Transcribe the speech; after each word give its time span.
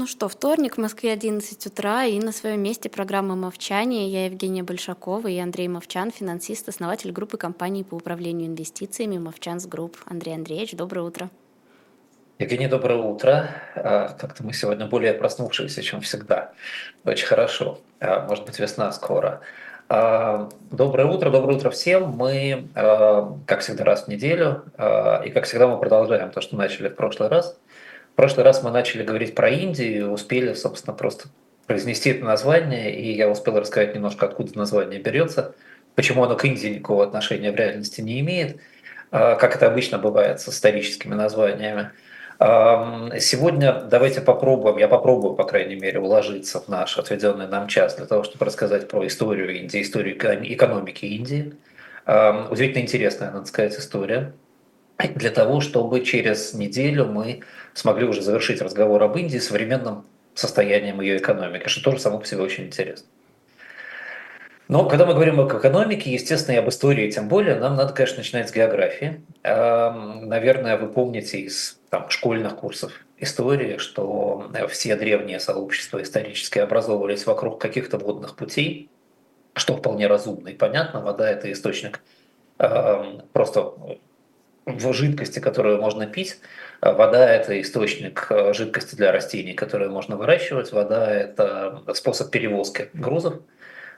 Ну 0.00 0.06
что, 0.06 0.30
вторник, 0.30 0.76
в 0.76 0.80
Москве 0.80 1.12
11 1.12 1.66
утра, 1.66 2.06
и 2.06 2.18
на 2.20 2.32
своем 2.32 2.62
месте 2.62 2.88
программа 2.88 3.36
«Мовчание». 3.36 4.08
Я 4.08 4.24
Евгения 4.24 4.62
Большакова 4.62 5.28
и 5.28 5.38
Андрей 5.38 5.68
Мовчан, 5.68 6.10
финансист, 6.10 6.70
основатель 6.70 7.12
группы 7.12 7.36
компаний 7.36 7.84
по 7.84 7.96
управлению 7.96 8.48
инвестициями 8.48 9.18
«Movchan's 9.18 9.66
Group». 9.66 9.98
Андрей 10.06 10.36
Андреевич, 10.36 10.72
доброе 10.72 11.02
утро. 11.02 11.28
Евгения, 12.38 12.66
доброе 12.66 12.96
утро. 12.96 13.50
А, 13.74 14.16
как-то 14.18 14.42
мы 14.42 14.54
сегодня 14.54 14.86
более 14.86 15.12
проснувшиеся, 15.12 15.82
чем 15.82 16.00
всегда. 16.00 16.52
Очень 17.04 17.26
хорошо. 17.26 17.78
А, 18.00 18.26
может 18.26 18.46
быть, 18.46 18.58
весна 18.58 18.90
скоро. 18.92 19.42
А, 19.90 20.48
доброе 20.70 21.08
утро, 21.08 21.28
доброе 21.28 21.58
утро 21.58 21.68
всем. 21.68 22.08
Мы, 22.08 22.68
как 22.72 23.60
всегда, 23.60 23.84
раз 23.84 24.04
в 24.04 24.08
неделю, 24.08 24.64
и 25.26 25.30
как 25.30 25.44
всегда 25.44 25.68
мы 25.68 25.78
продолжаем 25.78 26.30
то, 26.30 26.40
что 26.40 26.56
начали 26.56 26.88
в 26.88 26.94
прошлый 26.94 27.28
раз– 27.28 27.58
в 28.12 28.16
прошлый 28.16 28.44
раз 28.44 28.62
мы 28.62 28.70
начали 28.70 29.02
говорить 29.02 29.34
про 29.34 29.48
Индию, 29.48 30.10
успели, 30.10 30.52
собственно, 30.54 30.94
просто 30.94 31.28
произнести 31.66 32.10
это 32.10 32.24
название, 32.24 32.94
и 32.94 33.12
я 33.12 33.28
успел 33.28 33.58
рассказать 33.58 33.94
немножко, 33.94 34.26
откуда 34.26 34.58
название 34.58 35.00
берется, 35.00 35.54
почему 35.94 36.24
оно 36.24 36.36
к 36.36 36.44
Индии 36.44 36.68
никакого 36.68 37.04
отношения 37.04 37.52
в 37.52 37.56
реальности 37.56 38.00
не 38.00 38.20
имеет, 38.20 38.58
а, 39.10 39.36
как 39.36 39.56
это 39.56 39.66
обычно 39.68 39.98
бывает 39.98 40.40
с 40.40 40.48
историческими 40.48 41.14
названиями. 41.14 41.90
Сегодня 42.40 43.82
давайте 43.82 44.22
попробуем, 44.22 44.78
я 44.78 44.88
попробую, 44.88 45.34
по 45.34 45.44
крайней 45.44 45.76
мере, 45.76 46.00
уложиться 46.00 46.58
в 46.58 46.68
наш 46.68 46.96
отведенный 46.96 47.46
нам 47.46 47.68
час 47.68 47.96
для 47.96 48.06
того, 48.06 48.22
чтобы 48.24 48.46
рассказать 48.46 48.88
про 48.88 49.06
историю 49.06 49.54
Индии, 49.54 49.82
историю 49.82 50.16
экономики 50.16 51.04
Индии. 51.04 51.52
Удивительно 52.06 52.82
интересная, 52.82 53.30
надо 53.30 53.44
сказать, 53.44 53.74
история 53.74 54.32
для 55.14 55.30
того, 55.30 55.60
чтобы 55.60 56.04
через 56.04 56.54
неделю 56.54 57.06
мы 57.06 57.42
смогли 57.74 58.06
уже 58.06 58.22
завершить 58.22 58.60
разговор 58.60 59.02
об 59.02 59.16
Индии 59.16 59.38
современным 59.38 60.04
состоянием 60.34 61.00
ее 61.00 61.16
экономики, 61.18 61.68
что 61.68 61.82
тоже 61.82 62.00
само 62.00 62.18
по 62.18 62.26
себе 62.26 62.42
очень 62.42 62.66
интересно. 62.66 63.06
Но 64.68 64.88
когда 64.88 65.04
мы 65.04 65.14
говорим 65.14 65.40
об 65.40 65.52
экономике, 65.52 66.12
естественно, 66.12 66.54
и 66.54 66.58
об 66.58 66.68
истории 66.68 67.10
тем 67.10 67.26
более, 67.28 67.56
нам 67.56 67.74
надо, 67.74 67.92
конечно, 67.92 68.18
начинать 68.18 68.48
с 68.48 68.52
географии. 68.52 69.20
Наверное, 69.42 70.76
вы 70.76 70.88
помните 70.88 71.40
из 71.40 71.80
там, 71.90 72.08
школьных 72.08 72.54
курсов 72.54 72.92
истории, 73.18 73.78
что 73.78 74.48
все 74.68 74.94
древние 74.94 75.40
сообщества 75.40 76.00
исторически 76.00 76.60
образовывались 76.60 77.26
вокруг 77.26 77.60
каких-то 77.60 77.98
водных 77.98 78.36
путей, 78.36 78.88
что 79.54 79.76
вполне 79.76 80.06
разумно 80.06 80.48
и 80.48 80.54
понятно. 80.54 81.00
Вода– 81.00 81.28
это 81.32 81.50
источник 81.50 82.00
просто 83.32 83.72
в 84.78 84.92
жидкости, 84.92 85.38
которую 85.38 85.80
можно 85.80 86.06
пить. 86.06 86.38
Вода– 86.80 87.28
это 87.34 87.60
источник 87.60 88.26
э, 88.30 88.54
жидкости 88.54 88.94
для 88.94 89.12
растений, 89.12 89.52
которые 89.52 89.90
можно 89.90 90.16
выращивать. 90.16 90.72
Вода– 90.72 91.10
это 91.14 91.82
способ 91.94 92.30
перевозки 92.30 92.88
грузов, 92.94 93.34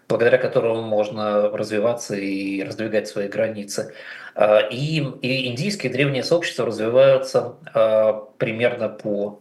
благодаря 0.09 0.39
которому 0.39 0.83
можно 0.83 1.49
развиваться 1.51 2.17
и 2.17 2.63
раздвигать 2.63 3.07
свои 3.07 3.29
границы. 3.29 3.95
Э, 4.35 4.69
и, 4.71 4.99
и 5.23 5.49
индийские 5.49 5.93
древние 5.93 6.25
сообщества 6.25 6.67
развиваются 6.67 7.55
э, 7.75 8.15
примерно 8.39 8.89
по 8.89 9.39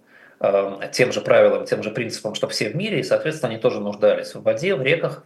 тем 0.92 1.12
же 1.12 1.22
правилам, 1.22 1.68
тем 1.68 1.84
же 1.84 1.92
принципам, 1.92 2.34
что 2.34 2.48
все 2.48 2.72
в 2.72 2.76
мире, 2.76 3.02
и, 3.02 3.04
соответственно, 3.04 3.52
они 3.52 3.62
тоже 3.62 3.80
нуждались 3.80 4.34
в 4.34 4.42
воде, 4.42 4.74
в 4.74 4.82
реках, 4.82 5.24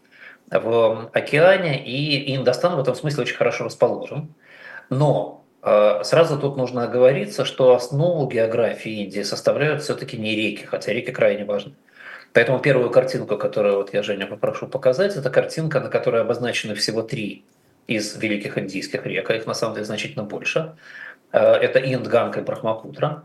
в 0.51 1.09
океане, 1.13 1.81
и 1.85 2.35
Индостан 2.35 2.75
в 2.75 2.81
этом 2.81 2.95
смысле 2.95 3.23
очень 3.23 3.37
хорошо 3.37 3.63
расположен. 3.63 4.35
Но 4.89 5.44
сразу 6.03 6.39
тут 6.39 6.57
нужно 6.57 6.83
оговориться, 6.83 7.43
что 7.43 7.73
основу 7.73 8.27
географии 8.27 9.03
Индии 9.03 9.23
составляют 9.23 9.81
все-таки 9.81 10.17
не 10.17 10.35
реки, 10.35 10.65
хотя 10.65 10.93
реки 10.93 11.11
крайне 11.11 11.43
важны. 11.43 11.73
Поэтому 12.33 12.59
первую 12.59 12.89
картинку, 12.89 13.37
которую 13.37 13.77
вот 13.77 13.93
я 13.93 14.03
Женя 14.03 14.27
попрошу 14.27 14.67
показать, 14.67 15.15
это 15.15 15.29
картинка, 15.29 15.79
на 15.79 15.89
которой 15.89 16.21
обозначены 16.21 16.75
всего 16.75 17.01
три 17.01 17.45
из 17.87 18.15
великих 18.17 18.57
индийских 18.57 19.05
рек, 19.05 19.29
а 19.29 19.35
их 19.35 19.45
на 19.45 19.53
самом 19.53 19.75
деле 19.75 19.85
значительно 19.85 20.23
больше. 20.23 20.75
А, 21.31 21.55
это 21.55 21.79
Инд, 21.79 22.07
Ганга 22.07 22.41
и 22.41 22.43
Брахмапутра. 22.43 23.23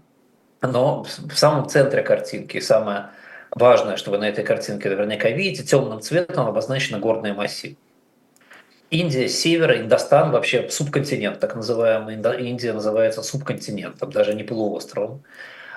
Но 0.63 1.03
в 1.03 1.37
самом 1.37 1.69
центре 1.69 2.03
картинки, 2.03 2.61
самое 2.61 3.11
важное, 3.51 3.97
что 3.97 4.11
вы 4.11 4.19
на 4.19 4.29
этой 4.29 4.45
картинке 4.45 4.91
наверняка 4.91 5.31
видите, 5.31 5.65
темным 5.65 6.01
цветом 6.01 6.47
обозначены 6.47 6.99
горные 6.99 7.33
массивы. 7.33 7.77
Индия 8.91 9.29
с 9.29 9.39
севера, 9.39 9.79
Индостан 9.79 10.33
вообще 10.33 10.69
субконтинент, 10.69 11.39
так 11.39 11.55
называемый. 11.55 12.17
Индия 12.41 12.73
называется 12.73 13.23
субконтинентом, 13.23 14.11
даже 14.11 14.35
не 14.35 14.43
полуостровом, 14.43 15.23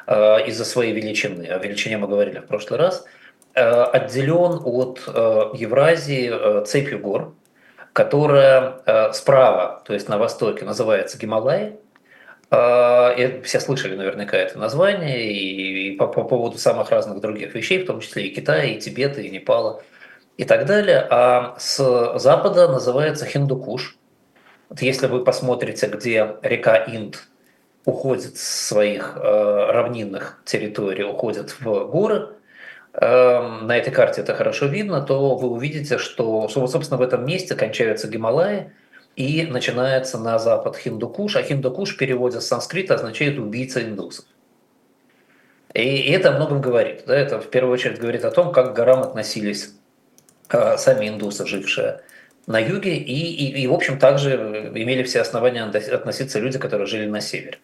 э, 0.07 0.47
из-за 0.47 0.66
своей 0.66 0.94
величины. 0.94 1.46
О 1.46 1.59
величине 1.59 1.97
мы 1.97 2.07
говорили 2.07 2.40
в 2.40 2.47
прошлый 2.47 2.79
раз. 2.79 3.06
Э, 3.53 3.84
отделен 3.84 4.59
от 4.63 5.03
э, 5.06 5.44
Евразии 5.53 6.66
цепью 6.66 7.00
гор, 7.00 7.35
которая 7.94 9.12
справа, 9.13 9.84
то 9.85 9.94
есть 9.94 10.09
на 10.09 10.18
востоке, 10.18 10.66
называется 10.66 11.19
Гималай. 11.19 11.75
Все 12.50 13.59
слышали 13.59 13.96
наверняка 13.96 14.38
это 14.38 14.57
название 14.59 15.31
и 15.31 15.96
по, 15.96 16.07
по 16.07 16.23
поводу 16.23 16.57
самых 16.57 16.90
разных 16.90 17.19
других 17.19 17.53
вещей, 17.53 17.84
в 17.84 17.88
том 17.88 18.00
числе 18.00 18.28
и 18.28 18.34
Китая, 18.34 18.66
и 18.66 18.79
Тибета, 18.79 19.22
и 19.22 19.29
Непала– 19.29 19.84
и 20.38 20.46
так 20.46 20.66
далее. 20.66 21.06
А 21.10 21.56
с 21.58 22.18
запада 22.20 22.68
называется 22.68 23.26
Хиндукуш. 23.26 23.98
Вот 24.70 24.82
если 24.82 25.08
вы 25.08 25.24
посмотрите, 25.24 25.88
где 25.88 26.36
река 26.42 26.78
Инд 26.78 27.28
уходит 27.86 28.38
с 28.38 28.68
своих 28.68 29.18
э, 29.18 29.20
равнинных 29.72 30.42
территорий, 30.46 31.04
уходит 31.04 31.56
в 31.60 31.86
горы, 31.86 32.30
э, 32.94 33.42
на 33.62 33.78
этой 33.78 33.92
карте 33.92 34.22
это 34.22 34.34
хорошо 34.34 34.68
видно, 34.68 35.02
то 35.02 35.36
вы 35.36 35.50
увидите, 35.50 35.98
что, 35.98 36.48
собственно, 36.48 36.98
в 36.98 37.02
этом 37.02 37.26
месте 37.26 37.56
кончаются 37.56 38.08
Гималаи, 38.08 38.72
и 39.16 39.46
начинается 39.46 40.18
на 40.18 40.40
запад 40.40 40.76
Хиндукуш, 40.76 41.36
а 41.36 41.44
Хиндукуш 41.44 41.94
в 41.94 41.98
переводе 41.98 42.42
с 42.42 42.48
санскрита 42.48 42.96
означает 42.96 43.38
«убийца 43.38 43.84
индусов». 43.84 44.26
И 45.74 46.12
это 46.12 46.30
о 46.30 46.38
многом 46.38 46.62
говорит. 46.62 47.04
Да? 47.06 47.16
Это 47.16 47.40
в 47.40 47.50
первую 47.50 47.74
очередь 47.74 48.00
говорит 48.00 48.26
о 48.26 48.32
том, 48.32 48.52
как 48.52 48.74
к 48.74 48.76
горам 48.76 49.02
относились 49.02 49.76
сами 50.78 51.09
индусы, 51.09 51.46
жившие 51.46 52.02
на 52.46 52.59
юге, 52.59 52.96
и, 52.96 53.02
и, 53.02 53.62
и, 53.62 53.68
в 53.68 53.74
общем, 53.74 53.97
также 53.97 54.72
имели 54.75 55.03
все 55.03 55.22
основания 55.22 55.64
относиться 55.64 56.40
люди, 56.40 56.59
которые 56.59 56.88
жили 56.88 57.06
на 57.06 57.22
севере. 57.22 57.59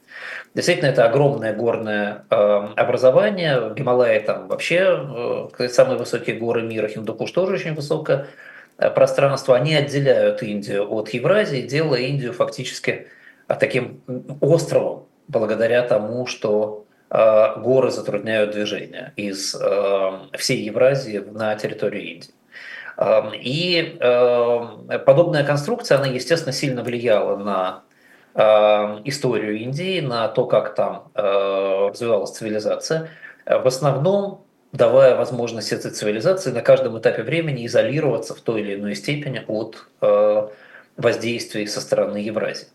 Действительно, 0.56 0.88
это 0.88 1.06
огромное 1.06 1.54
горное 1.54 2.24
э, 2.30 2.36
образование. 2.36 3.74
Гималаи 3.76 4.20
там 4.20 4.48
вообще 4.48 5.50
э, 5.60 5.68
самые 5.68 5.98
высокие 5.98 6.38
горы 6.38 6.62
мира, 6.62 6.88
Хиндукуш 6.88 7.32
тоже 7.32 7.56
очень 7.56 7.76
высокое 7.76 8.28
э, 8.78 8.90
пространство. 8.90 9.56
Они 9.56 9.76
отделяют 9.76 10.42
Индию 10.42 10.90
от 10.90 11.10
Евразии, 11.10 11.62
делая 11.62 12.02
Индию 12.02 12.32
фактически 12.32 13.08
э, 13.48 13.56
таким 13.60 14.02
островом, 14.40 15.08
благодаря 15.28 15.84
тому, 15.84 16.26
что 16.26 16.86
э, 17.10 17.60
горы 17.60 17.92
затрудняют 17.92 18.52
движение 18.52 19.12
из 19.18 19.54
э, 19.56 20.12
всей 20.38 20.64
Евразии 20.64 21.18
на 21.18 21.54
территорию 21.56 22.14
Индии. 22.14 22.32
И 23.02 23.98
подобная 25.06 25.46
конструкция, 25.46 25.98
она, 25.98 26.08
естественно, 26.08 26.52
сильно 26.52 26.84
влияла 26.84 27.38
на 27.38 27.84
историю 29.06 29.58
Индии, 29.58 30.02
на 30.02 30.28
то, 30.28 30.46
как 30.46 30.76
там 30.76 31.12
развивалась 31.16 32.32
цивилизация. 32.32 33.10
В 33.46 33.66
основном 33.66 34.46
давая 34.74 35.16
возможность 35.16 35.72
этой 35.72 35.92
цивилизации 35.92 36.52
на 36.52 36.62
каждом 36.62 37.00
этапе 37.00 37.24
времени 37.24 37.66
изолироваться 37.66 38.36
в 38.36 38.42
той 38.42 38.62
или 38.62 38.76
иной 38.76 38.96
степени 38.96 39.44
от 39.48 39.88
воздействий 40.98 41.68
со 41.68 41.82
стороны 41.82 42.18
Евразии. 42.18 42.68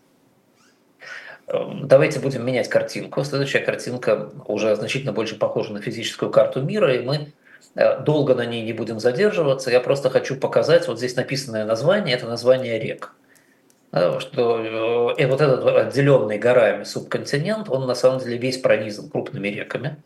Давайте 1.47 2.19
будем 2.19 2.43
менять 2.43 2.67
картинку. 2.67 3.23
Следующая 3.23 3.59
картинка 3.59 4.31
уже 4.47 4.75
значительно 4.75 5.13
больше 5.13 5.37
похожа 5.37 5.71
на 5.71 5.81
физическую 5.81 6.31
карту 6.31 6.63
мира, 6.63 6.93
и 6.95 7.05
мы 7.05 7.33
Э, 7.44 7.44
долго 7.73 8.35
на 8.35 8.45
ней 8.45 8.63
не 8.63 8.73
будем 8.73 8.99
задерживаться. 8.99 9.71
Я 9.71 9.79
просто 9.79 10.09
хочу 10.09 10.35
показать, 10.35 10.87
вот 10.87 10.97
здесь 10.97 11.15
написанное 11.15 11.65
название, 11.65 12.15
это 12.15 12.27
название 12.27 12.79
рек. 12.79 13.13
Что 14.19 15.13
и 15.15 15.23
э, 15.23 15.27
вот 15.27 15.39
этот 15.39 15.65
отделенный 15.65 16.37
горами 16.37 16.83
субконтинент, 16.83 17.69
он 17.69 17.87
на 17.87 17.95
самом 17.95 18.19
деле 18.19 18.37
весь 18.37 18.57
пронизан 18.57 19.09
крупными 19.09 19.47
реками. 19.47 20.03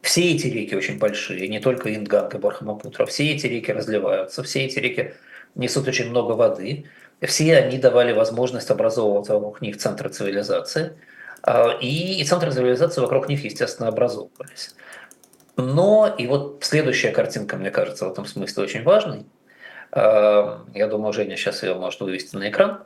Все 0.00 0.32
эти 0.32 0.46
реки 0.46 0.76
очень 0.76 0.98
большие, 0.98 1.48
не 1.48 1.58
только 1.58 1.92
Инганг 1.94 2.34
и 2.34 2.38
Бархамапутра, 2.38 3.04
все 3.06 3.32
эти 3.32 3.46
реки 3.46 3.72
разливаются, 3.72 4.42
все 4.42 4.64
эти 4.64 4.78
реки 4.78 5.14
несут 5.54 5.88
очень 5.88 6.10
много 6.10 6.32
воды, 6.32 6.86
все 7.20 7.56
они 7.56 7.78
давали 7.78 8.12
возможность 8.12 8.70
образовывать 8.70 9.28
вокруг 9.28 9.60
них 9.60 9.76
центры 9.76 10.08
цивилизации, 10.08 10.92
а, 11.42 11.76
и 11.80 12.22
центры 12.24 12.52
цивилизации 12.52 13.00
вокруг 13.00 13.28
них, 13.28 13.44
естественно, 13.44 13.88
образовывались. 13.88 14.74
Но 15.56 16.12
и 16.18 16.26
вот 16.26 16.58
следующая 16.62 17.10
картинка, 17.10 17.56
мне 17.56 17.70
кажется, 17.70 18.06
в 18.06 18.12
этом 18.12 18.24
смысле 18.24 18.62
очень 18.62 18.82
важной. 18.82 19.26
Эм, 19.92 20.70
я 20.74 20.86
думаю, 20.86 21.12
Женя 21.12 21.36
сейчас 21.36 21.62
ее 21.62 21.74
может 21.74 22.00
вывести 22.00 22.36
на 22.36 22.48
экран. 22.48 22.82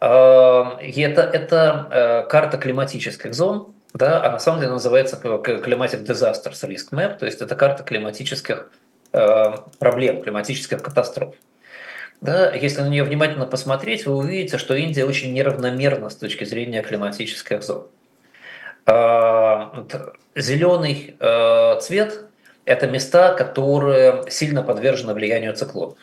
Эм, 0.00 0.78
это, 0.78 1.22
это 1.22 1.88
э, 1.90 2.30
карта 2.30 2.56
климатических 2.56 3.34
зон 3.34 3.74
да, 3.96 4.22
а 4.22 4.30
на 4.30 4.38
самом 4.38 4.60
деле 4.60 4.72
называется 4.72 5.18
Climatic 5.22 6.04
Disasters 6.04 6.68
Risk 6.68 6.90
Map, 6.92 7.18
то 7.18 7.24
есть 7.24 7.40
это 7.40 7.56
карта 7.56 7.82
климатических 7.82 8.70
э, 9.12 9.44
проблем, 9.78 10.22
климатических 10.22 10.82
катастроф. 10.82 11.34
Да, 12.20 12.52
если 12.52 12.82
на 12.82 12.88
нее 12.88 13.04
внимательно 13.04 13.46
посмотреть, 13.46 14.04
вы 14.06 14.16
увидите, 14.16 14.58
что 14.58 14.74
Индия 14.74 15.04
очень 15.06 15.32
неравномерна 15.32 16.10
с 16.10 16.16
точки 16.16 16.44
зрения 16.44 16.82
климатических 16.82 17.62
зон. 17.62 17.86
Э, 18.86 19.66
зеленый 20.36 21.16
э, 21.18 21.80
цвет– 21.80 22.24
это 22.64 22.86
места, 22.86 23.34
которые 23.34 24.30
сильно 24.30 24.62
подвержены 24.62 25.12
влиянию 25.12 25.54
циклонов. 25.54 25.98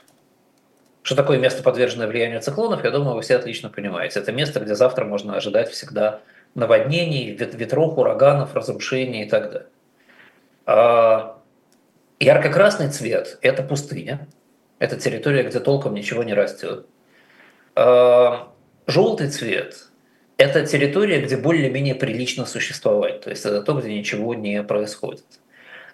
Что 1.01 1.15
такое 1.15 1.37
место, 1.37 1.63
подверженное 1.63 2.07
влиянию 2.07 2.41
циклонов, 2.41 2.83
я 2.83 2.91
думаю, 2.91 3.15
вы 3.15 3.21
все 3.21 3.35
отлично 3.35 3.69
понимаете. 3.69 4.19
Это 4.19 4.31
место, 4.31 4.59
где 4.59 4.75
завтра 4.75 5.05
можно 5.05 5.35
ожидать 5.35 5.69
всегда 5.69 6.21
наводнений, 6.55 7.31
ветров, 7.31 7.97
ураганов, 7.97 8.53
разрушений 8.53 9.23
и 9.23 9.29
так 9.29 9.51
далее. 9.51 9.67
А, 10.65 11.39
ярко-красный 12.19 12.89
цвет– 12.89 13.37
это 13.41 13.63
пустыня, 13.63 14.27
это 14.79 14.97
территория, 14.97 15.43
где 15.43 15.59
толком 15.59 15.93
ничего 15.93 16.23
не 16.23 16.33
растет. 16.33 16.85
Желтый 17.75 19.29
цвет– 19.29 19.89
это 20.43 20.65
территория, 20.65 21.21
где 21.21 21.37
более-менее 21.37 21.95
прилично 21.95 22.45
существовать, 22.45 23.21
то 23.21 23.29
есть 23.29 23.45
это 23.45 23.61
то, 23.61 23.73
где 23.73 23.97
ничего 23.97 24.35
не 24.35 24.61
происходит. 24.63 25.23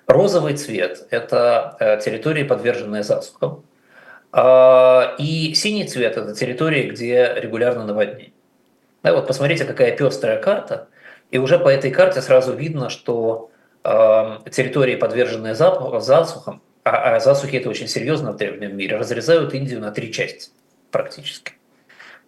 Розовый 0.08 0.56
цвет– 0.56 1.06
это 1.12 1.78
э, 1.80 2.00
территории, 2.04 2.44
подверженные 2.44 3.04
засухам. 3.04 3.64
А, 4.32 5.16
и 5.20 5.54
синий 5.54 5.86
цвет– 5.86 6.18
это 6.18 6.34
территории, 6.34 6.90
где 6.90 7.32
регулярно 7.36 7.86
наводнение. 7.86 8.34
Да, 9.04 9.14
вот 9.14 9.28
посмотрите, 9.28 9.66
какая 9.66 9.96
пестрая 9.96 10.42
карта, 10.42 10.88
и 11.30 11.38
уже 11.38 11.60
по 11.60 11.70
этой 11.70 11.92
карте 11.92 12.22
сразу 12.22 12.54
видно, 12.54 12.90
что 12.90 13.52
э, 13.84 14.38
территории, 14.50 14.96
подверженные 14.96 15.54
засухам, 15.54 16.64
а, 16.84 17.16
а 17.16 17.20
засухи 17.20 17.58
это 17.58 17.70
очень 17.70 17.88
серьезно 17.88 18.32
в 18.32 18.38
древнем 18.38 18.76
мире, 18.76 18.98
разрезают 18.98 19.54
Индию 19.54 19.80
на 19.80 19.92
три 19.92 20.12
части 20.12 20.50
практически. 20.90 21.59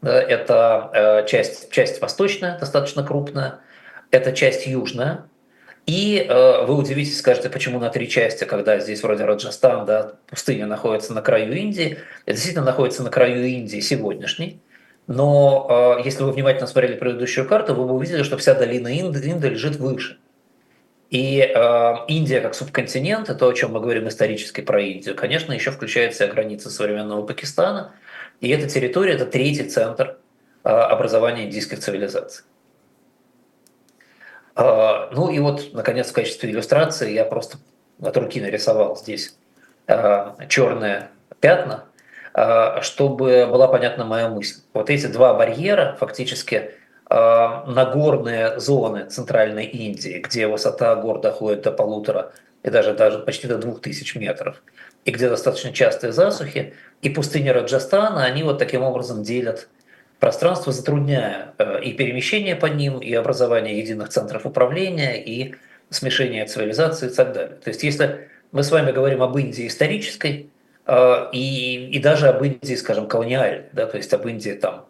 Да, 0.02 0.20
это 0.22 0.90
э, 0.94 1.28
часть, 1.28 1.72
часть 1.72 2.02
восточная, 2.02 2.58
достаточно 2.58 3.04
крупная, 3.04 3.60
это 4.10 4.32
часть 4.32 4.66
южная, 4.66 5.26
и 5.86 6.26
э, 6.28 6.66
вы 6.66 6.76
удивитесь, 6.76 7.20
скажете, 7.20 7.50
почему 7.50 7.80
на 7.80 7.90
три 7.90 8.10
части, 8.10 8.44
когда 8.44 8.80
здесь 8.80 9.04
вроде 9.04 9.26
Раджастан, 9.26 9.86
да, 9.86 10.14
пустыня 10.28 10.66
находится 10.66 11.14
на 11.14 11.22
краю 11.22 11.54
Индии, 11.54 11.98
это 12.26 12.34
действительно 12.34 12.66
находится 12.66 13.04
на 13.04 13.10
краю 13.10 13.46
Индии 13.46 13.80
сегодняшней, 13.80 14.62
но 15.08 15.98
э, 16.00 16.06
если 16.06 16.24
вы 16.24 16.32
внимательно 16.32 16.68
смотрели 16.68 16.96
предыдущую 16.96 17.48
карту, 17.48 17.74
вы 17.76 17.86
бы 17.86 17.94
увидели, 17.94 18.24
что 18.24 18.38
вся 18.38 18.54
долина 18.54 19.00
Инды, 19.00 19.20
Инды 19.30 19.50
лежит 19.50 19.78
выше. 19.78 20.18
И 21.10 21.42
э, 21.42 21.94
Индия 22.08 22.40
как 22.40 22.56
субконтинент, 22.56 23.30
и 23.30 23.36
то, 23.36 23.50
о 23.50 23.54
чем 23.54 23.74
мы 23.74 23.82
говорим 23.82 24.08
исторически 24.08 24.62
про 24.62 24.82
Индию, 24.82 25.16
конечно, 25.16 25.52
еще 25.52 25.72
включает 25.72 26.16
в 26.16 26.28
границы 26.28 26.70
современного 26.70 27.26
Пакистана. 27.26 27.92
И 28.42 28.50
эта 28.50 28.68
территория– 28.68 29.14
это 29.14 29.28
третий 29.28 29.70
центр 29.70 30.18
э, 30.64 30.70
образования 30.70 31.46
индийских 31.46 31.80
цивилизаций. 31.80 32.44
Э, 34.56 35.10
ну 35.12 35.30
и 35.30 35.40
вот, 35.40 35.74
наконец, 35.74 36.10
в 36.10 36.14
качестве 36.14 36.50
иллюстрации 36.50 37.14
я 37.14 37.24
просто 37.24 37.60
от 38.02 38.18
руки 38.18 38.42
нарисовал 38.42 38.98
здесь 38.98 39.38
э, 39.88 40.48
черные 40.50 41.10
пятна– 41.40 41.86
чтобы 42.82 43.46
была 43.46 43.68
понятна 43.68 44.06
моя 44.06 44.30
мысль. 44.30 44.62
Вот 44.74 44.90
эти 44.90 45.08
два 45.08 45.34
барьера, 45.34 45.98
фактически 46.00 46.72
нагорные 47.10 48.58
зоны 48.58 49.10
Центральной 49.10 49.66
Индии, 49.66 50.24
где 50.26 50.48
высота 50.48 50.96
гор 50.96 51.20
доходит 51.20 51.64
до 51.64 51.74
полутора 51.74 52.32
и 52.64 52.70
даже, 52.70 52.94
даже 52.94 53.20
почти 53.20 53.48
до 53.48 53.58
двух 53.58 53.82
тысяч 53.82 54.16
метров, 54.16 54.64
и 55.06 55.12
где 55.12 55.30
достаточно 55.30 55.72
частые 55.72 56.14
засухи, 56.14 56.74
и 57.02 57.10
пустыня 57.10 57.54
Раджастана, 57.54 58.24
они 58.24 58.44
вот 58.44 58.60
таким 58.60 58.84
образом 58.84 59.24
делят 59.24 59.68
пространство, 60.20 60.72
затрудняя 60.72 61.54
э, 61.58 61.84
и 61.84 61.94
перемещение 61.94 62.56
по 62.56 62.68
ним, 62.68 63.00
и 63.00 63.14
образование 63.14 63.80
единых 63.80 64.10
центров 64.10 64.46
управления, 64.46 65.24
и 65.24 65.56
смешение 65.90 66.46
цивилизации 66.46 67.08
и 67.08 67.14
так 67.14 67.34
далее. 67.34 67.56
То 67.56 67.70
есть 67.70 67.84
если 67.84 68.30
мы 68.52 68.64
с 68.64 68.72
вами 68.72 68.92
говорим 68.92 69.24
об 69.24 69.38
Индии 69.38 69.68
исторической, 69.68 70.50
а, 70.86 71.30
и, 71.32 71.90
и 71.90 72.00
даже 72.00 72.28
об 72.28 72.44
Индии, 72.44 72.76
скажем, 72.76 73.08
колониальной, 73.08 73.66
да, 73.72 73.86
то 73.86 73.98
есть 73.98 74.14
об 74.14 74.28
Индии 74.28 74.52
там 74.52 74.86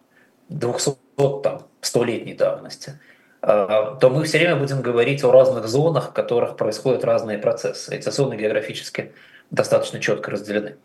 200 0.49 0.97
там, 1.43 1.67
100-летней 1.81 2.33
давности, 2.33 2.99
а, 3.41 3.95
то 3.95 4.09
мы 4.09 4.23
все 4.23 4.37
время 4.39 4.55
будем 4.55 4.81
говорить 4.81 5.23
о 5.23 5.31
разных 5.31 5.67
зонах, 5.67 6.09
в 6.09 6.13
которых 6.13 6.55
происходят 6.55 7.03
разные 7.03 7.37
процессы. 7.37 7.93
Эти 7.93 8.09
зоны 8.09 8.35
географически 8.35 9.11
достаточно 9.51 9.99
четко 9.99 10.31
разделены. 10.31 10.77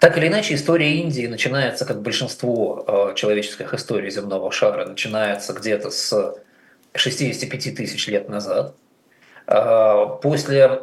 Так 0.00 0.18
или 0.18 0.28
иначе, 0.28 0.54
история 0.54 0.94
Индии 0.94 1.26
начинается, 1.26 1.84
как 1.84 2.02
большинство 2.02 2.84
а, 2.86 3.14
человеческих 3.14 3.72
историй 3.74 4.10
земного 4.10 4.50
шара, 4.50 4.86
начинается 4.86 5.52
где-то 5.52 5.90
с 5.90 6.36
65 6.94 7.74
тысяч 7.76 8.06
лет 8.08 8.28
назад. 8.28 8.74
После 10.22 10.80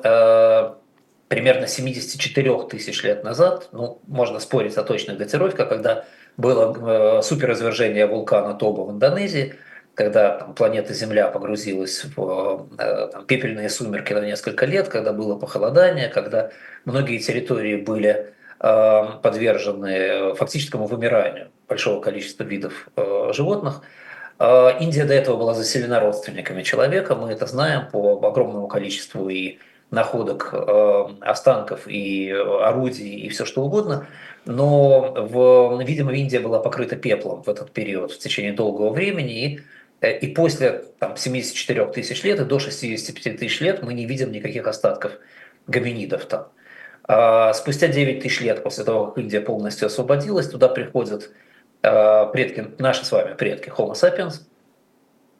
примерно 1.31 1.65
74 1.65 2.67
тысяч 2.69 3.03
лет 3.03 3.23
назад, 3.23 3.69
ну, 3.71 4.01
можно 4.05 4.41
спорить 4.41 4.75
о 4.75 4.83
точных 4.83 5.17
датировках, 5.17 5.69
когда 5.69 6.03
было 6.35 7.19
э, 7.19 7.21
суперизвержение 7.21 8.05
вулкана 8.05 8.53
Тоба 8.53 8.81
в 8.81 8.91
Индонезии, 8.91 9.55
когда 9.95 10.37
там, 10.37 10.53
планета 10.53 10.93
Земля 10.93 11.27
погрузилась 11.27 12.05
в 12.15 12.67
э, 12.77 13.09
там, 13.11 13.25
пепельные 13.25 13.69
сумерки 13.69 14.13
на 14.13 14.25
несколько 14.25 14.65
лет, 14.65 14.87
когда 14.87 15.13
было 15.13 15.37
похолодание, 15.37 16.07
когда 16.07 16.51
многие 16.85 17.17
территории 17.19 17.75
были 17.75 18.33
э, 18.59 19.03
подвержены 19.21 20.35
фактическому 20.35 20.85
вымиранию 20.85 21.49
большого 21.67 22.01
количества 22.01 22.43
видов 22.43 22.87
э, 22.95 23.31
животных. 23.33 23.81
Э, 24.39 24.71
Индия 24.79 25.05
до 25.05 25.13
этого 25.13 25.37
была 25.37 25.53
заселена 25.53 25.99
родственниками 25.99 26.63
человека, 26.63 27.15
мы 27.15 27.31
это 27.31 27.45
знаем 27.45 27.87
по 27.91 28.25
огромному 28.25 28.67
количеству 28.67 29.29
и 29.29 29.57
находок 29.91 30.49
э, 30.53 31.05
останков 31.19 31.81
и 31.87 32.31
орудий 32.31 33.19
и 33.19 33.29
все 33.29 33.45
что 33.45 33.61
угодно, 33.63 34.07
но, 34.45 35.13
в, 35.29 35.83
видимо, 35.83 36.13
Индия 36.13 36.39
была 36.39 36.59
покрыта 36.59 36.95
пеплом 36.95 37.43
в 37.43 37.49
этот 37.49 37.71
период 37.71 38.11
в 38.11 38.17
течение 38.17 38.53
долгого 38.53 38.89
времени, 38.91 39.43
и, 39.43 39.57
э, 39.57 39.61
и 40.01 40.27
после 40.27 40.85
там, 40.99 41.15
74 41.15 41.85
тысяч 41.87 42.23
лет 42.23 42.39
и 42.39 42.45
до 42.45 42.59
65 42.59 43.37
тысяч 43.37 43.61
лет 43.61 43.83
мы 43.83 43.93
не 43.93 44.05
видим 44.05 44.31
никаких 44.31 44.67
остатков 44.67 45.13
гоминидов 45.67 46.25
там. 46.25 46.47
А 47.03 47.53
спустя 47.53 47.87
9 47.87 48.21
тысяч 48.21 48.41
лет 48.41 48.63
после 48.63 48.83
того, 48.83 49.07
как 49.07 49.17
Индия 49.17 49.41
полностью 49.41 49.87
освободилась, 49.87 50.49
туда 50.49 50.67
приходят 50.69 51.31
э, 51.83 52.25
предки, 52.31 52.67
наши 52.79 53.05
с 53.05 53.11
вами 53.11 53.35
предки 53.35 53.69
Homo 53.69 53.93
sapiens, 53.93 54.41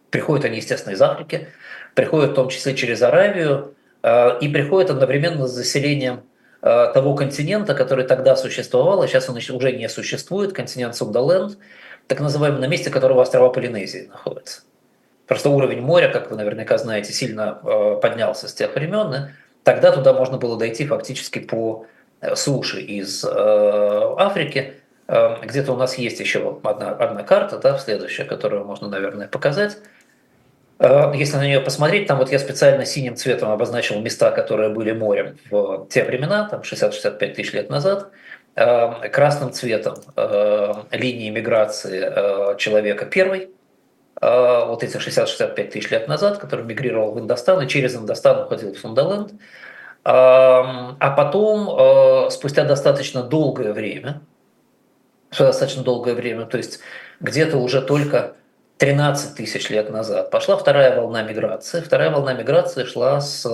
приходят 0.09 0.45
они, 0.45 0.57
естественно, 0.57 0.93
из 0.93 1.01
Африки, 1.01 1.47
приходят 1.95 2.31
в 2.31 2.35
том 2.35 2.49
числе 2.49 2.75
через 2.75 3.01
Аравию, 3.01 3.75
Э, 4.03 4.39
и 4.39 4.47
приходит 4.47 4.89
одновременно 4.89 5.47
с 5.47 5.51
заселением 5.51 6.21
э, 6.61 6.91
того 6.93 7.13
континента, 7.15 7.75
который 7.75 8.05
тогда 8.05 8.35
существовал, 8.35 9.01
а 9.01 9.07
сейчас 9.07 9.29
он 9.29 9.37
уже 9.37 9.71
не 9.71 9.87
существует, 9.89 10.53
континент 10.53 10.95
Сундаленд, 10.95 11.57
так 12.11 12.19
называемый, 12.19 12.59
на 12.59 12.67
месте 12.67 12.89
которого 12.89 13.21
острова 13.21 13.49
Полинезии 13.49 14.09
находятся. 14.11 14.63
Просто 15.27 15.49
уровень 15.49 15.79
моря, 15.79 16.09
как 16.09 16.29
вы 16.29 16.35
наверняка 16.35 16.77
знаете, 16.77 17.13
сильно 17.13 17.59
э, 17.63 17.99
поднялся 18.01 18.49
с 18.49 18.53
тех 18.53 18.75
времен. 18.75 19.29
Тогда 19.63 19.93
туда 19.93 20.11
можно 20.11 20.37
было 20.37 20.59
дойти 20.59 20.85
фактически 20.85 21.39
по 21.39 21.85
суше 22.35 22.81
из 22.81 23.23
Африки. 23.25 24.73
Где-то 25.07 25.73
у 25.73 25.77
нас 25.77 25.97
есть 25.97 26.19
еще 26.19 26.59
одна, 26.63 26.89
одна 26.89 27.23
карта, 27.23 27.57
да, 27.57 27.77
следующая, 27.77 28.25
которую 28.25 28.65
можно, 28.65 28.87
наверное, 28.89 29.27
показать. 29.27 29.77
Э, 30.81 31.11
если 31.15 31.37
на 31.37 31.45
нее 31.45 31.61
посмотреть, 31.61 32.07
там 32.07 32.17
вот 32.17 32.31
я 32.31 32.39
специально 32.39 32.85
синим 32.85 33.15
цветом 33.15 33.51
обозначил 33.51 34.01
места, 34.01 34.31
которые 34.31 34.69
были 34.69 34.91
морем 34.91 35.37
в 35.49 35.87
те 35.89 36.03
времена, 36.03 36.47
там 36.49 36.61
60-65 36.61 37.33
тысяч 37.35 37.53
лет 37.53 37.69
назад, 37.69 38.07
э, 38.07 38.07
красным 38.53 39.51
цветом 39.53 39.95
э, 40.15 40.73
линии 40.91 41.29
миграции 41.29 42.57
человека 42.57 43.05
первой, 43.05 43.49
вот 44.19 44.83
эти 44.83 44.97
60-65 44.97 45.71
тысяч 45.71 45.89
лет 45.89 46.07
назад, 46.07 46.37
который 46.37 46.63
мигрировал 46.63 47.13
в 47.13 47.19
Индостан 47.19 47.61
и 47.63 47.67
через 47.67 47.95
Индостан 47.95 48.43
уходил 48.43 48.73
в 48.73 48.77
Фундаленд. 48.77 49.33
А 50.03 51.13
потом, 51.17 52.29
спустя 52.29 52.65
достаточно 52.65 53.23
долгое 53.23 53.73
время, 53.73 54.21
достаточно 55.35 55.81
долгое 55.81 56.13
время, 56.13 56.45
то 56.45 56.57
есть 56.57 56.81
где-то 57.19 57.57
уже 57.57 57.81
только 57.81 58.35
13 58.81 59.35
тысяч 59.35 59.69
лет 59.69 59.91
назад. 59.91 60.31
Пошла 60.31 60.57
вторая 60.57 60.99
волна 60.99 61.21
миграции. 61.21 61.81
Вторая 61.81 62.09
волна 62.09 62.33
миграции 62.33 62.83
шла 62.83 63.21
с 63.21 63.45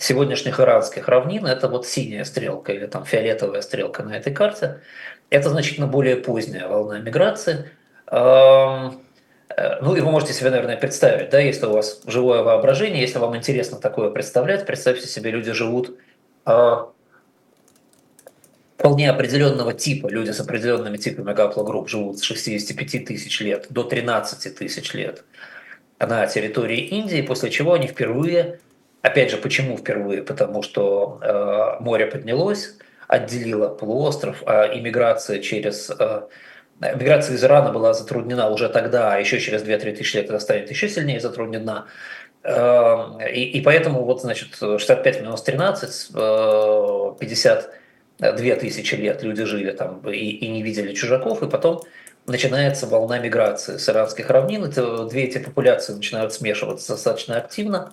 сегодняшних 0.00 0.58
иранских 0.58 1.08
равнин. 1.08 1.46
Это 1.46 1.68
вот 1.68 1.86
синяя 1.86 2.24
стрелка 2.24 2.72
или 2.72 2.86
там 2.86 3.04
фиолетовая 3.04 3.62
стрелка 3.62 4.02
на 4.02 4.16
этой 4.16 4.32
карте. 4.32 4.80
Это 5.30 5.50
значительно 5.50 5.86
более 5.86 6.16
поздняя 6.16 6.66
волна 6.66 6.98
миграции. 6.98 7.70
Эм, 8.10 9.00
Э, 9.56 9.80
ну, 9.82 9.94
и 9.94 10.00
вы 10.00 10.10
можете 10.10 10.32
себе, 10.32 10.50
наверное, 10.50 10.76
представить, 10.76 11.30
да, 11.30 11.38
если 11.38 11.66
у 11.66 11.72
вас 11.72 12.00
живое 12.06 12.42
воображение, 12.42 13.00
если 13.00 13.18
вам 13.18 13.36
интересно 13.36 13.78
такое 13.78 14.10
представлять, 14.10 14.64
представьте 14.66 15.06
себе, 15.08 15.30
люди 15.30 15.52
живут 15.52 15.98
э, 16.46 16.76
вполне 18.78 19.10
определенного 19.10 19.74
типа, 19.74 20.08
люди 20.08 20.30
с 20.30 20.40
определенными 20.40 20.96
типами 20.96 21.34
гаплогрупп 21.34 21.88
живут 21.88 22.20
с 22.20 22.22
65 22.22 23.04
тысяч 23.04 23.40
лет 23.40 23.66
до 23.70 23.82
13 23.82 24.56
тысяч 24.56 24.94
лет 24.94 25.24
на 25.98 26.26
территории 26.26 26.78
Индии, 26.78 27.20
после 27.20 27.50
чего 27.50 27.74
они 27.74 27.88
впервые, 27.88 28.60
опять 29.02 29.30
же, 29.30 29.36
почему 29.36 29.76
впервые? 29.76 30.22
Потому 30.22 30.62
что 30.62 31.20
э, 31.22 31.82
море 31.82 32.06
поднялось, 32.06 32.78
отделило 33.08 33.68
полуостров, 33.68 34.42
а 34.46 34.66
иммиграция 34.66 35.40
через 35.40 35.90
э, 35.90 36.22
Миграция 36.80 37.36
из 37.36 37.44
Ирана 37.44 37.70
была 37.72 37.92
затруднена 37.92 38.48
уже 38.48 38.70
тогда, 38.70 39.12
а 39.12 39.18
еще 39.18 39.38
через 39.38 39.62
2-3 39.62 39.96
тысячи 39.96 40.16
лет 40.16 40.30
она 40.30 40.40
станет 40.40 40.70
еще 40.70 40.88
сильнее 40.88 41.20
затруднена. 41.20 41.88
Эм, 42.42 43.20
и, 43.20 43.42
и 43.42 43.60
поэтому 43.60 44.02
вот, 44.04 44.22
значит, 44.22 44.56
65 44.56 45.20
минус 45.20 45.42
13, 45.42 46.12
52 46.12 48.56
тысячи 48.56 48.94
лет 48.94 49.22
люди 49.22 49.44
жили 49.44 49.72
там 49.72 50.00
и, 50.08 50.16
и 50.16 50.48
не 50.48 50.62
видели 50.62 50.94
чужаков, 50.94 51.42
и 51.42 51.50
потом 51.50 51.82
начинается 52.26 52.86
волна 52.86 53.18
миграции 53.18 53.76
с 53.76 53.86
иранских 53.90 54.30
равнин. 54.30 54.64
Это, 54.64 55.04
две 55.04 55.24
эти 55.24 55.36
популяции 55.36 55.92
начинают 55.92 56.32
смешиваться 56.32 56.94
достаточно 56.94 57.36
активно. 57.36 57.92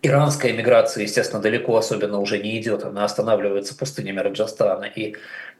Иранская 0.00 0.52
миграция, 0.52 1.02
естественно, 1.02 1.42
далеко 1.42 1.76
особенно 1.76 2.18
уже 2.18 2.38
не 2.38 2.60
идет, 2.60 2.84
она 2.84 3.04
останавливается 3.04 3.76
пустынями 3.76 4.20
Раджастана, 4.20 4.84
и 4.84 5.16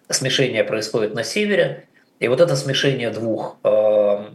смешение 0.08 0.64
происходит 0.64 1.14
на 1.14 1.24
севере. 1.24 1.86
И 2.20 2.28
вот 2.28 2.40
это 2.40 2.54
смешение 2.54 3.10
двух 3.10 3.56
э, 3.64 3.68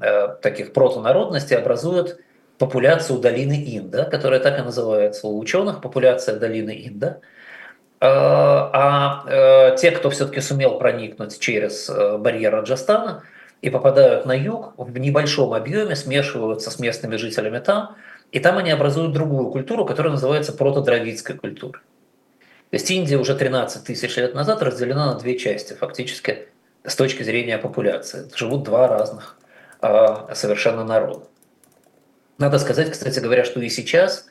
э, 0.01 0.27
таких 0.41 0.73
протонародностей 0.73 1.55
образует 1.55 2.19
популяцию 2.57 3.19
долины 3.19 3.63
Инда, 3.65 4.05
которая 4.05 4.39
так 4.39 4.59
и 4.59 4.61
называется 4.61 5.27
у 5.27 5.39
ученых, 5.39 5.81
популяция 5.81 6.37
долины 6.37 6.81
Инда. 6.85 7.19
Э, 7.99 8.07
а 8.09 9.23
э, 9.27 9.77
те, 9.77 9.91
кто 9.91 10.09
все-таки 10.09 10.41
сумел 10.41 10.77
проникнуть 10.77 11.39
через 11.39 11.89
э, 11.89 12.17
барьер 12.17 12.53
Раджастана 12.53 13.23
и 13.61 13.69
попадают 13.69 14.25
на 14.25 14.33
юг, 14.33 14.73
в 14.77 14.97
небольшом 14.97 15.53
объеме 15.53 15.95
смешиваются 15.95 16.69
с 16.69 16.79
местными 16.79 17.15
жителями 17.15 17.59
там, 17.59 17.95
и 18.31 18.39
там 18.39 18.57
они 18.57 18.71
образуют 18.71 19.13
другую 19.13 19.49
культуру, 19.51 19.85
которая 19.85 20.13
называется 20.13 20.53
протодравидской 20.53 21.37
культурой. 21.37 21.81
То 22.69 22.75
есть 22.75 22.91
Индия 22.91 23.17
уже 23.17 23.35
13 23.35 23.83
тысяч 23.83 24.17
лет 24.17 24.35
назад 24.35 24.61
разделена 24.61 25.13
на 25.13 25.19
две 25.19 25.37
части, 25.37 25.73
фактически 25.73 26.47
с 26.83 26.95
точки 26.95 27.23
зрения 27.23 27.57
популяции. 27.57 28.29
Живут 28.35 28.63
два 28.63 28.87
разных 28.87 29.37
э, 29.81 30.33
совершенно 30.33 30.83
народа. 30.83 31.25
Надо 32.37 32.59
сказать, 32.59 32.91
кстати 32.91 33.19
говоря, 33.19 33.45
что 33.45 33.61
и 33.61 33.69
сейчас 33.69 34.27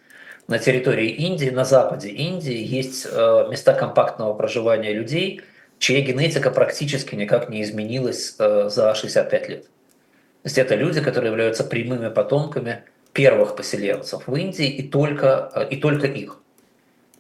на 0.49 0.59
территории 0.59 1.09
Индии, 1.09 1.49
на 1.51 1.65
западе 1.65 2.11
Индии 2.11 2.57
есть 2.57 3.07
э, 3.11 3.47
места 3.51 3.73
компактного 3.73 4.35
проживания 4.35 4.93
людей, 4.93 5.41
чья 5.79 6.01
генетика 6.03 6.51
практически 6.51 7.15
никак 7.15 7.49
не 7.49 7.63
изменилась 7.63 8.37
э, 8.39 8.69
за 8.69 8.95
65 8.95 9.49
лет. 9.49 9.65
То 9.65 9.69
есть 10.45 10.59
это 10.59 10.75
люди, 10.77 11.01
которые 11.01 11.31
являются 11.31 11.65
прямыми 11.65 12.11
потомками 12.11 12.85
первых 13.17 13.57
поселенцев 13.57 14.29
в 14.29 14.37
Индии 14.37 14.69
и 14.69 14.87
только, 14.87 15.51
э, 15.55 15.69
и 15.71 15.77
только 15.79 16.07
их. 16.07 16.39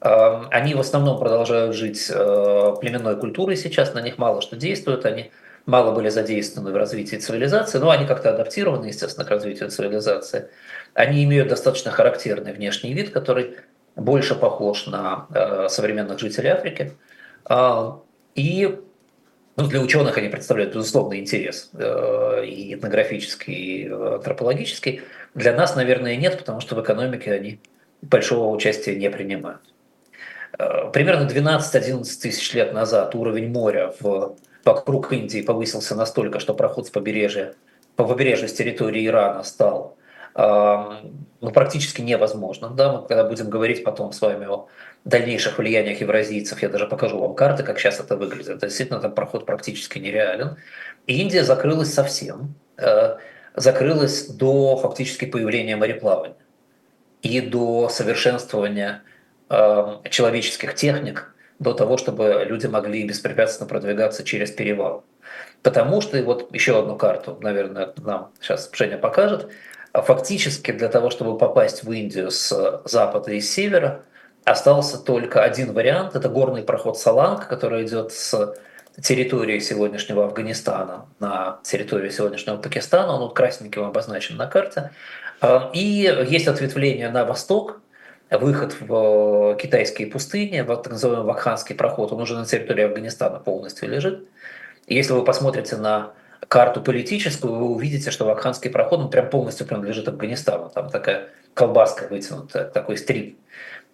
Эм, 0.02 0.46
они 0.50 0.74
в 0.74 0.80
основном 0.80 1.18
продолжают 1.18 1.74
жить 1.74 2.10
э, 2.10 2.74
племенной 2.80 3.16
культурой 3.16 3.56
сейчас, 3.56 3.94
на 3.94 4.02
них 4.02 4.18
мало 4.18 4.42
что 4.42 4.56
действует, 4.56 5.06
они 5.06 5.30
мало 5.64 5.92
были 5.92 6.10
задействованы 6.10 6.70
в 6.70 6.76
развитии 6.76 7.16
цивилизации, 7.16 7.78
но 7.78 7.88
они 7.88 8.06
как-то 8.06 8.30
адаптированы, 8.30 8.86
естественно, 8.86 9.24
к 9.24 9.30
развитию 9.30 9.70
цивилизации. 9.70 10.50
Они 10.92 11.24
имеют 11.24 11.48
достаточно 11.48 11.90
характерный 11.90 12.52
внешний 12.52 12.92
вид, 12.92 13.10
который 13.10 13.56
больше 13.96 14.34
похож 14.34 14.86
на 14.86 15.26
э, 15.34 15.68
современных 15.70 16.18
жителей 16.18 16.50
Африки. 16.50 16.92
И 18.34 18.78
ну, 19.56 19.66
для 19.68 19.80
ученых 19.80 20.18
они 20.18 20.28
представляют, 20.28 20.74
безусловно, 20.74 21.18
интерес 21.18 21.70
и 21.72 22.74
этнографический, 22.74 23.54
и 23.54 23.88
антропологический. 23.88 25.00
Для 25.36 25.52
нас, 25.52 25.76
наверное, 25.76 26.16
нет, 26.16 26.38
потому 26.38 26.60
что 26.60 26.74
в 26.74 26.82
экономике 26.82 27.30
они 27.30 27.60
большого 28.00 28.54
участия 28.54 28.96
не 28.96 29.10
принимают. 29.10 29.60
Э, 30.58 30.90
примерно 30.90 31.28
12-11 31.28 32.04
тысяч 32.22 32.54
лет 32.54 32.72
назад 32.72 33.14
уровень 33.14 33.52
моря 33.52 33.92
в, 34.00 34.34
вокруг 34.64 35.12
Индии 35.12 35.42
повысился 35.42 35.94
настолько, 35.94 36.40
что 36.40 36.54
проход 36.54 36.86
с 36.86 36.90
побережья, 36.90 37.54
по 37.96 38.06
побережью 38.06 38.48
с 38.48 38.54
территории 38.54 39.06
Ирана 39.06 39.42
стал 39.42 39.98
э, 40.34 40.42
ну, 41.42 41.50
практически 41.50 42.00
невозможным. 42.00 42.74
Да? 42.74 42.94
Мы 42.94 43.06
когда 43.06 43.24
будем 43.24 43.50
говорить 43.50 43.84
потом 43.84 44.12
с 44.12 44.22
вами 44.22 44.46
о 44.46 44.68
дальнейших 45.04 45.58
влияниях 45.58 46.00
евразийцев, 46.00 46.62
я 46.62 46.70
даже 46.70 46.86
покажу 46.86 47.18
вам 47.18 47.34
карты, 47.34 47.62
как 47.62 47.78
сейчас 47.78 48.00
это 48.00 48.16
выглядит. 48.16 48.56
Это 48.56 48.68
действительно 48.68 49.00
там 49.00 49.12
проход 49.12 49.44
практически 49.44 49.98
нереален. 49.98 50.56
И 51.06 51.20
Индия 51.20 51.44
закрылась 51.44 51.92
совсем. 51.92 52.54
Э, 53.56 53.60
закрылась 53.60 54.28
до 54.28 54.76
фактически 54.76 55.24
появления 55.24 55.76
мореплавания 55.76 56.36
и 57.22 57.40
до 57.40 57.88
совершенствования 57.88 59.02
Эм, 59.48 60.02
человеческих 60.10 60.74
техник 60.74 61.32
до 61.60 61.72
того, 61.72 61.98
чтобы 61.98 62.44
люди 62.48 62.66
могли 62.66 63.06
беспрепятственно 63.06 63.68
продвигаться 63.68 64.24
через 64.24 64.50
перевал. 64.50 65.04
Потому 65.62 66.00
что, 66.00 66.18
и 66.18 66.22
вот 66.22 66.52
еще 66.52 66.80
одну 66.80 66.96
карту, 66.96 67.38
наверное, 67.40 67.92
нам 67.98 68.32
сейчас 68.40 68.68
Женя 68.72 68.98
покажет, 68.98 69.48
фактически 69.92 70.72
для 70.72 70.88
того, 70.88 71.10
чтобы 71.10 71.38
попасть 71.38 71.84
в 71.84 71.92
Индию 71.92 72.32
с 72.32 72.82
запада 72.84 73.32
и 73.32 73.40
с 73.40 73.52
севера, 73.52 74.02
остался 74.44 74.98
только 74.98 75.44
один 75.44 75.72
вариант, 75.72 76.16
это 76.16 76.28
горный 76.28 76.62
проход 76.64 76.98
Саланг, 76.98 77.46
который 77.46 77.86
идет 77.86 78.12
с 78.12 78.56
территории 79.00 79.58
сегодняшнего 79.58 80.24
Афганистана 80.24 81.06
на 81.20 81.60
территорию 81.62 82.10
сегодняшнего 82.10 82.56
Пакистана, 82.56 83.14
он 83.14 83.20
вот 83.20 83.34
красненьким 83.34 83.84
обозначен 83.84 84.36
на 84.36 84.46
карте. 84.46 84.90
Эм, 85.42 85.70
и 85.72 85.80
есть 86.28 86.48
ответвление 86.48 87.10
на 87.10 87.24
восток, 87.24 87.80
выход 88.30 88.76
в 88.80 89.52
э, 89.52 89.56
китайские 89.60 90.08
пустыни, 90.08 90.60
в 90.60 90.76
так 90.76 90.92
называемый 90.92 91.26
Вакханский 91.26 91.74
проход, 91.74 92.12
он 92.12 92.20
уже 92.20 92.36
на 92.36 92.44
территории 92.44 92.84
Афганистана 92.84 93.38
полностью 93.38 93.88
лежит. 93.88 94.26
И 94.86 94.94
если 94.94 95.12
вы 95.12 95.24
посмотрите 95.24 95.76
на 95.76 96.12
карту 96.48 96.80
политическую, 96.80 97.54
вы 97.54 97.66
увидите, 97.66 98.10
что 98.10 98.24
Вакханский 98.24 98.70
проход 98.70 99.00
он 99.00 99.10
прям 99.10 99.30
полностью 99.30 99.66
принадлежит 99.66 100.08
Афганистану. 100.08 100.70
Там 100.70 100.90
такая 100.90 101.28
колбаска 101.54 102.06
вытянутая, 102.08 102.64
такой 102.64 102.96
стрип 102.96 103.38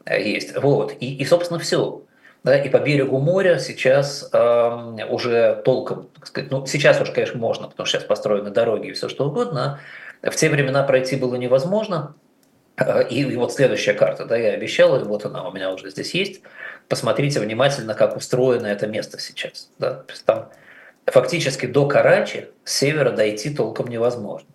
есть. 0.07 0.57
Вот. 0.59 0.95
И, 1.01 1.17
и 1.17 1.25
собственно, 1.25 1.59
все. 1.59 2.03
Да, 2.45 2.59
и 2.59 2.69
по 2.69 2.79
берегу 2.79 3.19
моря 3.19 3.59
сейчас 3.61 4.29
э, 4.33 5.07
уже 5.09 5.63
толком, 5.65 6.09
так 6.15 6.27
сказать, 6.27 6.51
ну 6.51 6.67
сейчас 6.67 7.01
уже, 7.01 7.13
конечно, 7.13 7.39
можно, 7.39 7.69
потому 7.69 7.87
что 7.87 7.99
сейчас 7.99 8.09
построены 8.09 8.51
дороги 8.51 8.89
и 8.89 8.93
все 8.93 9.09
что 9.09 9.29
угодно. 9.29 9.79
В 10.23 10.35
те 10.35 10.49
времена 10.49 10.83
пройти 10.83 11.15
было 11.17 11.37
невозможно. 11.37 12.15
И, 13.11 13.21
и 13.21 13.37
вот 13.37 13.53
следующая 13.53 13.93
карта, 13.93 14.25
да, 14.25 14.37
я 14.37 14.55
обещал, 14.55 15.01
и 15.01 15.05
вот 15.05 15.25
она 15.25 15.47
у 15.47 15.53
меня 15.53 15.73
уже 15.73 15.91
здесь 15.91 16.15
есть. 16.15 16.43
Посмотрите 16.89 17.39
внимательно, 17.39 17.95
как 17.95 18.17
устроено 18.17 18.67
это 18.67 18.87
место 18.87 19.21
сейчас. 19.21 19.71
Да? 19.79 20.05
Там 20.25 20.49
фактически 21.07 21.67
до 21.67 21.87
Карачи 21.87 22.49
с 22.65 22.75
севера 22.75 23.11
дойти 23.11 23.55
толком 23.55 23.89
невозможно. 23.89 24.49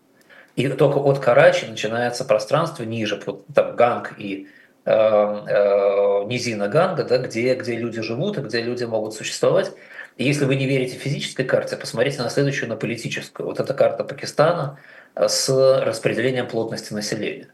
И 0.56 0.68
только 0.68 0.98
от 0.98 1.20
Карачи 1.20 1.68
начинается 1.68 2.26
пространство 2.26 2.84
ниже, 2.84 3.22
там 3.54 3.76
Ганг 3.76 4.16
и 4.18 4.48
э, 4.88 4.92
э, 4.92 6.26
низина 6.26 6.68
Ганга, 6.68 7.04
да, 7.04 7.18
где, 7.18 7.54
где 7.56 7.76
люди 7.76 8.02
живут 8.02 8.38
и 8.38 8.42
где 8.42 8.62
люди 8.62 8.86
могут 8.86 9.14
существовать. 9.14 9.72
И 10.18 10.24
если 10.24 10.46
вы 10.46 10.56
не 10.56 10.66
верите 10.66 10.98
физической 10.98 11.44
карте, 11.44 11.78
посмотрите 11.78 12.22
на 12.24 12.30
следующую, 12.30 12.70
на 12.70 12.76
политическую. 12.76 13.46
Вот 13.46 13.60
эта 13.60 13.74
карта 13.74 14.04
Пакистана 14.04 14.80
с 15.16 15.50
распределением 15.84 16.48
плотности 16.48 16.94
населения 16.94 17.50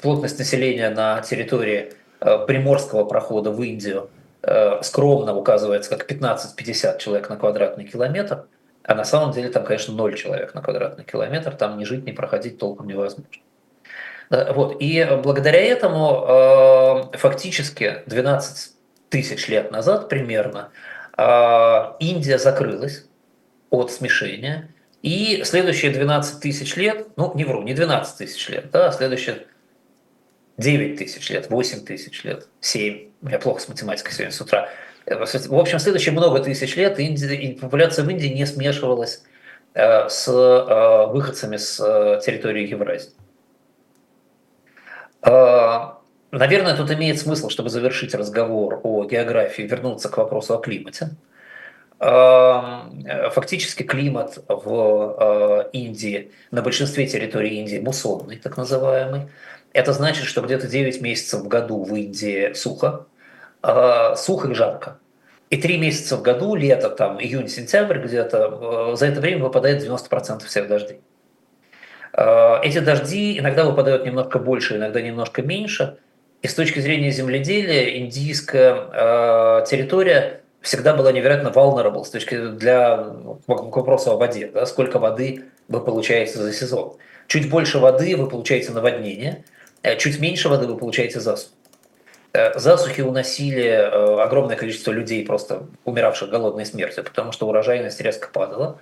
плотность 0.00 0.38
населения 0.38 0.90
на 0.90 1.20
территории 1.20 1.92
э, 2.20 2.46
Приморского 2.46 3.04
прохода 3.04 3.50
в 3.50 3.62
Индию 3.62 4.10
э, 4.42 4.82
скромно 4.82 5.36
указывается 5.36 5.90
как 5.90 6.10
15-50 6.10 6.98
человек 6.98 7.28
на 7.28 7.36
квадратный 7.36 7.84
километр, 7.84 8.46
а 8.82 8.94
на 8.94 9.04
самом 9.04 9.32
деле 9.32 9.48
там, 9.48 9.64
конечно, 9.64 9.94
0 9.94 10.14
человек 10.14 10.54
на 10.54 10.62
квадратный 10.62 11.04
километр, 11.04 11.54
там 11.54 11.78
ни 11.78 11.84
жить, 11.84 12.04
ни 12.04 12.12
проходить 12.12 12.58
толком 12.58 12.86
невозможно. 12.86 13.26
Вот. 14.30 14.76
И 14.80 15.06
благодаря 15.22 15.60
этому 15.60 17.10
э, 17.12 17.16
фактически 17.18 18.02
12 18.06 18.72
тысяч 19.08 19.48
лет 19.48 19.70
назад 19.70 20.08
примерно 20.08 20.70
Индия 21.98 22.38
закрылась 22.38 23.06
от 23.70 23.90
смешения, 23.90 24.68
и 25.02 25.42
следующие 25.44 25.92
12 25.92 26.40
тысяч 26.40 26.76
лет, 26.76 27.06
ну 27.16 27.32
не 27.34 27.44
вру, 27.44 27.62
не 27.62 27.74
12 27.74 28.18
тысяч 28.18 28.48
лет, 28.48 28.70
да, 28.70 28.88
а 28.88 28.92
следующие 28.92 29.46
9 30.58 30.98
тысяч 30.98 31.30
лет, 31.30 31.48
8 31.48 31.84
тысяч 31.84 32.24
лет, 32.24 32.48
7, 32.60 33.08
я 33.30 33.38
плохо 33.38 33.60
с 33.60 33.68
математикой 33.68 34.12
сегодня 34.12 34.32
с 34.32 34.40
утра. 34.40 34.68
В 35.06 35.58
общем, 35.58 35.78
следующие 35.78 36.12
много 36.12 36.40
тысяч 36.40 36.76
лет 36.76 36.98
Индия, 36.98 37.56
популяция 37.60 38.04
в 38.04 38.10
Индии 38.10 38.26
не 38.26 38.44
смешивалась 38.46 39.22
с 39.74 40.26
выходцами 41.12 41.56
с 41.56 41.76
территории 42.24 42.66
Евразии. 42.66 43.10
Наверное, 45.26 46.76
тут 46.76 46.90
имеет 46.92 47.18
смысл, 47.18 47.48
чтобы 47.48 47.68
завершить 47.68 48.14
разговор 48.14 48.80
о 48.84 49.04
географии, 49.04 49.62
вернуться 49.62 50.08
к 50.08 50.16
вопросу 50.18 50.54
о 50.54 50.58
климате. 50.58 51.10
Фактически 51.98 53.82
климат 53.82 54.38
в 54.48 55.68
Индии, 55.72 56.30
на 56.50 56.62
большинстве 56.62 57.06
территорий 57.06 57.58
Индии 57.58 57.78
муссонный, 57.78 58.36
так 58.36 58.56
называемый. 58.56 59.28
Это 59.72 59.92
значит, 59.92 60.26
что 60.26 60.42
где-то 60.42 60.68
9 60.68 61.00
месяцев 61.00 61.40
в 61.40 61.48
году 61.48 61.82
в 61.82 61.94
Индии 61.94 62.52
сухо, 62.52 63.06
сухо 64.16 64.48
и 64.48 64.54
жарко. 64.54 64.98
И 65.50 65.56
3 65.56 65.78
месяца 65.78 66.16
в 66.16 66.22
году, 66.22 66.54
лето, 66.54 66.90
там, 66.90 67.18
июнь-сентябрь 67.20 67.98
где-то, 67.98 68.94
за 68.96 69.06
это 69.06 69.20
время 69.20 69.44
выпадает 69.44 69.82
90% 69.82 70.44
всех 70.44 70.68
дождей. 70.68 71.00
Эти 72.16 72.78
дожди 72.78 73.38
иногда 73.38 73.64
выпадают 73.64 74.06
немножко 74.06 74.38
больше, 74.38 74.76
иногда 74.76 75.02
немножко 75.02 75.42
меньше. 75.42 75.98
И 76.40 76.48
с 76.48 76.54
точки 76.54 76.80
зрения 76.80 77.10
земледелия 77.10 77.98
индийская 77.98 79.64
территория 79.66 80.40
всегда 80.66 80.94
была 80.94 81.12
невероятно 81.12 81.48
vulnerable 81.48 82.04
с 82.04 82.10
точки 82.10 82.48
для 82.48 82.96
к 83.46 83.76
вопросу 83.76 84.12
о 84.12 84.16
воде, 84.16 84.50
да, 84.52 84.66
сколько 84.66 84.98
воды 84.98 85.44
вы 85.68 85.80
получаете 85.80 86.38
за 86.38 86.52
сезон. 86.52 86.96
Чуть 87.28 87.48
больше 87.48 87.78
воды 87.78 88.16
вы 88.16 88.28
получаете 88.28 88.72
наводнение, 88.72 89.44
э, 89.82 89.96
чуть 89.96 90.20
меньше 90.20 90.48
воды 90.48 90.66
вы 90.66 90.76
получаете 90.76 91.20
засуху. 91.20 91.52
Э, 92.32 92.58
засухи 92.58 93.00
уносили 93.00 93.64
э, 93.64 94.20
огромное 94.20 94.56
количество 94.56 94.90
людей, 94.90 95.24
просто 95.24 95.66
умиравших 95.84 96.30
голодной 96.30 96.66
смертью, 96.66 97.04
потому 97.04 97.32
что 97.32 97.48
урожайность 97.48 98.00
резко 98.00 98.28
падала. 98.28 98.80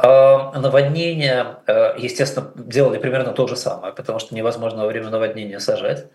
А 0.00 0.58
наводнения, 0.58 1.58
естественно, 1.98 2.52
делали 2.54 2.98
примерно 2.98 3.32
то 3.32 3.48
же 3.48 3.56
самое, 3.56 3.92
потому 3.92 4.20
что 4.20 4.34
невозможно 4.34 4.82
во 4.82 4.86
время 4.86 5.10
наводнения 5.10 5.58
сажать. 5.58 6.06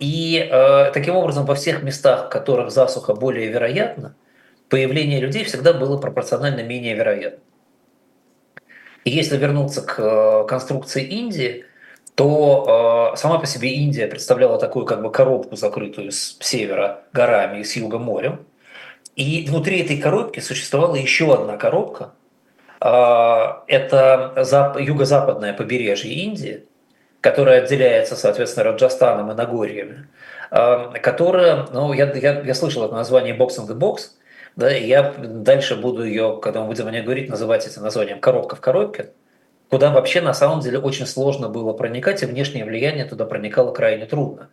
И 0.00 0.48
э, 0.50 0.90
таким 0.92 1.14
образом 1.16 1.44
во 1.44 1.54
всех 1.54 1.82
местах, 1.82 2.26
в 2.26 2.28
которых 2.30 2.70
засуха 2.70 3.14
более 3.14 3.48
вероятна, 3.48 4.16
появление 4.70 5.20
людей 5.20 5.44
всегда 5.44 5.74
было 5.74 5.98
пропорционально 5.98 6.62
менее 6.62 6.94
вероятно. 6.94 7.40
И 9.04 9.10
если 9.10 9.36
вернуться 9.36 9.82
к 9.82 9.98
э, 9.98 10.46
конструкции 10.48 11.02
Индии, 11.04 11.66
то 12.14 13.12
э, 13.12 13.16
сама 13.16 13.38
по 13.38 13.46
себе 13.46 13.70
Индия 13.70 14.06
представляла 14.06 14.58
такую 14.58 14.86
как 14.86 15.02
бы 15.02 15.12
коробку, 15.12 15.56
закрытую 15.56 16.10
с 16.10 16.38
севера 16.40 17.04
горами 17.12 17.60
и 17.60 17.64
с 17.64 17.76
юга 17.76 17.98
морем. 17.98 18.46
И 19.14 19.46
внутри 19.48 19.80
этой 19.80 19.98
коробки 19.98 20.40
существовала 20.40 20.94
еще 20.94 21.34
одна 21.34 21.56
коробка. 21.56 22.12
Это 22.80 24.76
юго-западное 24.78 25.52
побережье 25.52 26.12
Индии, 26.12 26.64
которая 27.20 27.62
отделяется, 27.62 28.16
соответственно, 28.16 28.70
Раджастаном 28.70 29.30
и 29.30 29.34
Нагорьями, 29.34 30.08
эм, 30.50 30.92
которая, 31.02 31.66
ну, 31.72 31.92
я, 31.92 32.12
я, 32.12 32.40
я 32.40 32.54
слышал 32.54 32.84
это 32.84 32.94
название 32.94 33.36
«Box 33.36 33.58
in 33.58 33.66
Box», 33.76 34.12
да, 34.56 34.76
и 34.76 34.86
я 34.86 35.14
дальше 35.18 35.76
буду 35.76 36.04
ее, 36.04 36.38
когда 36.42 36.60
мы 36.60 36.68
будем 36.68 36.86
о 36.86 36.90
ней 36.90 37.02
говорить, 37.02 37.28
называть 37.28 37.66
этим 37.66 37.82
названием 37.82 38.20
«Коробка 38.20 38.56
в 38.56 38.60
коробке», 38.60 39.10
куда 39.68 39.90
вообще 39.90 40.20
на 40.20 40.34
самом 40.34 40.60
деле 40.60 40.78
очень 40.78 41.06
сложно 41.06 41.48
было 41.48 41.72
проникать, 41.72 42.22
и 42.22 42.26
внешнее 42.26 42.64
влияние 42.64 43.04
туда 43.04 43.24
проникало 43.24 43.72
крайне 43.72 44.06
трудно. 44.06 44.48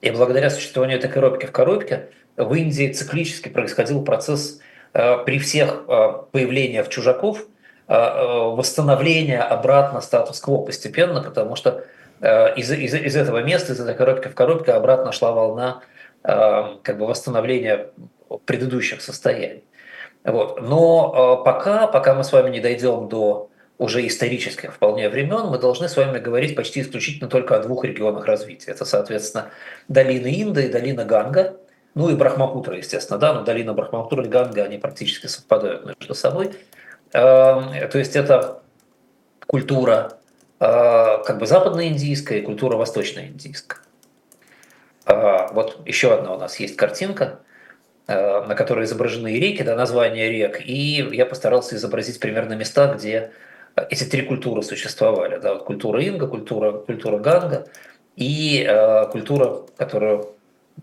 И 0.00 0.10
благодаря 0.10 0.50
существованию 0.50 0.98
этой 0.98 1.10
коробки 1.10 1.46
в 1.46 1.52
коробке 1.52 2.08
в 2.36 2.52
Индии 2.54 2.92
циклически 2.92 3.48
происходил 3.48 4.04
процесс 4.04 4.60
э, 4.92 5.18
при 5.24 5.38
всех 5.38 5.84
э, 5.86 6.12
появлениях 6.32 6.88
чужаков 6.88 7.46
восстановления 7.88 9.40
обратно 9.40 10.00
статус-кво 10.00 10.64
постепенно, 10.64 11.22
потому 11.22 11.54
что 11.56 11.84
Э, 12.20 12.54
из, 12.54 12.70
из, 12.70 12.94
из 12.94 13.16
этого 13.16 13.42
места, 13.42 13.72
из 13.72 13.80
этой 13.80 13.94
коробки 13.94 14.28
в 14.28 14.34
коробке 14.34 14.72
обратно 14.72 15.12
шла 15.12 15.32
волна 15.32 15.82
э, 16.24 16.62
как 16.82 16.98
бы 16.98 17.06
восстановления 17.06 17.88
предыдущих 18.44 19.02
состояний. 19.02 19.64
Вот. 20.24 20.60
Но 20.62 21.40
э, 21.40 21.44
пока, 21.44 21.86
пока 21.86 22.14
мы 22.14 22.24
с 22.24 22.32
вами 22.32 22.50
не 22.50 22.60
дойдем 22.60 23.08
до 23.08 23.50
уже 23.78 24.06
исторических 24.06 24.72
вполне 24.74 25.10
времен, 25.10 25.48
мы 25.48 25.58
должны 25.58 25.88
с 25.88 25.96
вами 25.96 26.18
говорить 26.18 26.56
почти 26.56 26.80
исключительно 26.80 27.28
только 27.28 27.56
о 27.56 27.60
двух 27.60 27.84
регионах 27.84 28.24
развития. 28.24 28.70
Это, 28.70 28.86
соответственно, 28.86 29.50
долина 29.88 30.28
Инда 30.28 30.62
и 30.62 30.70
долина 30.70 31.04
Ганга, 31.04 31.58
ну 31.94 32.08
и 32.08 32.14
Брахмапутра, 32.14 32.78
естественно, 32.78 33.18
да, 33.18 33.34
но 33.34 33.42
долина 33.42 33.74
Брахмапутра 33.74 34.24
и 34.24 34.28
Ганга, 34.28 34.64
они 34.64 34.78
практически 34.78 35.26
совпадают 35.26 35.84
между 35.84 36.14
собой. 36.14 36.52
То 37.12 37.90
есть 37.94 38.16
это 38.16 38.62
культура 39.46 40.16
а, 40.58 41.18
как 41.18 41.38
бы 41.38 41.46
западноиндийская 41.46 42.38
и 42.38 42.42
культура 42.42 42.76
восточноиндийская. 42.76 43.80
А, 45.04 45.48
вот 45.52 45.86
еще 45.86 46.14
одна 46.14 46.34
у 46.34 46.38
нас 46.38 46.58
есть 46.58 46.76
картинка, 46.76 47.40
а, 48.06 48.46
на 48.46 48.54
которой 48.54 48.86
изображены 48.86 49.38
реки, 49.38 49.62
да, 49.62 49.76
названия 49.76 50.30
рек, 50.30 50.60
и 50.64 51.06
я 51.12 51.26
постарался 51.26 51.76
изобразить 51.76 52.20
примерно 52.20 52.54
места, 52.54 52.94
где 52.94 53.32
эти 53.90 54.04
три 54.04 54.22
культуры 54.22 54.62
существовали. 54.62 55.38
Да, 55.38 55.54
вот 55.54 55.64
культура 55.64 56.02
Инга, 56.02 56.26
культура, 56.26 56.72
культура 56.72 57.18
Ганга 57.18 57.68
и 58.16 58.64
э, 58.66 59.06
культура, 59.10 59.62
которую 59.76 60.30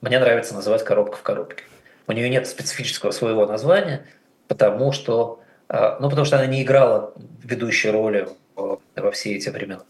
мне 0.01 0.19
нравится 0.19 0.53
называть 0.53 0.83
коробка 0.83 1.17
в 1.17 1.23
коробке. 1.23 1.63
У 2.05 2.11
нее 2.11 2.29
нет 2.29 2.45
специфического 2.45 3.09
своего 3.09 3.47
названия, 3.47 4.05
потому 4.47 4.91
что, 4.91 5.39
э, 5.41 5.42
ну, 5.69 6.09
потому 6.09 6.25
что 6.25 6.37
она 6.37 6.45
не 6.45 6.63
играла 6.63 7.13
ведущей 7.43 7.89
роли 7.89 8.27
во 8.55 9.11
все 9.11 9.35
эти 9.35 9.49
времена. 9.49 9.83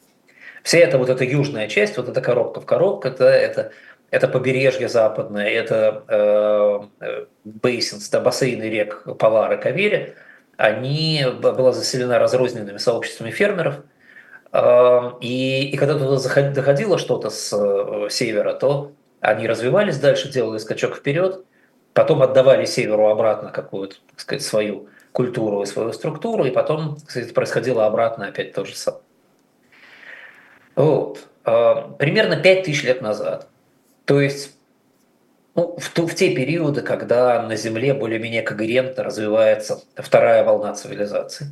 Вся 0.63 0.77
эта 0.77 0.97
вот 0.97 1.09
эта 1.09 1.25
южная 1.25 1.67
часть, 1.67 1.97
вот 1.97 2.07
эта 2.07 2.21
коробка 2.21 2.62
в 2.62 2.65
коробке, 2.65 3.09
это, 3.09 3.25
это, 3.25 3.71
это 4.12 4.27
побережье 4.29 4.88
западное, 4.88 5.49
это 5.49 6.89
э, 7.01 7.25
бейсинс, 7.43 8.09
да, 8.09 8.21
бассейны 8.21 8.63
рек 8.63 9.03
Палара, 9.19 9.57
Кавери, 9.57 10.15
они 10.55 11.25
была 11.41 11.73
заселена 11.73 12.17
разрозненными 12.17 12.77
сообществами 12.77 13.29
фермеров, 13.31 13.81
э, 14.53 15.12
и, 15.19 15.69
и 15.69 15.75
когда 15.75 15.99
туда 15.99 16.51
доходило 16.51 16.97
что-то 16.97 17.29
с 17.29 17.51
э, 17.53 18.07
севера, 18.09 18.53
то 18.53 18.93
они 19.19 19.47
развивались 19.47 19.99
дальше, 19.99 20.31
делали 20.31 20.59
скачок 20.59 20.95
вперед, 20.95 21.43
потом 21.93 22.21
отдавали 22.21 22.63
северу 22.63 23.07
обратно 23.07 23.51
какую-то, 23.51 23.97
так 24.12 24.19
сказать, 24.21 24.43
свою 24.43 24.88
культуру 25.13 25.62
и 25.62 25.65
свою 25.65 25.93
структуру, 25.93 26.43
и 26.43 26.52
потом, 26.52 26.97
кстати, 27.06 27.32
происходило 27.32 27.86
обратно 27.86 28.28
опять 28.28 28.52
то 28.54 28.65
же 28.65 28.76
самое. 28.76 29.04
Вот. 30.76 31.19
А, 31.45 31.89
примерно 31.97 32.36
5000 32.36 32.84
лет 32.84 33.02
назад, 33.02 33.47
то 34.06 34.19
есть 34.19 34.58
ну, 35.56 35.78
в, 35.78 35.95
в 35.95 36.15
те 36.15 36.36
периоды, 36.36 36.82
когда 36.82 37.41
на 37.43 37.56
Земле 37.56 37.93
более-менее 37.93 38.41
когерентно 38.41 39.04
развивается 39.04 39.84
вторая 39.95 40.43
волна 40.43 40.73
цивилизации. 40.73 41.47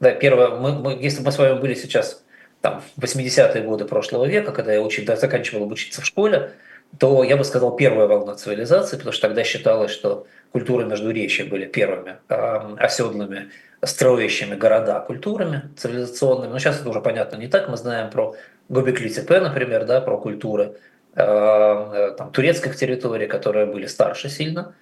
Да, 0.00 0.12
первая, 0.12 0.48
мы, 0.48 0.72
мы, 0.72 0.92
если 0.92 1.22
мы 1.22 1.30
с 1.30 1.38
вами 1.38 1.60
были 1.60 1.74
сейчас 1.74 2.24
там, 2.62 2.82
в 2.96 3.04
80-е 3.04 3.62
годы 3.62 3.84
прошлого 3.84 4.24
века, 4.24 4.52
когда 4.52 4.72
я 4.72 4.80
учил, 4.80 5.04
да, 5.04 5.16
заканчивал 5.16 5.64
обучиться 5.64 6.00
в 6.00 6.06
школе, 6.06 6.52
то 6.98 7.24
я 7.24 7.36
бы 7.36 7.44
сказал 7.44 7.76
первая 7.76 8.06
волна 8.06 8.34
цивилизации, 8.34 8.96
потому 8.96 9.12
что 9.12 9.28
тогда 9.28 9.44
считалось, 9.44 9.90
что 9.90 10.26
культуры 10.52 10.84
Междуречия 10.84 11.46
были 11.46 11.66
первыми 11.66 12.16
э, 12.28 12.76
оседлыми, 12.78 13.50
строящими 13.84 14.54
города 14.54 15.00
культурами 15.00 15.70
цивилизационными. 15.76 16.52
Но 16.52 16.58
сейчас 16.58 16.80
это 16.80 16.88
уже 16.88 17.00
понятно 17.00 17.36
не 17.36 17.48
так. 17.48 17.68
Мы 17.68 17.76
знаем 17.76 18.10
про 18.10 18.36
Гобекли 18.68 19.08
Тепе, 19.08 19.40
например, 19.40 19.84
да, 19.86 20.00
про 20.00 20.18
культуры 20.18 20.76
э, 21.14 22.14
там, 22.16 22.30
турецких 22.30 22.76
территорий, 22.76 23.26
которые 23.26 23.66
были 23.66 23.86
старше 23.86 24.28
сильно. 24.28 24.74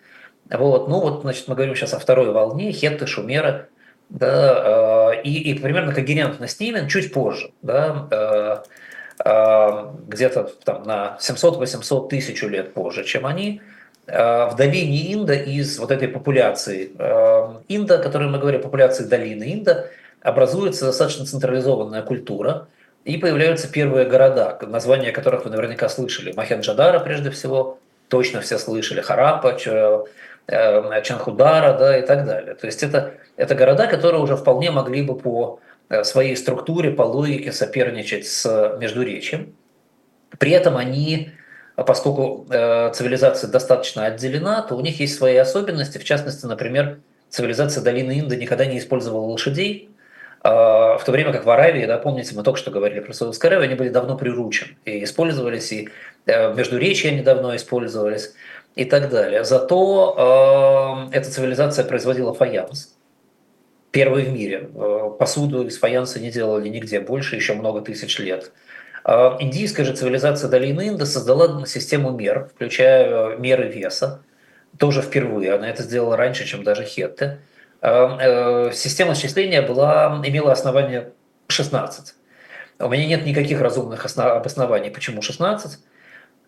Вот. 0.51 0.89
Ну 0.89 1.01
вот, 1.01 1.23
значит, 1.23 1.49
мы 1.49 1.55
говорим 1.55 1.75
сейчас 1.75 1.95
о 1.95 1.99
второй 1.99 2.33
волне, 2.33 2.73
хетты, 2.73 3.07
шумеры, 3.07 3.69
да, 4.09 5.13
э, 5.15 5.23
и, 5.23 5.53
и 5.53 5.59
примерно 5.59 5.95
когерентно 5.95 6.49
с 6.49 6.59
ними 6.59 6.89
чуть 6.89 7.13
позже, 7.13 7.53
да, 7.63 8.09
э, 8.11 8.57
где-то 9.23 10.51
там 10.65 10.85
на 10.85 11.19
700-800 11.21 12.09
тысяч 12.09 12.43
лет 12.43 12.73
позже, 12.73 13.05
чем 13.05 13.27
они, 13.27 13.61
Э, 14.11 14.49
в 14.51 14.57
долине 14.57 15.15
Инда 15.15 15.35
из 15.35 15.79
вот 15.79 15.93
этой 15.93 16.09
популяции 16.09 16.91
э, 16.99 17.55
Инда, 17.69 17.97
о 17.97 17.99
которой 17.99 18.29
мы 18.29 18.39
говорим, 18.39 18.61
популяции 18.61 19.05
долины 19.05 19.53
Инда, 19.55 19.87
образуется 20.21 20.87
достаточно 20.87 21.27
централизованная 21.27 22.03
культура, 22.03 22.67
и 23.05 23.17
появляются 23.17 23.71
первые 23.71 24.07
города, 24.07 24.59
названия 24.63 25.13
которых 25.13 25.45
вы 25.45 25.51
наверняка 25.51 25.89
слышали. 25.89 26.33
Махенджадара, 26.33 26.99
прежде 26.99 27.31
всего, 27.31 27.79
точно 28.09 28.41
все 28.41 28.59
слышали, 28.59 29.01
Харапа, 29.01 29.57
э, 29.65 31.03
Чанхудара 31.03 31.79
да, 31.79 31.97
и 31.97 32.03
так 32.03 32.27
далее. 32.27 32.55
То 32.57 32.67
есть 32.67 32.83
это, 32.83 33.15
это 33.37 33.55
города, 33.55 33.87
которые 33.87 34.21
уже 34.21 34.37
вполне 34.37 34.73
могли 34.73 35.03
бы 35.03 35.17
по 35.17 35.61
своей 36.05 36.37
структуре, 36.37 36.91
по 36.91 37.03
логике 37.03 37.53
соперничать 37.53 38.27
с 38.27 38.77
Междуречием. 38.79 39.55
При 40.39 40.53
этом 40.53 40.77
они 40.77 41.33
а 41.77 41.83
поскольку 41.83 42.47
э, 42.51 42.91
цивилизация 42.93 43.49
достаточно 43.49 44.05
отделена, 44.05 44.61
то 44.61 44.75
у 44.77 44.81
них 44.81 45.01
есть 45.01 45.17
свои 45.17 45.37
особенности. 45.37 45.97
В 45.97 46.05
частности, 46.05 46.45
например, 46.45 46.99
цивилизация 47.31 47.83
долины 47.83 48.21
Инда 48.21 48.37
никогда 48.37 48.67
не 48.67 48.79
использовала 48.79 49.25
лошадей, 49.25 49.91
в 50.43 51.03
то 51.05 51.13
время 51.13 51.33
как 51.33 51.45
в 51.45 51.51
Аравии, 51.51 51.85
да, 51.85 51.99
помните, 51.99 52.35
мы 52.35 52.43
только 52.43 52.59
что 52.59 52.71
говорили 52.71 53.01
про 53.01 53.13
Саудовскую 53.13 53.51
Аравию, 53.51 53.67
они 53.67 53.75
были 53.75 53.91
давно 53.91 54.17
приручены 54.17 54.77
и 54.87 55.05
использовались, 55.05 55.71
и 55.71 55.91
э, 56.25 56.55
между 56.55 56.79
речи 56.79 57.07
они 57.07 57.21
давно 57.21 57.55
использовались 57.55 58.33
и 58.75 58.87
так 58.87 59.11
далее. 59.11 59.45
Зато 59.45 61.09
э, 61.13 61.17
эта 61.17 61.31
цивилизация 61.31 61.85
производила 61.85 62.33
фаянс, 62.33 62.97
первый 63.91 64.25
в 64.25 64.33
мире. 64.33 64.71
Э, 64.75 65.11
посуду 65.19 65.67
из 65.67 65.79
фаянса 65.79 66.21
не 66.21 66.31
делали 66.31 66.69
нигде 66.69 67.01
больше, 67.01 67.37
еще 67.37 67.55
много 67.55 67.81
тысяч 67.81 68.19
лет. 68.19 68.53
Э, 69.05 69.37
индийская 69.41 69.85
же 69.85 69.95
цивилизация 69.95 70.49
долины 70.49 70.89
Инда 70.89 71.07
создала 71.07 71.67
систему 71.67 72.11
мер, 72.11 72.51
включая 72.55 73.37
меры 73.37 73.69
веса, 73.69 74.23
тоже 74.79 75.03
впервые. 75.03 75.55
Она 75.55 75.69
это 75.69 75.83
сделала 75.83 76.17
раньше, 76.17 76.45
чем 76.47 76.63
даже 76.63 76.85
хетты. 76.85 77.39
Э, 77.81 78.71
система 78.73 79.15
счисления 79.15 79.63
была, 79.63 80.21
имела 80.25 80.53
основание 80.53 81.13
16. 81.49 82.15
У 82.79 82.89
меня 82.89 83.07
нет 83.07 83.27
никаких 83.27 83.61
разумных 83.61 84.07
обоснований, 84.17 84.91
почему 84.91 85.21
16. 85.21 85.79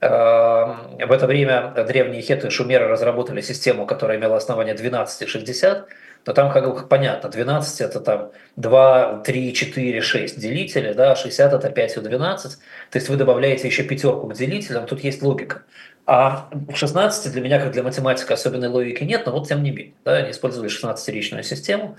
В 0.03 1.13
это 1.13 1.27
время 1.29 1.73
древние 1.87 2.23
хеты 2.23 2.51
шумеры 2.51 2.89
разработали 2.89 3.41
систему, 3.41 3.87
которая 3.87 4.19
имела 4.19 4.37
основание 4.37 4.75
12 4.75 5.23
и 5.23 5.27
60, 5.27 5.89
но 6.27 6.33
там 6.33 6.53
как 6.53 6.67
бы 6.67 6.89
понятно, 6.89 7.31
12 7.31 7.81
это 7.83 8.01
там 8.01 8.33
2, 8.57 9.23
3, 9.25 9.55
4, 9.55 10.01
6 10.01 10.41
делители, 10.41 10.93
да, 10.93 11.15
60 11.15 11.53
это 11.53 11.71
5 11.71 11.97
и 11.97 12.01
12, 12.01 12.59
то 12.91 12.99
есть 12.99 13.09
вы 13.09 13.17
добавляете 13.17 13.69
еще 13.69 13.85
пятерку 13.85 14.27
к 14.27 14.35
делителям, 14.35 14.87
тут 14.87 15.05
есть 15.05 15.23
логика. 15.23 15.63
А 16.05 16.49
в 16.53 16.75
16 16.75 17.33
для 17.33 17.41
меня, 17.41 17.61
как 17.61 17.71
для 17.71 17.85
математика, 17.85 18.35
особенной 18.35 18.69
логики 18.69 19.05
нет, 19.05 19.25
но 19.27 19.33
вот 19.33 19.47
тем 19.47 19.63
не 19.63 19.71
менее. 19.71 19.95
Да, 20.05 20.17
они 20.17 20.33
использовали 20.33 20.69
16-ричную 20.69 21.45
систему. 21.45 21.97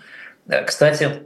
Э, 0.50 0.66
кстати, 0.66 1.24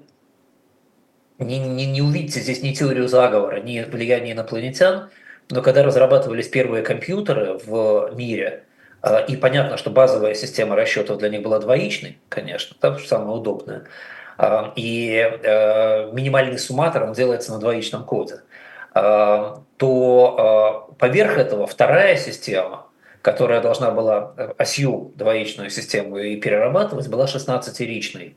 не, 1.39 1.57
не, 1.57 1.87
не 1.87 2.03
увидите 2.03 2.39
здесь 2.39 2.61
ни 2.61 2.73
теорию 2.73 3.07
заговора, 3.07 3.61
ни 3.61 3.81
влияние 3.81 4.33
инопланетян, 4.33 5.09
но 5.49 5.61
когда 5.61 5.83
разрабатывались 5.83 6.47
первые 6.47 6.83
компьютеры 6.83 7.59
в 7.65 8.11
мире, 8.15 8.63
э, 9.03 9.25
и 9.27 9.35
понятно, 9.35 9.77
что 9.77 9.89
базовая 9.89 10.33
система 10.33 10.75
расчетов 10.75 11.17
для 11.17 11.29
них 11.29 11.41
была 11.41 11.59
двоичной, 11.59 12.19
конечно, 12.29 12.75
там 12.79 12.99
самое 12.99 13.37
удобное, 13.37 13.85
э, 14.37 14.63
и 14.75 16.09
минимальный 16.13 16.59
сумматор 16.59 17.03
он 17.03 17.13
делается 17.13 17.51
на 17.51 17.59
двоичном 17.59 18.03
коде– 18.05 18.41
а, 18.99 19.61
то 19.77 20.87
а, 20.89 20.93
поверх 20.95 21.37
этого 21.37 21.67
вторая 21.67 22.15
система, 22.15 22.87
которая 23.21 23.61
должна 23.61 23.91
была 23.91 24.33
э, 24.37 24.53
осью 24.57 25.11
двоичную 25.15 25.69
систему 25.69 26.17
и 26.17 26.35
перерабатывать, 26.37 27.07
была 27.07 27.25
16-ричной. 27.25 28.35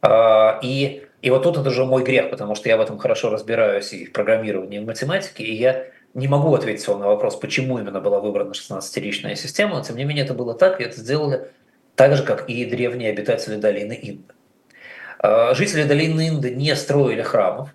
А, 0.00 0.58
и, 0.62 1.06
и 1.24 1.30
вот 1.30 1.42
тут 1.42 1.56
это 1.58 1.68
уже 1.68 1.84
мой 1.84 2.02
грех, 2.02 2.30
потому 2.30 2.54
что 2.54 2.68
я 2.68 2.76
в 2.76 2.80
этом 2.80 2.98
хорошо 2.98 3.30
разбираюсь 3.30 3.92
и 3.92 4.04
в 4.06 4.12
программировании, 4.12 4.80
и 4.80 4.82
в 4.82 4.86
математике, 4.86 5.44
и 5.44 5.54
я 5.54 5.86
не 6.14 6.28
могу 6.28 6.54
ответить 6.54 6.86
вам 6.86 7.00
на 7.00 7.06
вопрос, 7.06 7.36
почему 7.36 7.78
именно 7.78 8.00
была 8.00 8.20
выбрана 8.20 8.52
16-ричная 8.52 9.34
система, 9.34 9.76
но 9.76 9.82
тем 9.82 9.96
не 9.96 10.04
менее 10.04 10.24
это 10.24 10.34
было 10.34 10.54
так, 10.54 10.80
и 10.80 10.84
это 10.84 11.00
сделали 11.00 11.48
так 11.96 12.16
же, 12.16 12.22
как 12.22 12.48
и 12.48 12.64
древние 12.64 13.10
обитатели 13.10 13.56
долины 13.56 13.98
Инды. 14.00 15.54
Жители 15.54 15.84
долины 15.84 16.28
Инды 16.28 16.54
не 16.54 16.76
строили 16.76 17.22
храмов, 17.22 17.70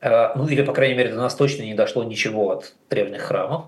Э, 0.00 0.32
ну 0.36 0.46
или, 0.46 0.62
по 0.62 0.72
крайней 0.72 0.94
мере, 0.94 1.10
до 1.10 1.16
нас 1.16 1.34
точно 1.34 1.62
не 1.62 1.74
дошло 1.74 2.04
ничего 2.04 2.52
от 2.52 2.74
древних 2.90 3.22
храмов, 3.22 3.66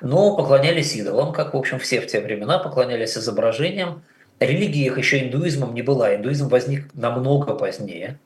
но 0.00 0.36
поклонялись 0.36 0.94
идолам, 0.96 1.32
как, 1.32 1.54
в 1.54 1.56
общем, 1.56 1.78
все 1.78 2.00
в 2.00 2.06
те 2.06 2.20
времена 2.20 2.58
поклонялись 2.58 3.16
изображениям. 3.16 4.02
Религия 4.40 4.86
их 4.86 4.98
еще 4.98 5.24
индуизмом 5.24 5.74
не 5.74 5.82
была, 5.82 6.14
индуизм 6.14 6.48
возник 6.48 6.92
намного 6.94 7.54
позднее. 7.54 8.18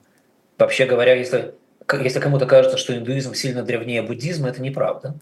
Вообще 0.59 0.87
говоря, 0.87 1.15
если, 1.15 1.55
если 2.01 2.21
кому-то 2.21 2.47
кажется, 2.47 2.77
что 2.77 2.97
индуизм 2.97 3.35
сильно 3.35 3.63
древнее 3.63 4.03
буддизма, 4.03 4.49
это 4.49 4.63
неправда. 4.63 5.15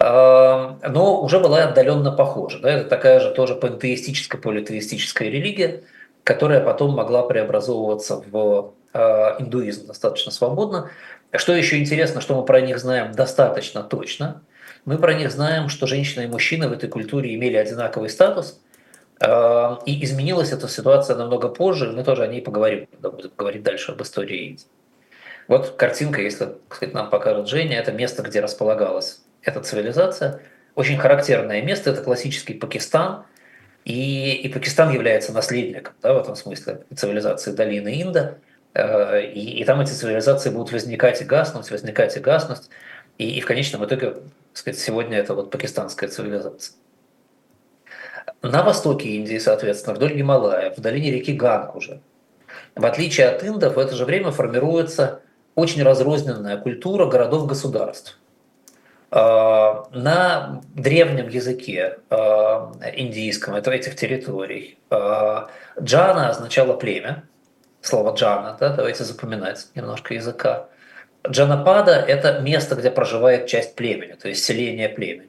Но 0.00 1.20
уже 1.22 1.40
была 1.40 1.64
отдаленно 1.64 2.12
похожа. 2.12 2.60
Да? 2.60 2.70
Это 2.70 2.88
такая 2.88 3.20
же 3.20 3.32
тоже 3.32 3.56
пантеистическая, 3.56 4.40
политеистическая 4.40 5.28
религия, 5.28 5.82
которая 6.22 6.60
потом 6.60 6.94
могла 6.94 7.24
преобразовываться 7.24 8.22
в 8.30 8.74
э, 8.92 9.00
индуизм 9.40 9.88
достаточно 9.88 10.30
свободно. 10.30 10.90
Что 11.32 11.52
еще 11.52 11.78
интересно, 11.78 12.20
что 12.20 12.36
мы 12.36 12.44
про 12.44 12.60
них 12.60 12.78
знаем 12.78 13.12
достаточно 13.12 13.82
точно. 13.82 14.42
Мы 14.84 14.98
про 14.98 15.14
них 15.14 15.32
знаем, 15.32 15.68
что 15.68 15.86
женщина 15.86 16.22
и 16.22 16.26
мужчина 16.28 16.68
в 16.68 16.72
этой 16.72 16.88
культуре 16.88 17.34
имели 17.34 17.56
одинаковый 17.56 18.08
статус, 18.08 18.60
и 19.20 20.04
изменилась 20.04 20.52
эта 20.52 20.68
ситуация 20.68 21.16
намного 21.16 21.48
позже, 21.48 21.90
мы 21.92 22.04
тоже 22.04 22.22
о 22.22 22.28
ней 22.28 22.40
поговорим, 22.40 22.86
когда 22.86 23.10
будем 23.10 23.32
говорить 23.36 23.62
дальше 23.62 23.92
об 23.92 24.02
истории 24.02 24.50
Индии. 24.50 24.66
Вот 25.48 25.70
картинка, 25.76 26.20
если 26.20 26.54
сказать, 26.70 26.94
нам 26.94 27.10
покажет 27.10 27.48
Женя, 27.48 27.78
это 27.78 27.90
место, 27.90 28.22
где 28.22 28.40
располагалась 28.40 29.22
эта 29.42 29.60
цивилизация. 29.60 30.40
Очень 30.74 30.98
характерное 30.98 31.62
место– 31.62 31.90
это 31.92 32.02
классический 32.02 32.54
Пакистан, 32.54 33.24
и, 33.84 34.34
и 34.34 34.48
Пакистан 34.50 34.92
является 34.92 35.32
наследником 35.32 35.94
да, 36.02 36.12
в 36.12 36.18
этом 36.18 36.36
смысле 36.36 36.84
цивилизации 36.94 37.52
долины 37.52 38.02
Инда. 38.02 38.36
Э, 38.74 39.22
и, 39.22 39.60
и 39.60 39.64
там 39.64 39.80
эти 39.80 39.92
цивилизации 39.92 40.50
будут 40.50 40.72
возникать 40.72 41.22
и 41.22 41.24
гаснуть, 41.24 41.70
возникать 41.70 42.16
и 42.16 42.20
гаснуть. 42.20 42.68
И, 43.16 43.38
и 43.38 43.40
в 43.40 43.46
конечном 43.46 43.84
итоге, 43.86 44.10
так 44.10 44.22
сказать, 44.52 44.78
сегодня 44.78 45.18
это 45.18 45.34
вот 45.34 45.50
пакистанская 45.50 46.10
цивилизация. 46.10 46.74
На 48.42 48.62
востоке 48.62 49.08
Индии, 49.08 49.38
соответственно, 49.38 49.96
вдоль 49.96 50.14
Гималая, 50.14 50.72
в 50.74 50.80
долине 50.80 51.10
реки 51.10 51.32
Ганг 51.32 51.74
уже, 51.74 52.00
в 52.74 52.84
отличие 52.84 53.28
от 53.28 53.42
индов, 53.42 53.74
в 53.74 53.78
это 53.78 53.96
же 53.96 54.04
время 54.04 54.30
формируется 54.30 55.22
очень 55.54 55.82
разрозненная 55.82 56.56
культура 56.56 57.06
городов-государств. 57.06 58.18
Э, 59.10 59.82
на 59.90 60.62
древнем 60.74 61.28
языке 61.28 61.98
э, 62.10 62.16
индийском, 62.94 63.54
это 63.54 63.72
этих 63.72 63.96
территорий, 63.96 64.78
джана 64.90 66.30
означало 66.30 66.74
племя, 66.74 67.24
слово 67.80 68.14
джана, 68.14 68.56
да, 68.60 68.70
давайте 68.70 69.04
запоминать 69.04 69.68
немножко 69.74 70.14
языка. 70.14 70.68
Джанапада– 71.26 71.92
это 72.08 72.40
место, 72.40 72.76
где 72.76 72.90
проживает 72.90 73.46
часть 73.46 73.74
племени, 73.74 74.12
то 74.12 74.28
есть 74.28 74.44
селение 74.44 74.88
племени. 74.88 75.27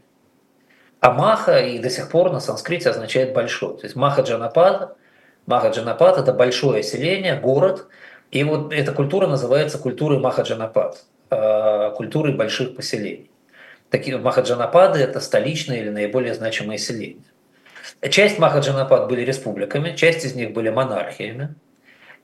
А 0.99 1.11
маха 1.11 1.59
и 1.59 1.79
до 1.79 1.89
сих 1.89 2.09
пор 2.09 2.31
на 2.31 2.39
санскрите 2.39 2.89
означает 2.89 3.33
большой. 3.33 3.77
То 3.77 3.85
есть 3.85 3.95
маха 3.95 4.21
Джанапада, 4.21 4.95
маха 5.45 5.69
Джанапад– 5.69 6.17
это 6.19 6.33
большое 6.33 6.83
селение, 6.83 7.35
город, 7.39 7.87
и 8.31 8.43
вот 8.43 8.71
эта 8.71 8.91
культура 8.91 9.27
называется 9.27 9.79
культурой 9.79 10.19
Махаджанапад, 10.19 11.03
э, 11.31 11.91
культурой 11.95 12.35
больших 12.35 12.75
поселений. 12.75 13.31
Такие 13.89 14.17
Махаджанапады– 14.17 14.99
это 15.01 15.19
столичные 15.19 15.81
или 15.81 15.89
наиболее 15.89 16.35
значимые 16.35 16.77
селения. 16.77 17.23
Часть 18.09 18.37
Махаджанапад 18.37 19.07
были 19.07 19.21
республиками, 19.21 19.95
часть 19.95 20.23
из 20.25 20.35
них 20.35 20.53
были 20.53 20.69
монархиями. 20.69 21.55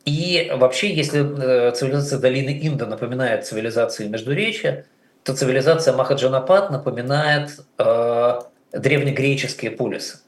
И 0.05 0.51
вообще, 0.53 0.93
если 0.93 1.21
э, 1.21 1.71
цивилизация 1.71 2.19
долины 2.19 2.59
Инда 2.61 2.85
напоминает 2.85 3.47
цивилизации 3.47 4.07
Междуречия, 4.07 4.85
то 5.23 5.35
цивилизация 5.35 5.95
Махаджанапад 5.95 6.69
напоминает 6.69 7.49
э, 7.79 8.41
древнегреческие 8.75 9.71
полисы. 9.71 10.19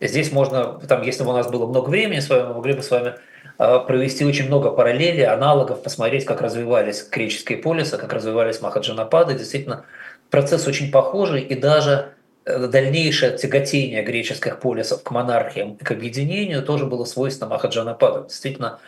Здесь 0.00 0.32
можно, 0.32 0.80
там, 0.88 1.02
если 1.02 1.22
бы 1.22 1.30
у 1.30 1.32
нас 1.34 1.48
было 1.48 1.66
много 1.66 1.88
времени 1.88 2.20
с 2.20 2.28
вами, 2.28 2.48
мы 2.48 2.54
могли 2.54 2.72
бы 2.74 2.82
с 2.82 2.90
вами 2.90 3.14
э, 3.58 3.78
провести 3.86 4.24
очень 4.24 4.46
много 4.46 4.70
параллелей, 4.70 5.26
аналогов, 5.26 5.82
посмотреть, 5.82 6.24
как 6.24 6.40
развивались 6.40 7.08
греческие 7.08 7.58
полисы, 7.58 7.98
как 7.98 8.12
развивались 8.12 8.60
Махаджанапады. 8.60 9.34
Действительно, 9.34 9.84
процесс 10.30 10.66
очень 10.66 10.90
похожий, 10.90 11.42
и 11.42 11.54
даже 11.54 12.14
Э, 12.44 12.66
дальнейшее 12.66 13.36
тяготение 13.38 14.02
греческих 14.02 14.58
полисов 14.58 15.04
к 15.04 15.10
монархиям 15.12 15.74
и 15.74 15.84
к 15.84 15.92
объединению 15.92 16.62
тоже 16.64 16.86
было 16.86 17.04
свойственно 17.04 17.50
Махаджанападу. 17.50 18.24
Действительно, 18.24 18.80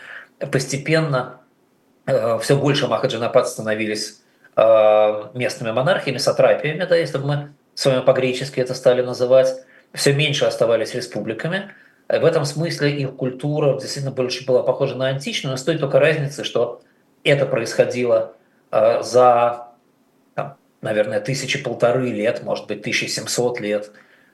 постепенно 0.51 1.41
э, 2.07 2.39
все 2.41 2.57
больше 2.57 2.89
Махаджанапад 2.89 3.49
становились 3.49 4.23
э, 4.57 5.23
местными 5.35 5.71
монархиями, 5.71 6.19
сатрапиями, 6.19 6.85
да, 6.85 6.97
если 6.97 7.19
бы 7.19 7.27
мы 7.27 7.53
с 7.75 7.87
вами 7.87 8.01
по-гречески 8.03 8.61
это 8.61 8.75
стали 8.75 9.03
называть, 9.03 9.55
все 9.93 10.13
меньше 10.13 10.45
оставались 10.45 10.95
республиками. 10.95 11.73
В 12.09 12.25
этом 12.25 12.45
смысле 12.45 12.91
их 12.91 13.17
культура 13.17 13.79
действительно 13.79 14.15
больше 14.15 14.45
была 14.45 14.63
похожа 14.63 14.95
на 14.95 15.09
античную, 15.09 15.53
но 15.53 15.57
стоит 15.57 15.81
только 15.81 15.99
разницы, 15.99 16.45
что 16.45 16.83
это 17.23 17.47
происходило 17.47 18.35
за 18.71 19.75
наверное, 20.85 21.21
тысячи 21.21 21.61
полторы 21.61 22.11
лет, 22.11 22.43
может 22.45 22.67
быть, 22.69 22.81
1700 22.81 23.59
лет 23.61 23.91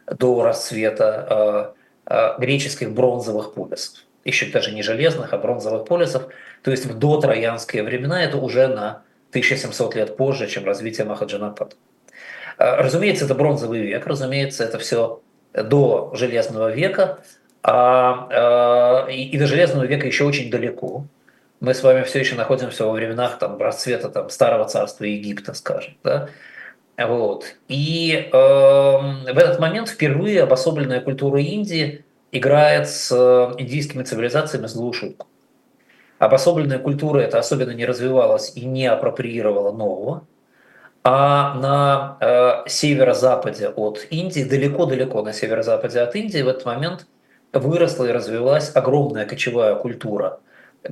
до 0.06 0.42
расцвета 0.42 1.74
э, 2.06 2.12
э, 2.12 2.40
греческих 2.40 2.90
бронзовых 2.90 3.54
полисов. 3.54 4.04
Еще 4.24 4.46
даже 4.46 4.72
не 4.72 4.82
железных, 4.82 5.32
а 5.32 5.38
бронзовых 5.38 5.86
полисов. 5.86 6.24
То 6.62 6.72
есть 6.72 6.84
в 6.84 6.98
дотроянские 6.98 7.84
времена 7.84 8.22
это 8.22 8.36
уже 8.36 8.66
на 8.66 9.02
1700 9.30 9.94
лет 9.94 10.16
позже, 10.16 10.48
чем 10.48 10.64
развитие 10.64 11.06
Махаджанапада. 11.06 11.76
Э, 12.60 12.76
разумеется, 12.82 13.24
это 13.24 13.34
бронзовый 13.34 13.80
век, 13.80 14.06
разумеется, 14.06 14.64
это 14.64 14.78
все 14.78 15.22
до 15.54 16.12
Железного 16.14 16.70
века, 16.70 17.20
а, 17.62 19.06
и, 19.10 19.30
и 19.30 19.38
до 19.38 19.46
Железного 19.46 19.84
века 19.84 20.06
еще 20.06 20.24
очень 20.24 20.50
далеко. 20.50 21.06
мы 21.60 21.74
с 21.74 21.82
вами 21.82 22.04
все 22.04 22.20
еще 22.20 22.36
находимся 22.36 22.84
во 22.84 22.92
временах 22.92 23.38
там, 23.38 23.58
расцвета 23.58 24.08
там, 24.08 24.30
старого 24.30 24.66
царства 24.66 25.04
Египта, 25.04 25.54
скажем. 25.54 25.96
Да? 26.04 26.28
Вот. 26.98 27.56
И 27.68 28.28
э, 28.30 28.32
в 28.32 29.38
этот 29.38 29.58
момент 29.58 29.88
впервые 29.88 30.42
обособленная 30.42 31.00
культура 31.00 31.40
Индии 31.40 32.04
играет 32.30 32.88
с 32.88 33.10
индийскими 33.58 34.02
цивилизациями 34.02 34.66
злую 34.66 34.92
шутку. 34.92 35.26
Обособленная 36.18 36.78
культура 36.78 37.20
это 37.20 37.38
особенно 37.38 37.70
не 37.72 37.86
развивалась 37.86 38.52
и 38.54 38.66
не 38.66 38.86
апроприировала 38.86 39.72
нового. 39.72 40.24
А 41.02 41.54
на 41.54 42.18
э, 42.20 42.68
северо-западе 42.68 43.68
от 43.68 44.06
Индии, 44.10 44.44
далеко-далеко 44.44 45.22
на 45.22 45.32
северо-западе 45.32 46.00
от 46.00 46.14
Индии 46.14 46.42
в 46.42 46.48
этот 46.48 46.66
момент 46.66 47.06
выросла 47.52 48.04
и 48.04 48.12
развилась 48.12 48.70
огромная 48.74 49.24
кочевая 49.24 49.76
культура, 49.76 50.40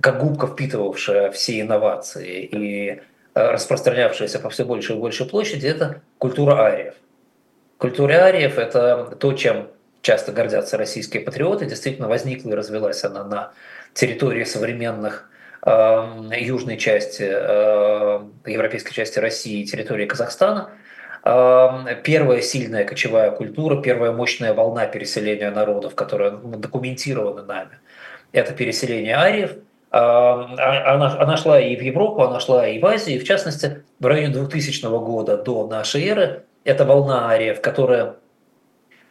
как 0.00 0.20
губка, 0.20 0.46
впитывавшая 0.46 1.30
все 1.30 1.60
инновации 1.60 2.42
и 2.42 2.90
э, 2.90 3.00
распространявшаяся 3.34 4.38
по 4.38 4.48
все 4.48 4.64
больше 4.64 4.94
и 4.94 4.96
больше 4.96 5.26
площади, 5.26 5.66
это 5.66 6.00
культура 6.16 6.64
ариев. 6.64 6.94
Культура 7.76 8.24
ариев– 8.24 8.58
это 8.58 9.14
то, 9.20 9.32
чем 9.34 9.68
часто 10.00 10.32
гордятся 10.32 10.78
российские 10.78 11.22
патриоты. 11.22 11.66
Действительно, 11.66 12.08
возникла 12.08 12.50
и 12.50 12.54
развилась 12.54 13.04
она 13.04 13.24
на 13.24 13.52
территории 13.92 14.44
современных 14.44 15.30
южной 15.64 16.76
части, 16.76 17.26
э, 17.28 18.20
европейской 18.46 18.92
части 18.92 19.18
России 19.18 19.62
и 19.62 19.66
территории 19.66 20.06
Казахстана. 20.06 20.70
Эм, 21.24 21.86
первая 22.04 22.40
сильная 22.40 22.84
кочевая 22.84 23.30
культура, 23.32 23.82
первая 23.82 24.12
мощная 24.12 24.54
волна 24.54 24.86
переселения 24.86 25.50
народов, 25.50 25.94
которая 25.94 26.30
документирована 26.30 27.42
нами, 27.42 27.78
это 28.32 28.52
переселение 28.52 29.16
ариев. 29.16 29.56
А, 29.90 30.94
она, 30.94 31.18
она 31.18 31.36
шла 31.36 31.60
и 31.60 31.74
в 31.74 31.82
Европу, 31.82 32.22
она 32.22 32.40
шла 32.40 32.68
и 32.68 32.78
в 32.78 32.86
Азию, 32.86 33.16
и 33.16 33.18
в 33.18 33.24
частности 33.24 33.82
в 33.98 34.06
районе 34.06 34.32
2000 34.32 34.86
года 35.00 35.36
до 35.36 35.66
нашей 35.66 36.06
эры. 36.06 36.44
Это 36.64 36.84
волна 36.84 37.30
ариев, 37.30 37.60
которая 37.60 38.16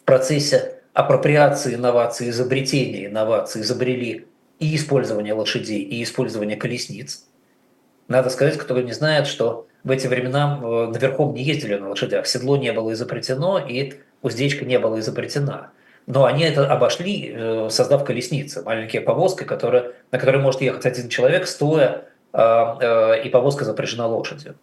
в 0.01 0.05
процессе 0.05 0.75
апроприации 0.93 1.75
инноваций, 1.75 2.29
изобретения 2.29 3.07
инноваций 3.07 3.61
изобрели 3.61 4.27
и 4.59 4.75
использование 4.75 5.33
лошадей, 5.33 5.81
и 5.81 6.03
использование 6.03 6.57
колесниц. 6.57 7.25
Надо 8.07 8.29
сказать, 8.29 8.57
кто 8.57 8.79
не 8.81 8.93
знает, 8.93 9.27
что 9.27 9.67
в 9.83 9.91
эти 9.91 10.07
времена 10.07 10.59
э, 10.61 10.87
наверхом 10.93 11.33
не 11.33 11.43
ездили 11.43 11.75
на 11.75 11.89
лошадях, 11.89 12.25
седло 12.27 12.57
не 12.57 12.71
было 12.71 12.93
изобретено, 12.93 13.59
и 13.59 13.93
уздечка 14.21 14.65
не 14.65 14.79
была 14.79 14.99
изобретена. 14.99 15.71
Но 16.07 16.25
они 16.25 16.43
это 16.43 16.71
обошли, 16.71 17.33
э, 17.33 17.67
создав 17.69 18.03
колесницы, 18.05 18.63
маленькие 18.63 19.01
повозки, 19.01 19.43
которые, 19.43 19.91
на 20.11 20.19
которой 20.19 20.41
может 20.41 20.61
ехать 20.61 20.85
один 20.85 21.09
человек, 21.09 21.47
стоя, 21.47 22.05
э, 22.33 23.21
и 23.23 23.29
повозка 23.29 23.65
запряжена 23.65 24.07
лошадью. 24.07 24.55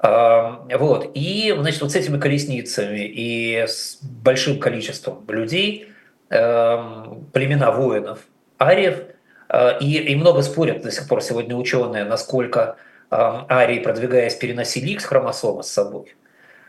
Вот. 0.00 1.10
И 1.14 1.52
значит, 1.58 1.80
вот 1.80 1.90
с 1.90 1.96
этими 1.96 2.20
колесницами 2.20 3.00
и 3.00 3.64
с 3.66 3.98
большим 4.00 4.60
количеством 4.60 5.24
людей 5.26 5.88
племена 6.28 7.72
воинов, 7.72 8.20
ариев– 8.58 9.02
и, 9.80 9.98
и 9.98 10.14
много 10.16 10.42
спорят 10.42 10.82
до 10.82 10.90
сих 10.90 11.08
пор 11.08 11.22
сегодня 11.22 11.56
ученые, 11.56 12.04
насколько 12.04 12.76
э, 13.10 13.16
арии, 13.16 13.78
продвигаясь, 13.78 14.34
переносили 14.34 14.90
X 14.90 15.04
хромосомы 15.04 15.62
с 15.62 15.68
собой. 15.68 16.14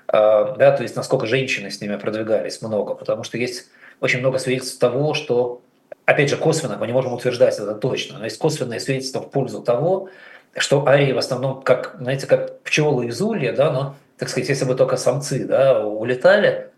Э, 0.08 0.56
да, 0.58 0.72
то 0.72 0.84
есть 0.84 0.96
насколько 0.96 1.26
женщины 1.26 1.72
с 1.72 1.82
ними 1.82 1.98
продвигались 1.98 2.62
много, 2.62 2.96
потому 2.96 3.24
что 3.24 3.38
есть 3.38 3.68
очень 4.02 4.20
много 4.20 4.40
свидетельств 4.40 4.80
того, 4.80 5.14
что, 5.14 5.62
опять 6.06 6.30
же, 6.30 6.38
косвенно, 6.38 6.78
мы 6.78 6.88
не 6.88 6.94
можем 6.94 7.14
утверждать 7.14 7.58
это 7.60 7.76
точно, 7.76 8.20
но 8.20 8.26
есть 8.26 8.38
косвенные 8.38 8.80
свидетельства 8.80 9.22
в 9.22 9.30
пользу 9.30 9.62
того, 9.62 10.10
что 10.56 10.88
арии 10.88 11.12
в 11.12 11.18
основном, 11.18 11.62
как, 11.62 11.96
знаете, 12.00 12.28
как 12.28 12.62
пчелы 12.62 13.08
из 13.08 13.22
улья, 13.22 13.54
да, 13.54 13.72
но, 13.72 13.96
так 14.18 14.30
сказать, 14.30 14.50
если 14.50 14.66
бы 14.66 14.76
только 14.76 14.98
самцы 14.98 15.46
да, 15.46 15.86
улетали, 15.86 16.69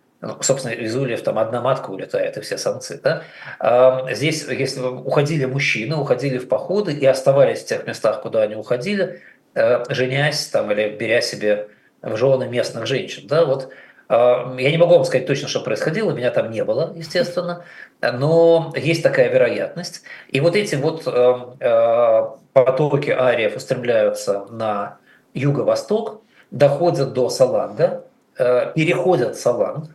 собственно, 0.41 0.73
из 0.73 0.95
ульев 0.95 1.23
там 1.23 1.39
одна 1.39 1.62
матка 1.62 1.89
улетает, 1.89 2.38
и 2.38 2.41
все 2.41 2.57
самцы. 2.57 2.99
Да? 3.03 3.23
А 3.60 4.07
здесь, 4.12 4.45
если 4.47 4.81
уходили 4.81 5.45
мужчины, 5.45 5.95
уходили 5.95 6.38
в 6.38 6.47
походы 6.47 6.93
и 6.93 7.05
оставались 7.05 7.62
в 7.62 7.65
тех 7.65 7.88
местах, 7.88 8.21
куда 8.21 8.43
они 8.43 8.55
уходили, 8.55 9.21
э, 9.55 9.84
женясь 9.89 10.45
там, 10.47 10.71
или 10.71 10.89
беря 10.89 11.21
себе 11.21 11.69
в 12.01 12.15
жены 12.17 12.47
местных 12.47 12.86
женщин. 12.86 13.27
Да? 13.27 13.45
Вот, 13.45 13.69
а, 14.10 14.55
я 14.60 14.69
не 14.71 14.77
могу 14.77 14.93
вам 14.93 15.05
сказать 15.05 15.25
точно, 15.25 15.47
что 15.47 15.62
происходило, 15.62 16.12
меня 16.12 16.29
там 16.29 16.51
не 16.51 16.63
было, 16.63 16.93
естественно, 16.95 17.63
но 18.01 18.73
есть 18.75 19.01
такая 19.01 19.29
вероятность. 19.29 20.03
И 20.29 20.39
вот 20.39 20.55
эти 20.55 20.75
вот 20.75 21.03
э, 21.07 21.36
э, 21.60 22.21
потоки 22.53 23.10
ариев 23.10 23.55
устремляются 23.55 24.45
на 24.51 24.97
юго-восток, 25.34 26.21
доходят 26.51 27.13
до 27.13 27.29
Саланга, 27.29 28.03
переходят 28.36 29.38
Саланг, 29.38 29.86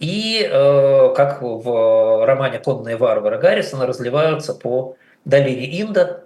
и, 0.00 0.48
э, 0.50 1.14
как 1.14 1.42
в 1.42 2.24
романе 2.24 2.58
«Конные 2.58 2.96
варвары» 2.96 3.38
Гаррисона, 3.38 3.86
разливаются 3.86 4.54
по 4.54 4.96
долине 5.26 5.82
Инда. 5.82 6.22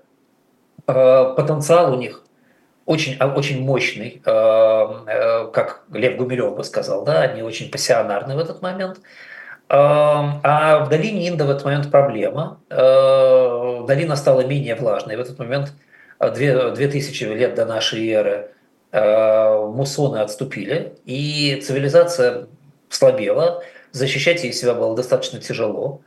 Э, 0.87 1.35
потенциал 1.37 1.93
у 1.93 1.97
них 1.97 2.23
очень, 2.87 3.17
а, 3.19 3.27
очень 3.27 3.65
мощный, 3.65 4.23
э, 4.25 5.49
как 5.53 5.83
Лев 5.93 6.17
Гумилев 6.17 6.57
бы 6.57 6.63
сказал, 6.63 7.05
да, 7.05 7.23
они 7.23 7.43
очень 7.43 7.69
пассионарны 7.71 8.37
в 8.37 8.39
этот 8.39 8.63
момент. 8.63 9.01
А 9.69 10.85
в 10.85 10.89
долине 10.91 11.29
Инда 11.29 11.47
в 11.47 11.51
этот 11.51 11.65
момент 11.65 11.91
проблема. 11.91 12.61
Долина 12.69 14.15
стала 14.15 14.43
менее 14.43 14.75
влажной. 14.75 15.17
В 15.17 15.21
этот 15.21 15.39
момент, 15.39 15.73
2000 16.21 17.25
лет 17.35 17.55
до 17.55 17.65
нашей 17.65 18.07
эры, 18.11 18.51
муссоны 18.93 20.19
отступили, 20.19 20.93
и 21.07 21.61
цивилизация 21.65 22.47
слабела, 22.95 23.63
защищать 23.93 24.45
ей 24.45 24.53
себя 24.53 24.75
было 24.75 24.97
достаточно 24.97 25.41
тяжело. 25.41 26.03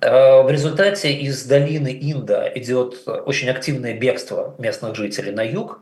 Э, 0.00 0.42
в 0.42 0.50
результате 0.50 1.12
из 1.12 1.44
долины 1.44 1.96
Инда 2.00 2.50
идет 2.54 3.06
очень 3.06 3.48
активное 3.48 3.94
бегство 3.94 4.54
местных 4.58 4.94
жителей 4.94 5.32
на 5.32 5.42
юг. 5.42 5.80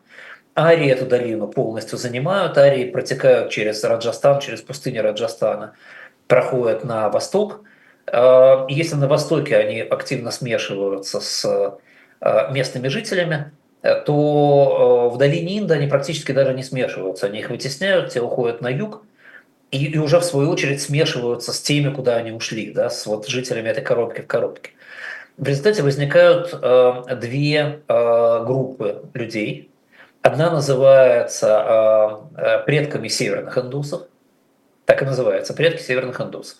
Арии 0.57 0.89
эту 0.89 1.07
долину 1.07 1.49
полностью 1.49 1.99
занимают, 1.99 2.57
арии 2.59 2.91
протекают 2.91 3.51
через 3.51 3.83
Раджастан, 3.83 4.39
через 4.41 4.61
пустыню 4.61 5.03
Раджастана, 5.03 5.75
проходят 6.29 6.85
на 6.85 7.09
восток. 7.09 7.63
Э, 8.07 8.67
если 8.69 8.97
на 8.97 9.09
востоке 9.09 9.57
они 9.57 9.81
активно 9.81 10.31
смешиваются 10.31 11.21
с 11.21 11.79
э, 12.21 12.53
местными 12.53 12.89
жителями, 12.89 13.53
то 14.07 15.11
в 15.13 15.19
долине 15.19 15.59
Инда 15.59 15.75
они 15.75 15.87
практически 15.89 16.33
даже 16.33 16.55
не 16.55 16.63
смешиваются. 16.63 17.27
Они 17.27 17.41
их 17.41 17.51
вытесняют, 17.51 18.13
те 18.13 18.23
уходят 18.23 18.63
на 18.63 18.69
юг, 18.69 19.03
и, 19.75 19.87
и 19.87 19.99
уже 19.99 20.21
в 20.21 20.25
свою 20.25 20.51
очередь 20.51 20.81
смешиваются 20.81 21.53
с 21.53 21.61
теми, 21.61 21.93
куда 21.93 22.17
они 22.17 22.31
ушли, 22.31 22.73
да, 22.73 22.91
с 22.91 23.07
вот 23.07 23.27
жителями 23.27 23.69
этой 23.69 23.83
коробки 23.83 24.21
в 24.21 24.27
коробке. 24.27 24.71
В 25.37 25.49
результате 25.49 25.83
возникают 25.83 26.51
э, 26.53 27.17
две 27.17 27.81
э, 27.89 28.45
группы 28.47 29.03
людей. 29.15 29.73
Одна 30.23 30.53
называется 30.53 32.29
э, 32.37 32.41
э, 32.41 32.65
предками 32.65 33.09
северных 33.09 33.59
индусов, 33.59 34.03
так 34.85 35.03
и 35.03 35.05
называется, 35.05 35.55
предки 35.55 35.83
северных 35.83 36.21
индусов. 36.21 36.59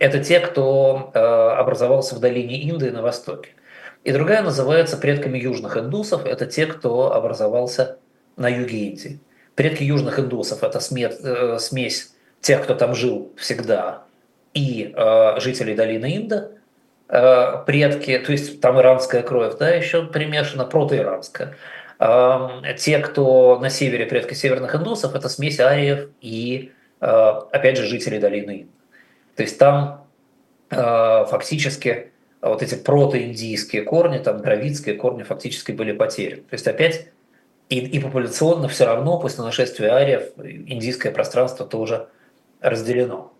Это 0.00 0.22
те, 0.22 0.40
кто 0.40 1.12
э, 1.14 1.18
образовался 1.18 2.16
в 2.16 2.20
долине 2.20 2.68
Инды 2.68 2.90
на 2.90 3.02
востоке. 3.02 3.50
И 4.02 4.10
другая 4.10 4.42
называется 4.42 4.96
предками 4.96 5.38
южных 5.38 5.76
индусов, 5.76 6.26
это 6.26 6.46
те, 6.46 6.66
кто 6.66 7.12
образовался 7.14 7.98
на 8.36 8.48
юге 8.48 8.78
Индии. 8.78 9.20
Предки 9.54 9.84
южных 9.84 10.18
индусов– 10.18 10.62
это 10.64 10.78
э, 10.78 11.58
смесь 11.60 12.14
тех, 12.40 12.62
кто 12.62 12.74
там 12.74 12.94
жил 12.94 13.32
всегда, 13.36 14.02
и 14.54 14.92
э, 14.96 15.40
жителей 15.40 15.74
долины 15.74 16.16
Инда, 16.16 16.50
э, 17.08 17.64
предки, 17.66 18.18
то 18.18 18.32
есть 18.32 18.60
там 18.60 18.80
иранская 18.80 19.22
кровь, 19.22 19.56
да, 19.58 19.70
еще 19.70 20.04
примешана, 20.04 20.64
протоиранская. 20.64 21.56
Э, 21.98 22.48
те, 22.76 22.98
кто 22.98 23.58
на 23.58 23.70
севере, 23.70 24.06
предки 24.06 24.34
северных 24.34 24.74
индусов, 24.74 25.14
это 25.14 25.28
смесь 25.28 25.60
ариев 25.60 26.10
и, 26.20 26.72
э, 27.00 27.06
опять 27.06 27.76
же, 27.76 27.84
жителей 27.86 28.18
долины 28.18 28.62
Инда. 28.62 28.72
То 29.36 29.42
есть 29.42 29.58
там 29.58 30.06
э, 30.70 31.26
фактически 31.28 32.12
вот 32.40 32.62
эти 32.62 32.74
протоиндийские 32.74 33.82
корни, 33.82 34.18
там 34.18 34.42
дравидские 34.42 34.94
корни 34.94 35.22
фактически 35.22 35.72
были 35.72 35.92
потеряны. 35.92 36.42
То 36.42 36.54
есть 36.54 36.66
опять 36.66 37.08
и, 37.68 37.78
и 37.80 37.98
популяционно 37.98 38.68
все 38.68 38.86
равно 38.86 39.18
после 39.18 39.44
нашествия 39.44 39.94
ариев 39.94 40.22
индийское 40.38 41.12
пространство 41.12 41.66
тоже 41.66 42.08
разделено. 42.60 43.32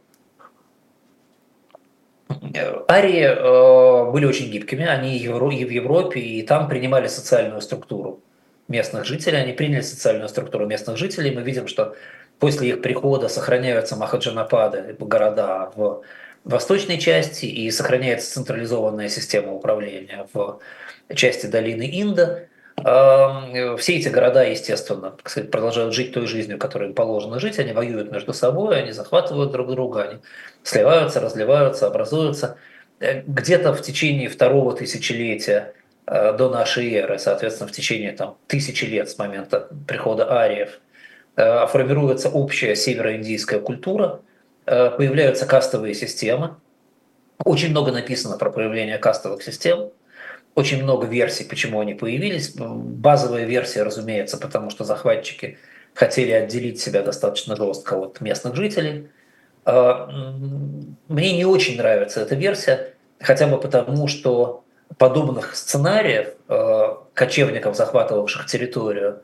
Арии 2.91 3.23
э, 3.23 4.11
были 4.11 4.27
очень 4.27 4.51
гибкими, 4.51 4.87
они 4.87 5.19
и 5.19 5.65
в 5.65 5.71
Европе, 5.71 6.21
и 6.21 6.43
там 6.43 6.69
принимали 6.69 7.07
социальную 7.07 7.61
структуру 7.61 8.21
местных 8.69 9.05
жителей, 9.05 9.39
они 9.39 9.53
приняли 9.53 9.81
социальную 9.81 10.29
структуру 10.29 10.67
местных 10.67 10.97
жителей. 10.97 11.35
Мы 11.35 11.43
видим, 11.43 11.69
что 11.69 11.97
после 12.39 12.69
их 12.69 12.83
прихода 12.83 13.29
сохраняются 13.29 13.97
махаджанапады, 13.97 14.97
города 14.99 15.73
в 15.75 16.03
восточной 16.45 16.99
части, 16.99 17.47
и 17.47 17.71
сохраняется 17.71 18.33
централизованная 18.33 19.09
система 19.09 19.53
управления 19.53 20.27
в 20.33 20.61
части 21.15 21.47
долины 21.47 21.89
Инда. 21.91 22.45
Все 22.81 23.97
эти 23.97 24.09
города, 24.09 24.45
естественно, 24.45 25.17
продолжают 25.51 25.95
жить 25.95 26.13
той 26.13 26.27
жизнью, 26.27 26.59
которой 26.59 26.89
им 26.89 26.95
положено 26.95 27.41
жить. 27.41 27.59
Они 27.59 27.73
воюют 27.73 28.13
между 28.13 28.33
собой, 28.33 28.79
они 28.79 28.93
захватывают 28.93 29.53
друг 29.53 29.71
друга, 29.71 30.03
они 30.03 30.21
сливаются, 30.63 31.21
разливаются, 31.21 31.87
образуются. 31.87 32.57
Э, 33.01 33.23
где-то 33.23 33.73
в 33.73 33.83
течение 33.83 34.29
второго 34.29 34.75
тысячелетия 34.75 35.75
э, 36.07 36.33
до 36.37 36.51
нашей 36.51 36.93
эры, 36.95 37.19
соответственно, 37.19 37.69
в 37.69 37.73
течение 37.73 38.13
там, 38.13 38.37
тысячи 38.47 38.85
лет 38.85 39.09
с 39.09 39.19
момента 39.19 39.69
прихода 39.87 40.31
ариев, 40.41 40.81
э, 41.37 41.67
формируется 41.69 42.29
общая 42.29 42.75
североиндийская 42.75 43.61
культура, 43.61 44.21
появляются 44.65 45.47
кастовые 45.47 45.95
системы. 45.95 46.57
Очень 47.43 47.71
много 47.71 47.91
написано 47.91 48.37
про 48.37 48.51
проявление 48.51 48.99
кастовых 48.99 49.43
систем, 49.43 49.93
очень 50.59 50.83
много 50.83 51.07
версий, 51.07 51.45
почему 51.45 51.81
они 51.81 51.95
появились. 51.95 52.55
Базовая 52.57 53.45
версия, 53.45 53.83
разумеется, 53.83 54.39
потому 54.39 54.71
что 54.71 54.85
захватчики 54.85 55.59
хотели 55.95 56.33
отделить 56.33 56.81
себя 56.81 57.03
достаточно 57.03 57.57
жестко 57.57 57.95
от 57.95 58.21
местных 58.21 58.55
жителей– 58.55 59.09
а, 59.69 60.09
мне 61.09 61.37
не 61.37 61.45
очень 61.45 61.77
нравится 61.77 62.23
эта 62.23 62.35
версия, 62.35 62.95
хотя 63.21 63.47
бы 63.47 63.61
потому, 63.61 64.09
что 64.09 64.65
подобных 64.97 65.55
сценариев 65.55 66.29
а, 66.49 67.05
кочевников, 67.13 67.77
захватывавших 67.77 68.47
территорию 68.47 69.21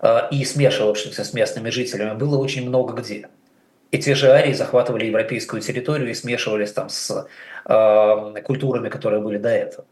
а, 0.00 0.28
и 0.30 0.44
смешивавшихся 0.44 1.24
с 1.24 1.32
местными 1.32 1.70
жителями, 1.70 2.14
было 2.14 2.36
очень 2.36 2.68
много 2.68 2.92
где. 2.92 3.30
И 3.90 3.98
те 3.98 4.14
же 4.14 4.30
арии 4.30 4.52
захватывали 4.52 5.06
европейскую 5.06 5.62
территорию 5.62 6.10
и 6.10 6.14
смешивались 6.14 6.72
там 6.72 6.90
с 6.90 7.26
культурами, 8.44 8.90
которые 8.90 9.22
были 9.22 9.38
до 9.38 9.48
этого. 9.48 9.86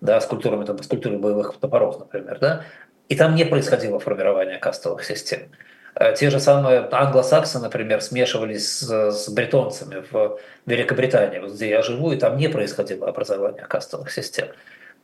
Да, 0.00 0.20
с 0.20 0.26
культурами, 0.26 0.64
там, 0.64 0.82
с 0.82 0.86
культурой 0.86 1.18
боевых 1.18 1.54
топоров, 1.58 1.98
например. 1.98 2.38
Да? 2.38 2.64
И 3.08 3.16
там 3.16 3.34
не 3.34 3.44
происходило 3.44 3.98
формирование 3.98 4.58
кастовых 4.58 5.04
систем. 5.04 5.50
Э, 5.94 6.14
те 6.14 6.28
же 6.30 6.38
самые 6.38 6.80
англосаксы, 6.90 7.58
например, 7.58 8.02
смешивались 8.02 8.80
с, 8.80 9.12
с 9.12 9.28
бретонцами 9.30 10.04
в 10.10 10.38
Великобритании, 10.66 11.38
вот 11.38 11.52
где 11.52 11.70
я 11.70 11.82
живу, 11.82 12.12
и 12.12 12.16
там 12.16 12.36
не 12.36 12.48
происходило 12.48 13.08
образование 13.08 13.64
кастовых 13.64 14.10
систем. 14.10 14.48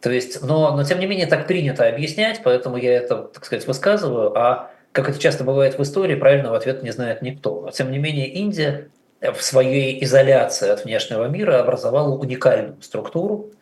То 0.01 0.11
есть, 0.11 0.43
но, 0.43 0.77
но 0.77 0.85
тем 0.85 0.99
не 0.99 1.07
менее 1.07 1.27
так 1.27 1.47
принято 1.47 1.89
объяснять, 1.89 2.41
поэтому 2.43 2.77
я 2.77 2.95
это, 2.95 3.19
так 3.23 3.45
сказать, 3.45 3.67
высказываю, 3.67 4.37
а 4.37 4.73
как 4.91 5.09
это 5.09 5.19
часто 5.19 5.45
бывает 5.45 5.79
в 5.79 5.83
истории, 5.83 6.17
правильного 6.17 6.57
ответа 6.57 6.85
не 6.85 6.91
знает 6.91 7.23
никто. 7.23 7.63
Но 7.63 7.71
тем 7.71 7.91
не 7.91 7.99
менее 7.99 8.29
Индия 8.29 8.91
в 9.21 9.41
своей 9.41 10.03
изоляции 10.05 10.69
от 10.69 10.85
внешнего 10.85 11.27
мира 11.27 11.61
образовала 11.61 12.15
уникальную 12.17 12.83
структуру, 12.83 13.53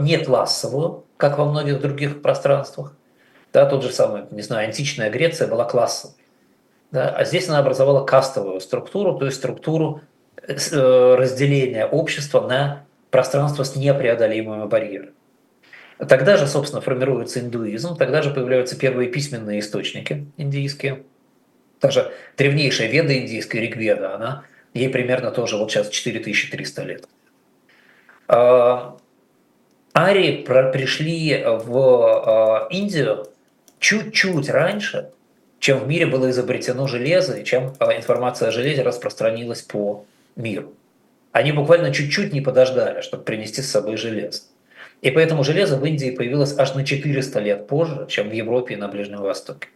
не 0.00 0.18
классовую, 0.18 1.04
как 1.16 1.38
во 1.38 1.44
многих 1.44 1.80
других 1.80 2.22
пространствах. 2.22 2.94
Да, 3.52 3.66
тот 3.66 3.82
же 3.82 3.90
самый, 3.90 4.24
не 4.30 4.42
знаю, 4.42 4.66
античная 4.66 5.10
Греция 5.10 5.48
была 5.48 5.64
классовой. 5.64 6.14
Да? 6.90 7.10
А 7.10 7.24
здесь 7.24 7.48
она 7.48 7.58
образовала 7.58 8.04
кастовую 8.04 8.60
структуру, 8.60 9.18
то 9.18 9.26
есть 9.26 9.38
структуру 9.38 10.02
э, 10.46 11.14
разделения 11.18 11.86
общества 11.86 12.46
на 12.46 12.84
пространство 13.10 13.64
с 13.64 13.76
непреодолимыми 13.76 14.66
барьерами. 14.66 15.12
Тогда 15.98 16.36
же, 16.36 16.46
собственно, 16.46 16.82
формируется 16.82 17.40
индуизм, 17.40 17.96
тогда 17.96 18.20
же 18.20 18.30
появляются 18.30 18.78
первые 18.78 19.08
письменные 19.08 19.60
источники 19.60 20.26
индийские. 20.36 21.04
Даже 21.80 22.12
древнейшая 22.36 22.88
веда 22.88 23.16
индийская, 23.18 23.60
Ригведа, 23.60 24.14
она, 24.14 24.44
ей 24.74 24.90
примерно 24.90 25.30
тоже 25.30 25.56
вот 25.56 25.70
сейчас 25.70 25.88
4300 25.88 26.82
лет. 26.82 27.08
Арии 29.96 30.42
пришли 30.72 31.42
в 31.46 31.78
а, 31.78 32.68
Индию 32.70 33.26
чуть-чуть 33.78 34.50
раньше, 34.50 35.10
чем 35.58 35.78
в 35.78 35.88
мире 35.88 36.04
было 36.04 36.28
изобретено 36.28 36.86
железо 36.86 37.38
и 37.38 37.44
чем 37.44 37.72
а, 37.78 37.96
информация 37.96 38.48
о 38.48 38.52
железе 38.52 38.82
распространилась 38.82 39.62
по 39.62 40.04
миру. 40.36 40.74
Они 41.32 41.52
буквально 41.52 41.94
чуть-чуть 41.94 42.34
не 42.34 42.42
подождали, 42.42 43.00
чтобы 43.00 43.24
принести 43.24 43.62
с 43.62 43.70
собой 43.70 43.96
железо. 43.96 44.42
И 45.00 45.10
поэтому 45.10 45.44
железо 45.44 45.78
в 45.78 45.84
Индии 45.84 46.10
появилось 46.10 46.58
аж 46.58 46.74
на 46.74 46.84
400 46.84 47.40
лет 47.40 47.66
позже, 47.66 48.06
чем 48.08 48.28
в 48.28 48.32
Европе 48.32 48.74
и 48.74 48.76
на 48.76 48.88
Ближнем 48.88 49.20
Востоке. 49.20 49.68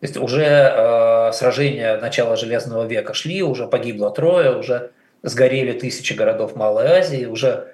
То 0.00 0.06
есть 0.06 0.16
уже 0.16 0.44
э, 0.44 1.32
сражения 1.32 1.98
начала 2.00 2.36
Железного 2.36 2.86
века 2.86 3.14
шли, 3.14 3.42
уже 3.42 3.66
погибло 3.66 4.10
трое, 4.10 4.56
уже 4.56 4.92
сгорели 5.22 5.72
тысячи 5.72 6.12
городов 6.12 6.54
Малой 6.54 6.86
Азии, 6.86 7.26
уже 7.26 7.68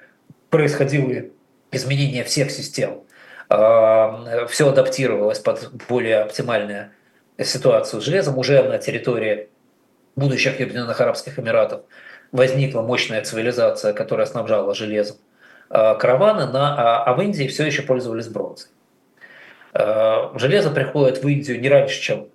происходило 0.48 1.28
изменение 1.76 2.24
всех 2.24 2.50
систем. 2.50 3.02
Э, 3.50 4.46
все 4.48 4.68
адаптировалось 4.68 5.38
под 5.38 5.70
более 5.88 6.20
оптимальное 6.20 6.92
ситуацию 7.42 8.00
с 8.00 8.04
железом. 8.04 8.38
Уже 8.38 8.62
на 8.62 8.78
территории 8.78 9.48
будущих 10.16 10.54
Объединенных 10.60 11.00
Арабских 11.00 11.38
Эмиратов 11.38 11.82
возникла 12.32 12.82
мощная 12.82 13.22
цивилизация, 13.22 13.92
которая 13.92 14.26
снабжала 14.26 14.74
железом 14.74 15.16
а, 15.70 15.94
караваны, 15.94 16.46
на, 16.46 16.74
а, 16.74 17.04
а 17.04 17.14
в 17.14 17.22
Индии 17.22 17.46
все 17.46 17.64
еще 17.64 17.82
пользовались 17.82 18.28
бронзой. 18.28 18.68
А, 19.72 20.32
железо 20.36 20.70
приходит 20.70 21.22
в 21.22 21.28
Индию 21.28 21.60
не 21.60 21.68
раньше, 21.68 22.00
чем 22.00 22.28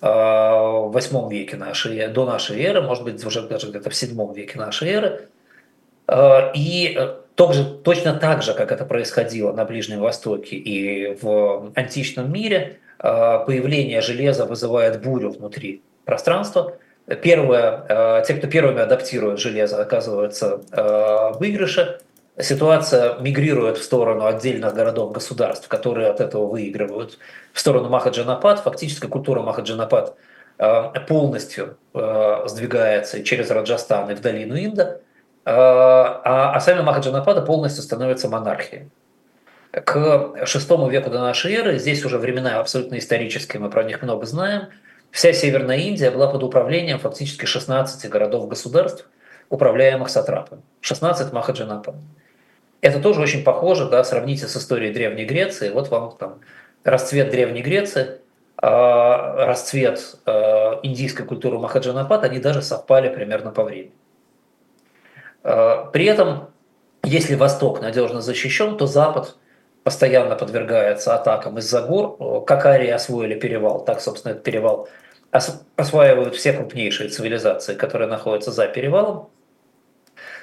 в 0.00 0.90
8 0.92 1.30
веке 1.30 1.56
нашей, 1.56 2.08
до 2.08 2.26
нашей 2.26 2.60
эры, 2.60 2.82
может 2.82 3.04
быть, 3.04 3.24
уже 3.24 3.42
даже 3.42 3.68
где-то 3.68 3.88
в 3.88 3.94
7 3.94 4.34
веке 4.34 4.58
нашей 4.58 4.90
эры. 4.90 5.28
И 6.54 6.98
также, 7.34 7.64
точно 7.64 8.14
так 8.14 8.42
же, 8.42 8.54
как 8.54 8.72
это 8.72 8.84
происходило 8.84 9.52
на 9.52 9.64
Ближнем 9.64 10.00
Востоке 10.00 10.56
и 10.56 11.16
в 11.20 11.72
античном 11.74 12.32
мире, 12.32 12.78
Э, 13.02 13.40
появление 13.44 14.00
железа 14.00 14.46
вызывает 14.46 15.02
бурю 15.02 15.30
внутри 15.30 15.82
пространства. 16.04 16.74
Первое, 17.22 17.84
э, 17.88 18.22
те, 18.26 18.34
кто 18.34 18.46
первыми 18.46 18.80
адаптируют 18.80 19.40
железо, 19.40 19.82
оказываются 19.82 20.60
э, 20.70 21.32
в. 21.40 22.00
Ситуация 22.38 23.18
мигрирует 23.18 23.76
в 23.76 23.82
сторону 23.82 24.24
отдельных 24.24 24.72
городов-государств, 24.72 25.68
которые 25.68 26.08
от 26.08 26.20
этого 26.20 26.46
выигрывают, 26.46 27.18
в 27.52 27.60
сторону 27.60 27.88
Махаджанапад. 27.88 28.60
Фактически 28.60 29.06
культура 29.06 29.42
Махаджанапад 29.42 30.16
полностью 31.08 31.76
сдвигается 31.92 33.22
через 33.24 33.50
Раджастан 33.50 34.10
и 34.10 34.14
в 34.14 34.20
долину 34.20 34.56
Инда, 34.56 35.00
а, 35.44 36.52
а 36.54 36.60
сами 36.60 36.82
Махаджанапады 36.82 37.42
полностью 37.42 37.82
становятся 37.82 38.28
монархией 38.28 38.90
к 39.72 39.96
VI 39.96 40.90
веку 40.90 41.10
до 41.10 41.20
нашей 41.20 41.54
эры, 41.54 41.78
здесь 41.78 42.04
уже 42.04 42.18
времена 42.18 42.60
абсолютно 42.60 42.98
исторические, 42.98 43.60
мы 43.60 43.70
про 43.70 43.84
них 43.84 44.02
много 44.02 44.26
знаем, 44.26 44.68
вся 45.10 45.32
Северная 45.32 45.78
Индия 45.78 46.10
была 46.10 46.28
под 46.28 46.42
управлением 46.42 46.98
фактически 46.98 47.46
16 47.46 48.10
городов-государств, 48.10 49.08
управляемых 49.48 50.10
сатрапами. 50.10 50.62
16 50.80 51.32
Махаджанапа. 51.32 51.94
Это 52.82 53.00
тоже 53.00 53.20
очень 53.20 53.44
похоже, 53.44 53.88
да, 53.88 54.04
сравните 54.04 54.46
с 54.46 54.56
историей 54.56 54.92
Древней 54.92 55.24
Греции. 55.24 55.70
Вот 55.70 55.88
вам 55.88 56.16
там 56.18 56.40
расцвет 56.84 57.30
Древней 57.30 57.62
Греции, 57.62 58.18
а, 58.56 59.46
расцвет 59.46 60.16
а, 60.26 60.80
индийской 60.82 61.24
культуры 61.24 61.58
Махаджанапат, 61.58 62.24
они 62.24 62.40
даже 62.40 62.60
совпали 62.60 63.08
примерно 63.08 63.52
по 63.52 63.62
времени. 63.62 63.92
А, 65.42 65.86
при 65.86 66.04
этом, 66.06 66.50
если 67.04 67.34
Восток 67.34 67.80
надежно 67.80 68.20
защищен, 68.20 68.76
то 68.76 68.86
Запад 68.86 69.36
постоянно 69.82 70.36
подвергается 70.36 71.14
атакам 71.14 71.58
из-за 71.58 71.82
гор. 71.82 72.44
Как 72.44 72.66
арии 72.66 72.88
освоили 72.88 73.34
перевал, 73.38 73.84
так, 73.84 74.00
собственно, 74.00 74.32
этот 74.32 74.44
перевал 74.44 74.88
осваивают 75.76 76.36
все 76.36 76.52
крупнейшие 76.52 77.08
цивилизации, 77.08 77.74
которые 77.74 78.08
находятся 78.08 78.52
за 78.52 78.66
перевалом. 78.68 79.30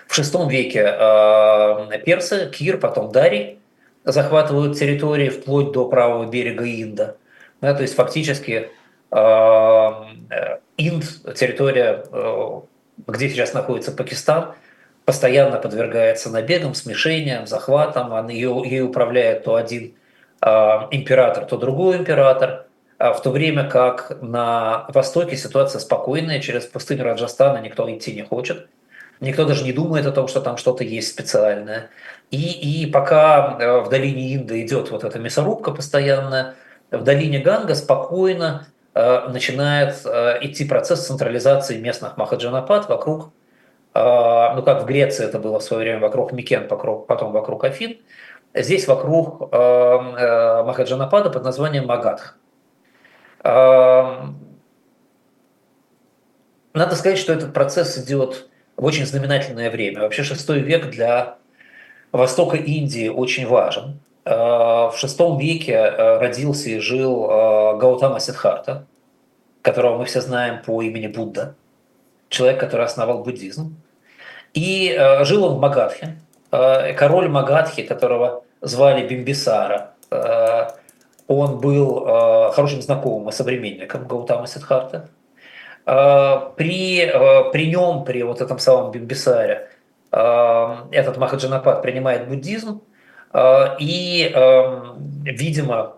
В 0.07 0.17
VI 0.17 0.49
веке 0.49 0.79
э, 0.79 1.99
персы, 1.99 2.49
Кир, 2.49 2.79
потом 2.79 3.11
Дарий 3.11 3.59
захватывают 4.03 4.79
территории 4.79 5.29
вплоть 5.29 5.71
до 5.73 5.87
правого 5.87 6.25
берега 6.25 6.65
Инда. 6.65 7.17
Да, 7.61 7.75
то 7.75 7.83
есть 7.83 7.93
фактически 7.93 8.71
э, 9.11 9.17
Инд, 10.77 11.35
территория, 11.35 12.03
э, 12.11 12.61
где 13.05 13.29
сейчас 13.29 13.53
находится 13.53 13.91
Пакистан– 13.91 14.55
постоянно 15.09 15.57
подвергается 15.57 16.29
набегам, 16.29 16.75
смешениям, 16.75 17.47
захватам. 17.47 18.27
Ее, 18.27 18.61
ей 18.63 18.83
управляет 18.83 19.43
то 19.43 19.55
один 19.55 19.95
э, 20.39 20.49
император, 20.91 21.45
то 21.45 21.57
другой 21.57 21.97
император. 21.97 22.67
А 22.99 23.13
в 23.13 23.21
то 23.23 23.31
время 23.31 23.67
как 23.67 24.21
на 24.21 24.85
Востоке 24.89 25.35
ситуация 25.35 25.79
спокойная, 25.79 26.39
через 26.39 26.65
пустыню 26.65 27.05
Раджастана 27.05 27.57
никто 27.57 27.91
идти 27.91 28.13
не 28.13 28.21
хочет. 28.21 28.67
Никто 29.19 29.45
даже 29.45 29.63
не 29.63 29.73
думает 29.73 30.05
о 30.05 30.11
том, 30.11 30.27
что 30.27 30.41
там 30.41 30.57
что-то 30.57 30.83
есть 30.83 31.07
специальное. 31.07 31.89
И, 32.29 32.83
и 32.83 32.85
пока 32.85 33.57
э, 33.59 33.79
в 33.79 33.89
долине 33.89 34.35
Инда 34.35 34.61
идет 34.61 34.91
вот 34.91 35.03
эта 35.03 35.17
мясорубка 35.17 35.71
постоянная, 35.71 36.53
в 36.91 37.03
долине 37.03 37.39
Ганга 37.39 37.73
спокойно 37.73 38.67
э, 38.93 39.27
начинает 39.29 40.05
э, 40.05 40.37
идти 40.41 40.65
процесс 40.65 41.07
централизации 41.07 41.79
местных 41.79 42.15
махаджанапад 42.15 42.87
вокруг 42.89 43.31
ну 43.93 44.63
как 44.63 44.83
в 44.83 44.85
Греции 44.85 45.25
это 45.25 45.39
было 45.39 45.59
в 45.59 45.63
свое 45.63 45.83
время 45.83 45.99
вокруг 45.99 46.31
Микен, 46.31 46.67
потом 46.67 47.31
вокруг 47.31 47.63
Афин, 47.63 47.97
здесь 48.53 48.87
вокруг 48.87 49.51
Махаджанапада 49.51 51.29
под 51.29 51.43
названием 51.43 51.87
Магадх. 51.87 52.37
Надо 53.43 54.35
сказать, 56.95 57.17
что 57.17 57.33
этот 57.33 57.53
процесс 57.53 57.97
идет 57.97 58.47
в 58.77 58.85
очень 58.85 59.05
знаменательное 59.05 59.71
время. 59.71 60.01
Вообще 60.01 60.23
шестой 60.23 60.59
век 60.59 60.89
для 60.91 61.37
Востока 62.11 62.57
Индии 62.57 63.09
очень 63.09 63.47
важен. 63.47 63.99
В 64.23 64.93
шестом 64.95 65.37
веке 65.37 65.89
родился 65.89 66.69
и 66.69 66.79
жил 66.79 67.27
Гаутама 67.77 68.19
Сидхарта, 68.19 68.85
которого 69.63 69.97
мы 69.97 70.05
все 70.05 70.21
знаем 70.21 70.61
по 70.63 70.81
имени 70.81 71.07
Будда, 71.07 71.55
человек, 72.29 72.59
который 72.59 72.85
основал 72.85 73.23
буддизм. 73.23 73.75
И 74.53 74.97
жил 75.21 75.45
он 75.45 75.57
в 75.57 75.59
Магадхе. 75.59 76.15
Король 76.49 77.29
Магадхи, 77.29 77.83
которого 77.83 78.43
звали 78.61 79.07
Бимбисара, 79.07 79.93
он 81.29 81.59
был 81.59 82.05
э, 82.07 82.51
хорошим 82.53 82.81
знакомым 82.81 83.29
и 83.29 83.31
современником 83.31 84.07
Гаутама 84.07 84.47
Сидхарта. 84.47 85.09
Э, 85.85 86.39
при, 86.57 87.01
э, 87.01 87.51
при 87.51 87.67
нем, 87.69 88.03
при 88.03 88.23
вот 88.23 88.41
этом 88.41 88.57
самом 88.57 88.91
Бимбисаре, 88.91 89.69
этот 90.11 91.17
Махаджанапад 91.17 91.83
принимает 91.83 92.27
буддизм, 92.27 92.81
и, 93.79 94.33
видимо, 95.23 95.97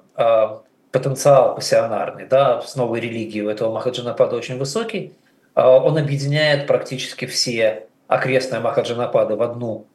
потенциал 0.91 1.55
пассионарный 1.55 2.27
да, 2.27 2.59
с 2.59 2.75
новой 2.75 2.99
религией 2.99 3.43
у 3.43 3.49
этого 3.49 3.71
Махаджанапада 3.73 4.35
очень 4.35 4.57
высокий. 4.57 5.13
Он 5.55 5.97
объединяет 5.97 6.67
практически 6.67 7.25
все 7.25 7.87
окрестные 8.07 8.61
Махаджанапады 8.61 9.35
в 9.35 9.41
одну 9.41 9.87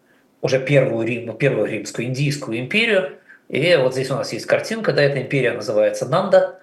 уже 0.42 0.60
первую, 0.60 1.06
Рим, 1.06 1.36
первую 1.36 1.66
римскую 1.66 2.06
индийскую 2.06 2.58
империю– 2.58 3.12
и 3.48 3.76
вот 3.76 3.92
здесь 3.92 4.10
у 4.10 4.14
нас 4.14 4.32
есть 4.32 4.46
картинка, 4.46 4.92
да, 4.92 5.02
эта 5.02 5.20
империя 5.20 5.52
называется 5.52 6.06
Нанда. 6.06 6.58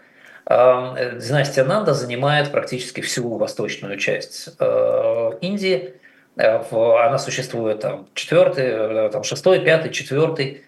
Династия 0.46 1.64
Нанда 1.64 1.94
занимает 1.94 2.52
практически 2.52 3.00
всю 3.00 3.38
восточную 3.38 3.98
часть 3.98 4.50
э, 4.60 5.32
Индии. 5.40 5.94
Она 6.36 7.18
существует 7.18 7.80
там 7.80 8.10
4, 8.14 8.52
э, 8.58 9.10
там 9.14 9.24
6, 9.24 9.44
5, 9.64 9.92
4 9.94 10.62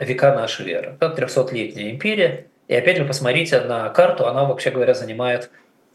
века 0.00 0.34
нашей 0.34 0.72
эры. 0.72 0.96
Это 0.98 1.14
300-летняя 1.22 1.90
империя. 1.90 2.46
И 2.66 2.74
опять 2.74 2.98
вы 2.98 3.04
посмотрите 3.04 3.60
на 3.60 3.88
карту, 3.90 4.26
она, 4.26 4.44
вообще 4.44 4.70
говоря, 4.70 4.94
занимает 4.94 5.50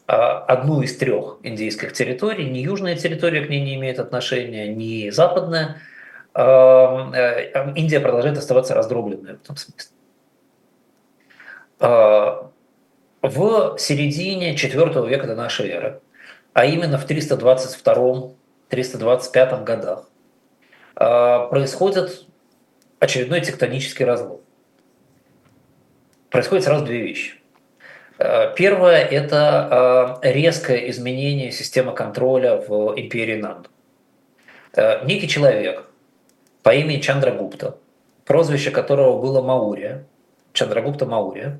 одну 0.06 0.82
из 0.82 0.98
трех 0.98 1.38
индийских 1.44 1.94
территорий. 1.94 2.50
Ни 2.50 2.60
южная 2.60 2.96
территория 2.96 3.42
к 3.42 3.50
ней 3.50 3.62
не 3.62 3.76
имеет 3.76 4.00
отношения, 4.00 4.68
ни 4.68 5.10
западная– 5.10 5.78
Эм, 6.36 7.14
э, 7.14 7.74
Индия 7.76 8.00
продолжает 8.00 8.40
оставаться 8.40 8.74
раздробленной 8.74 9.34
в 9.34 9.44
этом 9.44 9.56
смысле. 9.56 9.92
Э, 11.80 12.48
в 13.22 13.78
середине 13.78 14.56
IV 14.56 15.08
века 15.08 15.28
до 15.28 15.36
нашей 15.36 15.70
эры, 15.70 16.02
а 16.54 16.66
именно 16.66 16.98
в 16.98 17.08
322-325 17.08 19.64
годах, 19.64 20.10
происходит 20.96 22.26
очередной 23.00 23.42
тектонический 23.42 24.06
разлом. 24.06 24.42
Происходит 26.30 26.66
сразу 26.66 26.86
две 26.86 27.02
вещи. 27.02 27.42
Первое– 28.18 29.04
это 29.12 30.20
резкое 30.22 30.90
изменение 30.90 31.52
системы 31.52 31.94
контроля 31.94 32.58
в 32.58 32.94
империи 32.96 33.42
Нанду. 33.42 33.70
Некий 35.04 35.28
человек, 35.28 35.86
по 36.64 36.74
имени 36.74 37.02
Чандрагупта, 37.02 37.76
прозвище 38.26 38.72
которого 38.72 39.22
было 39.22 39.42
Маурия, 39.42 40.06
Чандрагупта 40.54 41.06
Маурия, 41.06 41.60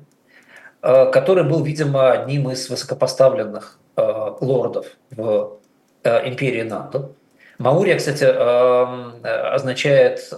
э, 0.82 1.10
который 1.10 1.44
был, 1.44 1.62
видимо, 1.62 2.12
одним 2.12 2.50
из 2.50 2.68
высокопоставленных 2.70 3.78
э, 3.96 4.02
лордов 4.40 4.86
в 5.10 5.58
э, 6.02 6.28
империи 6.28 6.62
Нанду. 6.62 7.14
Маурия, 7.58 7.96
кстати, 7.96 8.24
означает 8.24 10.32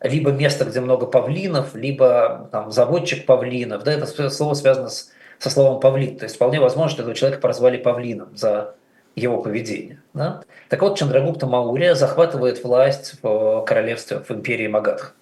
либо 0.00 0.30
место, 0.30 0.66
где 0.66 0.78
много 0.78 1.06
павлинов, 1.06 1.74
либо 1.74 2.48
там, 2.52 2.70
заводчик 2.70 3.26
павлинов. 3.26 3.82
Да, 3.82 3.92
это 3.92 4.30
слово 4.30 4.54
связано 4.54 4.88
с, 4.88 5.10
со 5.38 5.50
словом 5.50 5.80
павлин. 5.80 6.16
То 6.16 6.24
есть 6.24 6.36
вполне 6.36 6.60
возможно, 6.60 6.90
что 6.90 7.02
этого 7.02 7.14
человека 7.14 7.40
прозвали 7.40 7.76
павлином 7.76 8.36
за 8.36 8.74
его 9.14 9.42
поведение. 9.42 10.02
Да? 10.14 10.42
Так 10.68 10.82
вот, 10.82 10.98
Чандрагупта 10.98 11.46
Маурия 11.46 11.94
захватывает 11.94 12.62
власть 12.62 13.14
в 13.22 13.64
королевстве, 13.66 14.20
в 14.20 14.30
империи 14.30 14.66
Магадха. 14.66 15.12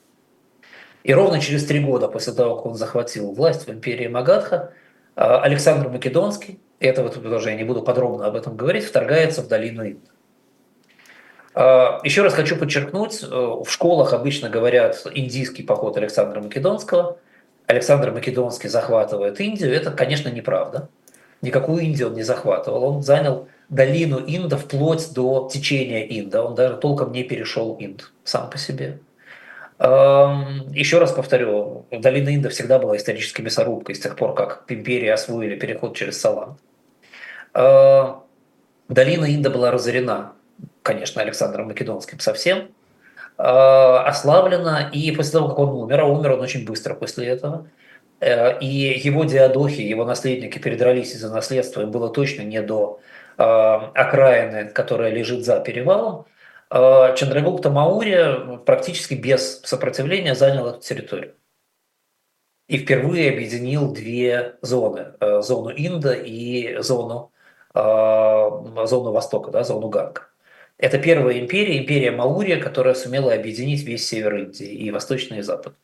И 1.03 1.15
ровно 1.15 1.41
через 1.41 1.65
три 1.65 1.81
года 1.81 2.09
после 2.09 2.33
того, 2.33 2.57
как 2.57 2.67
он 2.67 2.75
захватил 2.75 3.33
власть 3.33 3.67
в 3.67 3.71
империи 3.71 4.09
Магадха, 4.09 4.73
а, 5.15 5.41
Александр 5.41 5.89
Македонский, 5.89 6.61
это 6.81 7.03
вот 7.03 7.23
тоже 7.23 7.51
я 7.51 7.57
не 7.57 7.65
буду 7.65 7.83
подробно 7.83 8.27
об 8.27 8.35
этом 8.35 8.57
говорить, 8.57 8.85
вторгается 8.85 9.43
в 9.43 9.49
долину 9.49 9.87
Инда. 9.87 10.11
А, 11.55 12.01
еще 12.03 12.23
раз 12.23 12.35
хочу 12.35 12.57
подчеркнуть, 12.57 13.23
э, 13.23 13.27
в 13.27 13.67
школах 13.69 14.13
обычно 14.13 14.51
говорят 14.51 15.01
индийский 15.15 15.63
поход 15.63 15.97
Александра 15.97 16.41
Македонского. 16.41 17.19
Александр 17.67 18.13
Македонский 18.13 18.69
захватывает 18.69 19.41
Индию. 19.41 19.75
Это, 19.75 19.91
конечно, 19.91 20.29
неправда. 20.29 20.89
Никакую 21.43 21.83
Индию 21.83 22.09
он 22.09 22.15
не 22.15 22.23
захватывал. 22.23 22.85
Он 22.85 23.03
занял 23.03 23.49
долину 23.69 24.23
Инда 24.27 24.57
вплоть 24.57 25.13
до 25.13 25.49
течения 25.53 26.03
Инда. 26.03 26.45
Он 26.45 26.55
даже 26.55 26.77
толком 26.77 27.13
не 27.13 27.25
перешел 27.25 27.77
Инд 27.79 28.13
сам 28.25 28.49
по 28.51 28.59
себе. 28.59 29.01
Еще 29.79 30.99
раз 30.99 31.13
повторю, 31.13 31.85
долина 31.91 32.35
Инда 32.35 32.49
всегда 32.49 32.79
была 32.79 32.97
исторической 32.97 33.43
мясорубкой 33.43 33.95
с 33.95 34.01
тех 34.01 34.17
пор, 34.17 34.35
как 34.35 34.65
империи 34.69 35.09
освоили 35.09 35.57
переход 35.59 35.95
через 35.97 36.19
Салан. 36.19 36.57
Долина 38.89 39.35
Инда 39.35 39.51
была 39.51 39.71
разорена, 39.71 40.33
конечно, 40.83 41.21
Александром 41.21 41.67
Македонским 41.67 42.21
совсем, 42.21 42.69
ослаблена, 43.37 44.91
и 44.93 45.11
после 45.13 45.33
того, 45.33 45.49
как 45.49 45.59
он 45.59 45.69
умер, 45.71 46.01
а 46.01 46.05
умер 46.07 46.33
он 46.33 46.41
очень 46.41 46.65
быстро 46.65 46.95
после 46.95 47.27
этого, 47.29 47.69
э, 48.21 48.59
и 48.61 48.67
его 48.67 49.25
диадохи, 49.25 49.81
его 49.81 50.05
наследники 50.05 50.59
передрались 50.59 51.13
из-за 51.13 51.33
наследства, 51.33 51.83
им 51.83 51.91
было 51.91 52.09
точно 52.09 52.43
не 52.43 52.63
до 52.63 53.01
Э, 53.39 53.91
окраины, 53.95 54.69
которая 54.71 55.11
лежит 55.11 55.45
за 55.45 55.61
перевалом, 55.61 56.27
э, 56.71 57.15
Чандрагупта 57.17 57.71
Маури 57.71 58.59
практически 58.65 59.15
без 59.15 59.61
сопротивления 59.63 60.35
занял 60.35 60.67
эту 60.69 60.81
территорию. 60.81 61.35
И 62.69 62.79
впервые 62.79 63.31
объединил 63.33 63.93
две 63.93 64.57
зоны. 64.63 65.15
Э, 65.21 65.43
зону 65.43 65.71
Инда 65.71 66.15
и 66.15 66.79
зону, 66.81 67.33
зону 67.75 69.13
Востока, 69.13 69.51
да, 69.51 69.63
зону 69.65 69.91
Ганга. 69.91 70.31
Это 70.79 70.99
первая 70.99 71.39
империя, 71.39 71.79
империя 71.79 72.11
Маурия, 72.11 72.61
которая 72.61 72.95
сумела 72.95 73.33
объединить 73.33 73.83
весь 73.85 74.07
север 74.07 74.37
Индии 74.37 74.67
и 74.67 74.91
восточный 74.91 75.39
и 75.39 75.43
запад. 75.43 75.75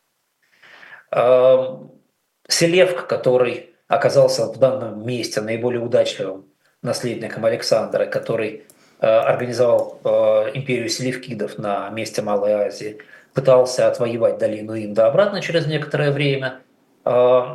Селевк, 2.49 3.07
который 3.07 3.71
оказался 3.89 4.47
в 4.47 4.59
данном 4.59 5.07
месте 5.07 5.41
наиболее 5.41 5.81
удачливым 5.81 6.47
наследником 6.83 7.45
Александра, 7.45 8.07
который 8.07 8.65
э, 9.01 9.07
организовал 9.07 10.01
э, 10.03 10.09
империю 10.55 10.89
селевкидов 10.89 11.59
на 11.59 11.91
месте 11.91 12.23
Малой 12.23 12.53
Азии, 12.53 12.99
пытался 13.35 13.89
отвоевать 13.89 14.39
долину 14.39 14.77
Инда 14.77 15.07
обратно 15.07 15.41
через 15.41 15.67
некоторое 15.67 16.11
время, 16.11 16.61
э, 17.05 17.11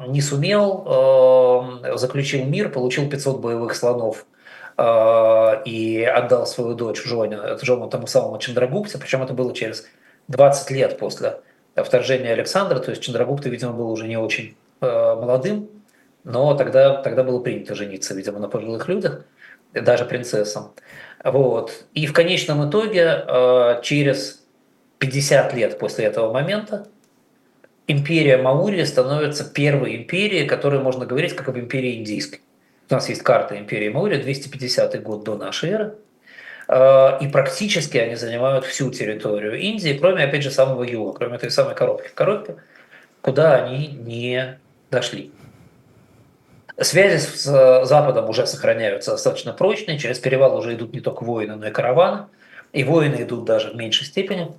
не 0.08 0.22
сумел, 0.22 1.82
заключил 1.96 2.46
мир, 2.46 2.70
получил 2.70 3.10
500 3.10 3.42
боевых 3.42 3.76
слонов 3.76 4.26
и 4.80 6.12
отдал 6.16 6.46
свою 6.46 6.76
дочь 6.76 7.04
Жоне, 7.04 7.40
жену 7.62 7.90
тому 7.90 8.06
самому 8.06 8.38
Чандрагупте, 8.38 9.00
причем 9.00 9.24
это 9.24 9.34
было 9.34 9.54
через 9.54 9.88
20 10.28 10.72
лет 10.72 11.00
после 11.00 11.40
вторжения 11.76 12.32
Александра, 12.32 12.78
то 12.78 12.92
есть 12.92 13.02
Чандрагупта, 13.02 13.50
видимо, 13.50 13.74
был 13.74 13.90
уже 13.90 14.08
не 14.08 14.18
очень 14.18 14.56
молодым, 14.80 15.70
но 16.24 16.54
тогда, 16.56 17.02
тогда 17.02 17.24
было 17.24 17.40
принято 17.40 17.74
жениться, 17.74 18.14
видимо, 18.14 18.38
на 18.40 18.50
пожилых 18.50 18.88
людях, 18.88 19.26
даже 19.74 20.06
принцессам. 20.06 20.74
Вот. 21.24 21.86
И 21.94 22.06
в 22.06 22.14
конечном 22.14 22.70
итоге, 22.70 23.24
э, 23.28 23.80
через 23.82 24.44
50 25.00 25.54
лет 25.54 25.80
после 25.80 26.06
этого 26.06 26.32
момента, 26.32 26.88
империя 27.88 28.38
Маурия 28.38 28.86
становится 28.86 29.46
первой 29.46 29.96
империей, 29.96 30.46
которой 30.48 30.82
можно 30.82 31.06
говорить 31.06 31.36
как 31.36 31.50
об 31.50 31.58
империи 31.58 31.98
индийской. 31.98 32.42
У 32.90 32.94
нас 32.94 33.10
есть 33.10 33.22
карта 33.22 33.58
империи 33.58 33.90
Маурия, 33.90 34.22
250 34.22 35.02
год 35.04 35.24
до 35.24 35.36
нашей 35.36 35.72
эры. 35.72 35.96
Э, 36.68 37.18
и 37.20 37.28
практически 37.28 37.98
они 37.98 38.16
занимают 38.16 38.66
всю 38.66 38.92
территорию 38.92 39.60
Индии, 39.60 39.98
кроме, 40.00 40.24
опять 40.24 40.44
же, 40.44 40.52
самого 40.52 40.84
юга, 40.84 41.14
кроме 41.14 41.36
этой 41.36 41.52
самой 41.52 41.76
коробки 41.76 42.08
в 42.08 42.14
куда 43.22 43.56
они 43.56 43.88
не 43.88 44.60
дошли. 44.90 45.32
Связи 46.80 47.18
с 47.18 47.86
Западом 47.86 48.30
уже 48.30 48.46
сохраняются 48.46 49.12
достаточно 49.12 49.52
прочные. 49.52 49.98
Через 49.98 50.20
перевал 50.20 50.56
уже 50.56 50.76
идут 50.76 50.94
не 50.94 51.02
только 51.02 51.24
воины, 51.24 51.56
но 51.56 51.68
и 51.68 51.72
караваны. 51.72 52.28
И 52.72 52.84
воины 52.84 53.24
идут 53.24 53.46
даже 53.46 53.72
в 53.72 53.76
меньшей 53.76 54.06
степени. 54.06 54.54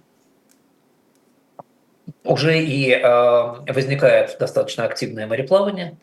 уже 2.25 2.59
и 2.59 2.91
э, 2.91 3.73
возникает 3.73 4.37
достаточно 4.39 4.85
активное 4.85 5.27
мореплавание, 5.27 5.97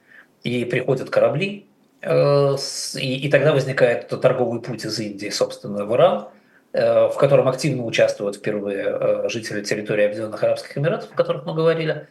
и 0.43 0.65
приходят 0.65 1.09
корабли, 1.09 1.67
и, 2.05 3.15
и 3.17 3.29
тогда 3.29 3.53
возникает 3.53 4.07
торговый 4.07 4.61
путь 4.61 4.85
из 4.85 4.99
Индии, 4.99 5.29
собственно, 5.29 5.85
в 5.85 5.93
Иран, 5.95 6.27
э, 6.73 7.07
в 7.07 7.15
котором 7.15 7.47
активно 7.47 7.83
участвуют 7.83 8.35
впервые 8.37 8.85
э, 8.85 9.29
жители 9.29 9.63
территории 9.63 10.05
Объединенных 10.05 10.43
Арабских 10.43 10.77
Эмиратов, 10.77 11.11
о 11.11 11.15
которых 11.15 11.45
мы 11.45 11.53
говорили. 11.53 12.07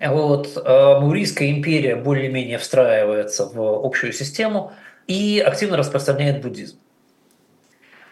Вот, 0.00 0.56
э, 0.56 0.60
Маурийская 0.64 1.50
империя 1.50 1.96
более-менее 1.96 2.58
встраивается 2.58 3.46
в 3.46 3.84
общую 3.84 4.12
систему 4.12 4.72
и 5.06 5.42
активно 5.44 5.76
распространяет 5.76 6.42
буддизм. 6.42 6.78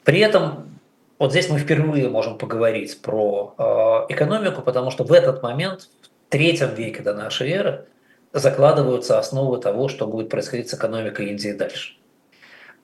При 0.05 0.21
этом 0.21 0.71
вот 1.19 1.33
здесь 1.33 1.51
мы 1.51 1.59
впервые 1.59 2.09
можем 2.09 2.39
поговорить 2.39 3.01
про 3.03 3.55
э, 3.59 4.15
экономику, 4.15 4.63
потому 4.63 4.91
что 4.91 5.05
в 5.05 5.13
этот 5.13 5.43
момент, 5.43 5.91
в 6.03 6.31
третьем 6.31 6.75
веке 6.75 7.03
до 7.03 7.13
нашей 7.13 7.51
эры, 7.51 7.87
закладываются 8.33 9.19
основы 9.19 9.59
того, 9.59 9.89
что 9.89 10.07
будет 10.07 10.29
происходить 10.29 10.71
с 10.71 10.75
экономикой 10.75 11.31
Индии 11.31 11.53
дальше. 11.53 11.95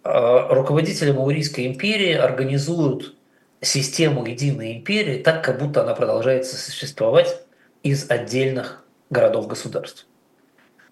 Э, 0.04 0.48
руководители 0.50 1.12
Маурийской 1.12 1.66
империи 1.66 2.12
организуют 2.12 3.14
систему 3.60 4.24
единой 4.26 4.78
империи 4.78 5.22
так, 5.22 5.44
как 5.44 5.58
будто 5.58 5.82
она 5.82 5.94
продолжает 5.94 6.46
существовать 6.46 7.42
из 7.82 8.10
отдельных 8.10 8.84
городов-государств. 9.10 10.06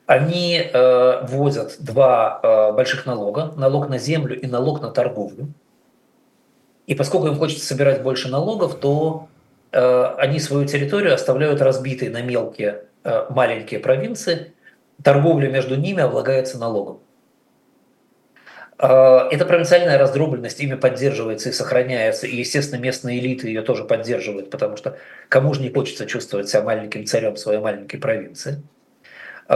Они 0.06 0.58
э, 0.58 1.26
вводят 1.26 1.76
два 1.78 2.40
э, 2.42 2.72
больших 2.72 3.06
налога, 3.06 3.52
налог 3.56 3.88
на 3.88 3.98
землю 3.98 4.38
и 4.38 4.46
налог 4.46 4.82
на 4.82 4.90
торговлю– 4.90 5.48
и 6.86 6.94
поскольку 6.94 7.28
им 7.28 7.36
хочется 7.36 7.64
собирать 7.64 8.02
больше 8.02 8.28
налогов, 8.28 8.78
то 8.78 9.28
э, 9.72 10.04
они 10.18 10.38
свою 10.38 10.66
территорию 10.66 11.14
оставляют 11.14 11.62
разбитой 11.62 12.08
на 12.08 12.22
мелкие 12.22 12.84
маленькие 13.04 13.80
провинции. 13.80 14.52
Торговля 15.02 15.48
между 15.48 15.76
ними 15.76 16.02
облагается 16.02 16.58
налогом. 16.58 17.00
Э, 18.78 19.28
эта 19.30 19.44
провинциальная 19.44 19.98
раздробленность 19.98 20.60
ими 20.60 20.74
поддерживается 20.74 21.48
и 21.48 21.52
сохраняется, 21.52 22.26
и, 22.26 22.36
естественно, 22.36 22.80
местные 22.80 23.18
элиты 23.20 23.48
ее 23.48 23.62
тоже 23.62 23.84
поддерживают, 23.84 24.50
потому 24.50 24.76
что 24.76 24.98
кому 25.28 25.54
же 25.54 25.60
не 25.62 25.70
хочется 25.70 26.06
чувствовать 26.06 26.48
себя 26.48 26.62
маленьким 26.62 27.06
царем 27.06 27.36
своей 27.36 27.60
маленькой 27.60 27.98
провинции. 27.98 28.62
Э, 29.48 29.54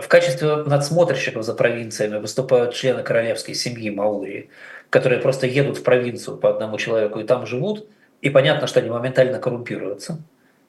в 0.00 0.06
качестве 0.08 0.56
надсмотрщиков 0.56 1.44
за 1.44 1.54
провинциями 1.54 2.18
выступают 2.18 2.74
члены 2.74 3.02
королевской 3.02 3.54
семьи 3.54 3.90
Маурии, 3.90 4.50
которые 4.90 5.20
просто 5.20 5.46
едут 5.46 5.78
в 5.78 5.82
провинцию 5.82 6.36
по 6.36 6.50
одному 6.50 6.76
человеку 6.78 7.20
и 7.20 7.24
там 7.24 7.46
живут, 7.46 7.88
и 8.20 8.30
понятно, 8.30 8.66
что 8.66 8.80
они 8.80 8.90
моментально 8.90 9.38
коррумпируются 9.38 10.18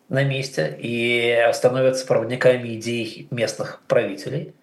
на 0.09 0.23
месте 0.23 0.75
и 0.77 1.49
становятся 1.53 2.05
проводниками 2.05 2.75
идей 2.75 3.27
местных 3.31 3.81
правителей. 3.87 4.53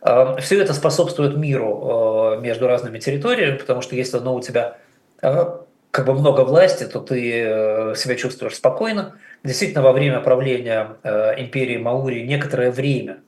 А, 0.00 0.36
Все 0.36 0.60
это 0.62 0.72
способствует 0.74 1.36
миру 1.36 1.80
а, 1.82 2.36
между 2.36 2.66
разными 2.66 2.98
территориями, 2.98 3.58
потому 3.58 3.82
что 3.82 3.96
если 3.96 4.18
ну, 4.18 4.34
у 4.34 4.40
тебя 4.40 4.78
а, 5.20 5.64
как 5.90 6.06
бы 6.06 6.14
много 6.14 6.42
власти, 6.42 6.84
то 6.84 7.00
ты 7.00 7.42
э, 7.44 7.94
себя 7.96 8.14
чувствуешь 8.14 8.56
спокойно. 8.56 9.18
Действительно, 9.42 9.82
во 9.82 9.92
время 9.92 10.20
правления 10.20 10.96
империи 11.38 11.78
Маури 11.78 12.24
некоторое 12.24 12.70
время 12.70 13.20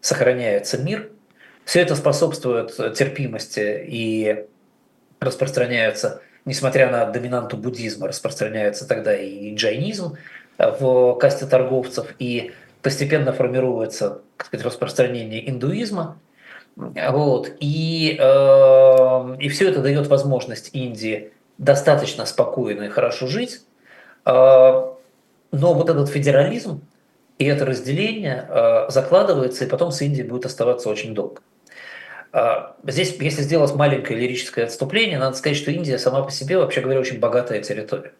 сохраняется 0.00 0.76
мир. 0.76 1.10
Все 1.64 1.80
это 1.80 1.96
способствует 1.96 2.76
терпимости 2.94 3.82
и 3.88 4.44
распространяются, 5.20 6.20
несмотря 6.44 6.90
на 6.90 7.06
доминанту 7.06 7.56
буддизма, 7.56 8.08
распространяется 8.08 8.86
тогда 8.86 9.16
и 9.16 9.54
джайнизм 9.54 10.16
в 10.58 11.14
касте 11.14 11.46
торговцев, 11.46 12.14
и 12.18 12.52
постепенно 12.82 13.32
формируется 13.32 14.22
сказать, 14.38 14.64
распространение 14.66 15.48
индуизма. 15.48 16.18
Вот. 16.76 17.52
И, 17.60 18.16
э, 18.18 19.36
и 19.40 19.48
все 19.48 19.68
это 19.68 19.80
дает 19.80 20.06
возможность 20.06 20.70
Индии 20.74 21.32
достаточно 21.58 22.24
спокойно 22.26 22.84
и 22.84 22.88
хорошо 22.88 23.26
жить. 23.26 23.60
Э, 24.24 24.30
но 25.52 25.74
вот 25.74 25.90
этот 25.90 26.08
федерализм 26.08 26.82
и 27.38 27.44
это 27.44 27.66
разделение 27.66 28.46
э, 28.48 28.86
закладывается, 28.88 29.64
и 29.64 29.68
потом 29.68 29.90
с 29.90 30.00
Индией 30.00 30.26
будет 30.26 30.46
оставаться 30.46 30.88
очень 30.88 31.14
долго. 31.14 31.40
А, 32.32 32.76
здесь, 32.86 33.16
если 33.18 33.42
сделать 33.42 33.74
маленькое 33.74 34.18
лирическое 34.18 34.64
отступление, 34.64 35.18
надо 35.18 35.36
сказать, 35.36 35.58
что 35.58 35.70
Индия 35.70 35.98
сама 35.98 36.22
по 36.22 36.30
себе, 36.30 36.56
вообще 36.56 36.80
говоря, 36.80 37.00
очень 37.00 37.18
богатая 37.18 37.60
территория. 37.60 38.12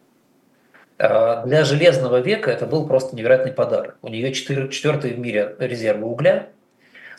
А, 0.97 1.45
для 1.45 1.63
железного 1.63 2.19
века 2.19 2.51
это 2.51 2.65
был 2.65 2.87
просто 2.87 3.15
невероятный 3.15 3.51
подарок. 3.51 3.97
У 4.01 4.09
нее 4.09 4.31
четвертые 4.33 5.13
в 5.13 5.19
мире 5.19 5.55
резервы 5.59 6.07
угля, 6.07 6.49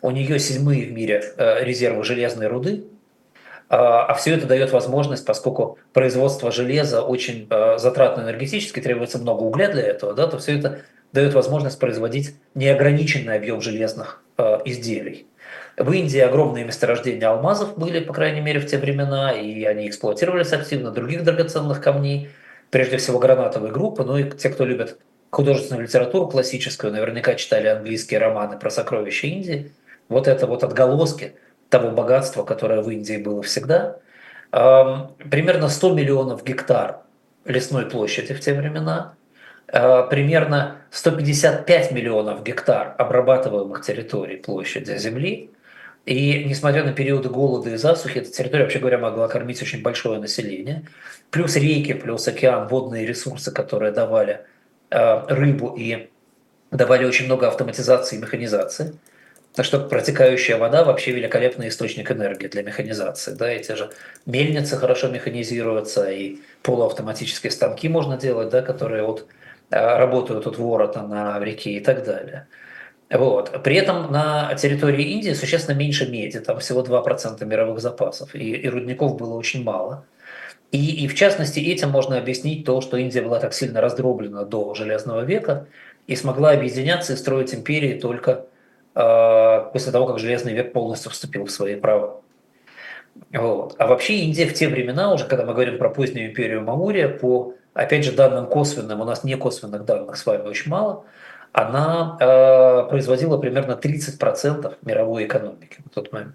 у 0.03 0.11
нее 0.11 0.39
седьмые 0.39 0.87
в 0.87 0.93
мире 0.93 1.25
э, 1.37 1.65
резервы 1.65 2.05
железной 2.05 2.47
руды, 2.47 2.85
а, 3.69 4.05
а 4.07 4.15
все 4.15 4.35
это 4.35 4.47
дает 4.47 4.71
возможность, 4.73 5.25
поскольку 5.25 5.79
производство 5.93 6.53
железа 6.53 7.03
очень 7.03 7.47
э, 7.51 7.79
затратно 7.79 8.23
энергетически, 8.23 8.81
требуется 8.81 9.19
много 9.19 9.43
угля 9.43 9.69
для 9.69 9.83
этого, 9.83 10.13
да, 10.13 10.27
то 10.27 10.39
все 10.39 10.59
это 10.59 10.83
дает 11.13 11.33
возможность 11.33 11.79
производить 11.79 12.37
неограниченный 12.55 13.37
объем 13.37 13.61
железных 13.61 14.23
э, 14.37 14.59
изделий. 14.67 15.27
В 15.77 15.91
Индии 15.91 16.21
огромные 16.21 16.65
месторождения 16.65 17.29
алмазов 17.29 17.77
были, 17.77 18.01
по 18.01 18.13
крайней 18.13 18.41
мере, 18.41 18.61
в 18.61 18.67
те 18.67 18.79
времена, 18.79 19.33
и 19.33 19.65
они 19.65 19.89
эксплуатировались 19.89 20.53
активно, 20.53 20.91
других 20.91 21.25
драгоценных 21.25 21.81
камней, 21.81 22.31
прежде 22.75 22.97
всего 22.97 23.21
гранатовой 23.21 23.71
группы, 23.71 24.03
ну 24.03 24.17
и 24.17 24.29
те, 24.29 24.49
кто 24.49 24.65
любит 24.65 24.99
художественную 25.31 25.85
литературу 25.85 26.27
классическую, 26.27 26.93
наверняка 26.93 27.37
читали 27.37 27.69
английские 27.69 28.19
романы 28.19 28.59
про 28.59 28.69
сокровища 28.69 29.29
Индии. 29.29 29.71
Вот 30.09 30.27
это 30.27 30.49
вот 30.49 30.65
отголоски 30.65 31.37
того 31.69 31.93
богатства, 31.93 32.43
которое 32.43 32.83
в 32.83 32.91
Индии 32.91 33.17
было 33.17 33.45
всегда. 33.45 33.99
Примерно 34.51 35.69
100 35.69 35.95
миллионов 35.95 36.43
гектар 36.43 37.03
лесной 37.45 37.87
площади 37.87 38.35
в 38.35 38.41
те 38.41 38.55
времена, 38.55 39.15
а, 39.69 40.03
примерно 40.03 40.79
155 40.91 41.93
миллионов 41.93 42.43
гектар 42.43 42.97
обрабатываемых 42.99 43.83
территорий 43.83 44.39
площади 44.39 44.99
земли, 44.99 45.53
и 46.07 46.45
несмотря 46.45 46.85
на 46.85 46.93
периоды 46.93 47.31
голода 47.31 47.71
и 47.71 47.77
засухи, 47.77 48.19
эта 48.19 48.31
территория, 48.31 48.65
вообще 48.65 48.79
говоря, 48.79 48.99
могла 48.99 49.27
кормить 49.27 49.63
очень 49.63 49.83
большое 49.83 50.21
население. 50.21 50.85
Плюс 51.31 51.57
реки, 51.57 51.95
плюс 51.95 52.29
океан, 52.29 52.69
водные 52.69 53.07
ресурсы, 53.07 53.51
которые 53.51 53.91
давали 53.91 54.41
э, 54.91 55.27
рыбу 55.29 55.75
и 55.77 56.11
давали 56.71 57.07
очень 57.07 57.25
много 57.25 57.49
автоматизации 57.49 58.17
и 58.17 58.21
механизации. 58.21 58.99
Так 59.55 59.65
что 59.65 59.79
протекающая 59.79 60.59
вода 60.59 60.85
вообще 60.85 61.13
великолепный 61.13 61.69
источник 61.69 62.11
энергии 62.11 62.49
для 62.49 62.63
механизации. 62.63 63.33
Да, 63.33 63.49
эти 63.49 63.73
же 63.73 63.91
мельницы 64.27 64.77
хорошо 64.77 65.09
механизируются, 65.09 66.11
и 66.11 66.41
полуавтоматические 66.63 67.51
станки 67.51 67.89
можно 67.89 68.19
делать, 68.19 68.51
да, 68.51 68.61
которые 68.61 69.05
от, 69.05 69.27
э, 69.71 69.97
работают 69.97 70.47
от 70.47 70.59
ворота 70.59 71.03
на 71.03 71.41
реке 71.41 71.71
и 71.71 71.81
так 71.81 72.05
далее. 72.05 72.47
Вот. 73.11 73.63
При 73.63 73.77
этом 73.77 74.11
на 74.11 74.55
территории 74.55 75.05
Индии 75.05 75.33
существенно 75.33 75.77
меньше 75.77 76.09
меди, 76.11 76.41
там 76.41 76.59
всего 76.59 76.83
2% 76.83 77.45
мировых 77.45 77.81
запасов, 77.81 78.35
и, 78.35 78.53
и 78.55 78.69
рудников 78.69 79.17
было 79.17 79.35
очень 79.35 79.63
мало. 79.63 80.05
И, 80.73 81.05
и 81.05 81.09
в 81.09 81.15
частности 81.15 81.61
этим 81.61 81.91
можно 81.91 82.19
объяснить 82.19 82.65
то, 82.65 82.81
что 82.81 82.97
Индия 82.97 83.23
была 83.23 83.39
так 83.39 83.55
сильно 83.55 83.81
раздроблена 83.81 84.45
до 84.45 84.75
Железного 84.75 85.21
века 85.21 85.67
и 86.07 86.17
смогла 86.17 86.51
объединяться 86.51 87.13
и 87.13 87.17
строить 87.17 87.55
империи 87.55 87.99
только 88.01 88.47
э, 88.95 89.71
после 89.73 89.93
того, 89.93 90.07
как 90.07 90.19
Железный 90.19 90.55
век 90.55 90.73
полностью 90.73 91.13
вступил 91.13 91.45
в 91.45 91.51
свои 91.51 91.77
права. 91.77 92.21
Вот. 93.33 93.77
А 93.79 93.87
вообще 93.87 94.17
Индия 94.17 94.47
в 94.47 94.55
те 94.55 94.67
времена, 94.67 95.13
уже 95.13 95.27
когда 95.27 95.45
мы 95.45 95.53
говорим 95.53 95.79
про 95.79 95.91
позднюю 95.91 96.31
империю 96.31 96.63
Мамурия, 96.63 97.09
по, 97.09 97.55
опять 97.75 98.05
же, 98.05 98.11
данным 98.11 98.47
косвенным, 98.47 99.01
у 99.01 99.05
нас 99.05 99.23
не 99.23 99.37
косвенных 99.37 99.85
данных 99.85 100.17
с 100.17 100.27
вами 100.27 100.49
очень 100.49 100.71
мало– 100.71 101.05
она 101.55 102.19
э, 102.19 102.91
производила 102.91 103.39
примерно 103.39 103.79
30% 103.81 104.75
мировой 104.83 105.25
экономики 105.25 105.79
в 105.87 105.91
тот 105.95 106.13
момент. 106.13 106.35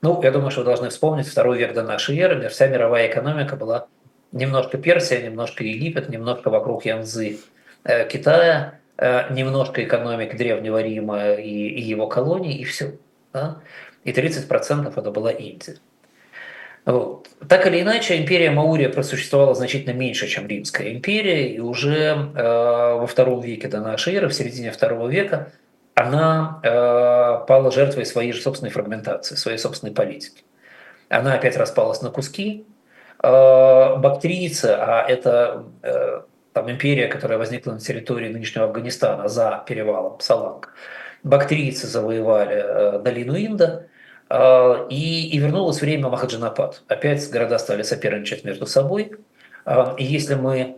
Ну, 0.00 0.22
я 0.22 0.30
думаю, 0.30 0.50
что 0.50 0.60
вы 0.60 0.64
должны 0.64 0.88
вспомнить 0.88 1.28
второй 1.28 1.58
век 1.58 1.74
до 1.74 1.82
нашей 1.82 2.18
эры, 2.18 2.48
вся 2.48 2.66
мировая 2.66 3.06
экономика 3.08 3.54
была 3.54 3.86
немножко 4.32 4.78
Персия, 4.78 5.22
немножко 5.22 5.62
Египет, 5.62 6.08
немножко 6.08 6.48
вокруг 6.48 6.86
Янзы 6.86 7.38
э, 7.84 8.08
Китая, 8.08 8.80
э, 8.96 9.30
немножко 9.34 9.84
экономик 9.84 10.38
Древнего 10.38 10.80
Рима 10.80 11.34
и, 11.34 11.68
и 11.68 11.82
его 11.82 12.06
колоний, 12.06 12.56
и 12.56 12.64
все. 12.64 12.96
Да? 13.34 13.58
И 14.04 14.12
30% 14.12 14.90
это 14.96 15.10
была 15.10 15.32
Индия. 15.32 15.76
Вот. 16.84 17.28
Так 17.48 17.66
или 17.66 17.80
иначе, 17.80 18.18
империя 18.18 18.50
Маурия 18.50 18.90
просуществовала 18.90 19.54
значительно 19.54 19.94
меньше, 19.94 20.26
чем 20.26 20.46
Римская 20.46 20.92
империя, 20.92 21.48
и 21.48 21.58
уже 21.58 22.30
э, 22.34 22.94
во 22.94 23.06
втором 23.06 23.40
веке 23.40 23.68
до 23.68 23.80
нашей 23.80 24.14
эры, 24.14 24.28
в 24.28 24.34
середине 24.34 24.70
второго 24.70 25.08
века, 25.08 25.52
она 25.94 26.60
э, 26.62 27.46
пала 27.46 27.70
жертвой 27.70 28.04
своей 28.04 28.32
же 28.32 28.42
собственной 28.42 28.70
фрагментации, 28.70 29.36
своей 29.36 29.58
собственной 29.58 29.94
политики. 29.94 30.44
Она 31.08 31.34
опять 31.34 31.56
распалась 31.56 32.02
на 32.02 32.10
куски. 32.10 32.66
Э, 33.22 33.96
бактрийцы, 33.96 34.76
а 34.78 35.06
это 35.08 35.64
э, 35.82 36.22
там 36.52 36.70
империя, 36.70 37.08
которая 37.08 37.38
возникла 37.38 37.72
на 37.72 37.80
территории 37.80 38.28
нынешнего 38.28 38.66
Афганистана 38.66 39.28
за 39.28 39.64
перевалом 39.66 40.20
Саланг. 40.20 40.74
Бактрийцы 41.22 41.86
завоевали 41.86 42.56
э, 42.56 42.98
долину 42.98 43.36
Инда, 43.36 43.86
и, 44.30 45.28
и 45.28 45.38
вернулось 45.38 45.80
время 45.80 46.08
Махаджанапад. 46.08 46.82
Опять 46.88 47.30
города 47.30 47.58
стали 47.58 47.82
соперничать 47.82 48.44
между 48.44 48.66
собой. 48.66 49.12
Э, 49.66 49.94
и 49.98 50.04
если 50.04 50.34
мы 50.34 50.76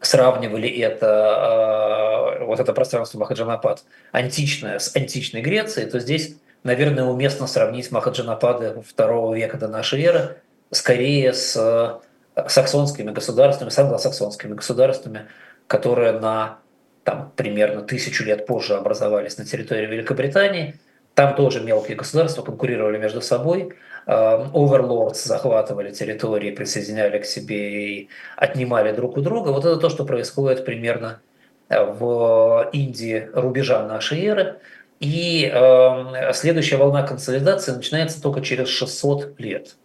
сравнивали 0.00 0.68
это, 0.68 2.38
вот 2.40 2.58
это 2.58 2.72
пространство 2.72 3.18
Махаджанапад 3.18 3.84
античное 4.10 4.78
с 4.78 4.94
античной 4.96 5.42
Грецией, 5.42 5.88
то 5.88 6.00
здесь, 6.00 6.36
наверное, 6.64 7.04
уместно 7.04 7.46
сравнить 7.46 7.92
Махаджанапады 7.92 8.82
второго 8.82 9.34
века 9.34 9.58
до 9.58 9.68
нашей 9.68 10.02
эры 10.02 10.36
скорее 10.72 11.32
с 11.34 12.00
саксонскими 12.48 13.10
государствами, 13.10 13.68
с 13.68 13.78
англосаксонскими 13.78 14.54
государствами, 14.54 15.28
которые 15.66 16.12
на 16.12 16.58
там, 17.04 17.32
примерно 17.36 17.82
тысячу 17.82 18.24
лет 18.24 18.46
позже 18.46 18.74
образовались 18.74 19.38
на 19.38 19.44
территории 19.44 19.86
Великобритании. 19.86 20.80
Там 21.14 21.34
тоже 21.34 21.60
мелкие 21.60 21.96
государства 21.96 22.42
конкурировали 22.42 22.98
между 22.98 23.20
собой. 23.20 23.74
Оверлордс 24.06 25.24
захватывали 25.24 25.90
территории, 25.90 26.50
присоединяли 26.50 27.18
к 27.18 27.24
себе 27.24 27.96
и 27.96 28.08
отнимали 28.36 28.92
друг 28.92 29.16
у 29.16 29.20
друга. 29.20 29.50
Вот 29.50 29.64
это 29.64 29.76
то, 29.76 29.90
что 29.90 30.04
происходит 30.04 30.64
примерно 30.64 31.20
э, 31.68 31.84
в 31.84 32.68
Индии 32.72 33.28
рубежа 33.32 33.86
нашей 33.86 34.24
эры. 34.24 34.56
И 34.98 35.48
э, 35.52 36.32
следующая 36.32 36.78
волна 36.78 37.02
консолидации 37.04 37.72
начинается 37.72 38.20
только 38.20 38.40
через 38.40 38.68
600 38.68 39.38
лет. 39.38 39.76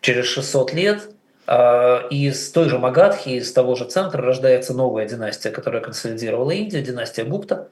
Через 0.00 0.26
600 0.26 0.74
лет 0.74 1.08
а, 1.46 2.06
из 2.08 2.50
той 2.50 2.68
же 2.68 2.78
Магадхи, 2.78 3.30
из 3.30 3.52
того 3.52 3.74
же 3.74 3.84
центра 3.84 4.22
рождается 4.22 4.72
новая 4.72 5.06
династия, 5.06 5.50
которая 5.50 5.82
консолидировала 5.82 6.50
Индию, 6.50 6.82
династия 6.82 7.24
Гупта. 7.24 7.68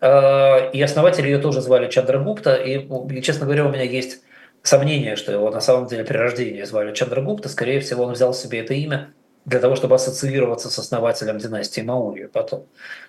А, 0.00 0.70
и 0.72 0.80
основатель 0.80 1.26
ее 1.26 1.38
тоже 1.38 1.60
звали 1.60 1.90
Чандрагупта. 1.90 2.54
И, 2.54 3.20
честно 3.22 3.46
говоря, 3.46 3.66
у 3.66 3.70
меня 3.70 3.82
есть 3.82 4.22
сомнение, 4.62 5.16
что 5.16 5.32
его 5.32 5.50
на 5.50 5.60
самом 5.60 5.86
деле 5.86 6.04
при 6.04 6.16
рождении 6.16 6.62
звали 6.62 6.94
Чандрагупта. 6.94 7.48
Скорее 7.48 7.80
всего, 7.80 8.04
он 8.04 8.12
взял 8.12 8.34
себе 8.34 8.60
это 8.60 8.74
имя 8.74 9.12
для 9.44 9.60
того, 9.60 9.76
чтобы 9.76 9.94
ассоциироваться 9.94 10.70
с 10.70 10.78
основателем 10.78 11.38
династии 11.38 11.80
Маурья 11.80 12.28
потом. 12.28 12.66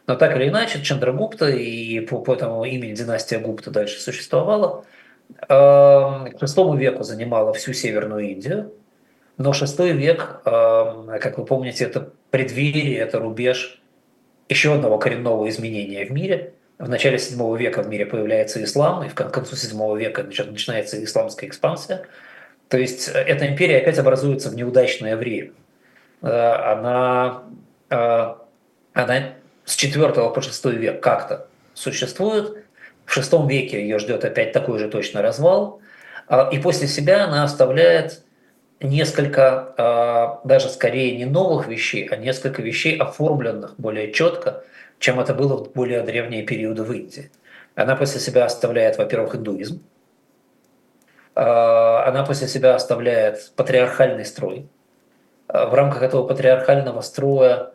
Но 0.07 0.15
так 0.15 0.35
или 0.35 0.47
иначе, 0.47 0.81
Чандрагупта 0.81 1.49
и 1.49 1.99
по, 2.01 2.19
по 2.19 2.33
этому 2.33 2.63
имени 2.63 2.93
династия 2.93 3.39
Гупта 3.39 3.71
дальше 3.71 3.99
существовала. 3.99 4.85
А, 5.47 6.25
к 6.29 6.41
VI 6.41 6.77
веку 6.77 7.03
занимала 7.03 7.53
всю 7.53 7.73
Северную 7.73 8.29
Индию, 8.29 8.73
но 9.37 9.53
шестой 9.53 9.91
век, 9.91 10.41
как 10.43 11.37
вы 11.37 11.45
помните, 11.45 11.85
это 11.85 12.11
преддверие, 12.29 12.97
это 12.97 13.19
рубеж 13.19 13.81
еще 14.49 14.73
одного 14.73 14.97
коренного 14.97 15.47
изменения 15.47 16.05
в 16.05 16.11
мире. 16.11 16.53
В 16.79 16.87
начале 16.87 17.19
седьмого 17.19 17.57
века 17.57 17.83
в 17.83 17.89
мире 17.89 18.05
появляется 18.05 18.63
ислам, 18.63 19.03
и 19.03 19.09
в 19.09 19.13
концу 19.13 19.57
седьмого 19.57 19.97
века 19.97 20.23
начинается 20.23 21.03
исламская 21.03 21.49
экспансия. 21.49 22.05
То 22.69 22.77
есть 22.77 23.09
э, 23.09 23.19
эта 23.19 23.47
империя 23.47 23.79
опять 23.79 23.99
образуется 23.99 24.49
в 24.49 24.55
неудачное 24.55 25.17
время. 25.17 25.51
Э, 26.21 26.29
она, 26.29 27.43
э, 27.89 28.33
она 28.93 29.23
с 29.65 29.75
четвертого 29.75 30.29
по 30.29 30.41
шестой 30.41 30.77
век 30.77 31.03
как-то 31.03 31.47
существует. 31.73 32.63
В 33.03 33.11
шестом 33.11 33.49
веке 33.49 33.81
ее 33.81 33.99
ждет 33.99 34.23
опять 34.23 34.53
такой 34.53 34.79
же 34.79 34.87
точно 34.87 35.21
развал. 35.21 35.81
И 36.53 36.59
после 36.59 36.87
себя 36.87 37.25
она 37.25 37.43
оставляет 37.43 38.21
несколько, 38.79 40.39
даже 40.43 40.69
скорее 40.69 41.17
не 41.17 41.25
новых 41.25 41.67
вещей, 41.67 42.07
а 42.07 42.17
несколько 42.17 42.61
вещей, 42.61 42.97
оформленных 42.97 43.73
более 43.79 44.13
четко, 44.13 44.63
чем 44.99 45.19
это 45.19 45.33
было 45.33 45.57
в 45.57 45.71
более 45.71 46.01
древние 46.03 46.43
периоды 46.43 46.83
в 46.83 46.91
Индии. 46.91 47.31
Она 47.75 47.95
после 47.95 48.19
себя 48.19 48.45
оставляет, 48.45 48.97
во-первых, 48.97 49.35
индуизм, 49.35 49.81
а, 51.35 52.05
она 52.05 52.25
после 52.25 52.47
себя 52.47 52.75
оставляет 52.75 53.51
патриархальный 53.55 54.25
строй. 54.25 54.67
А, 55.47 55.67
в 55.67 55.73
рамках 55.73 56.03
этого 56.03 56.27
патриархального 56.27 57.01
строя 57.01 57.71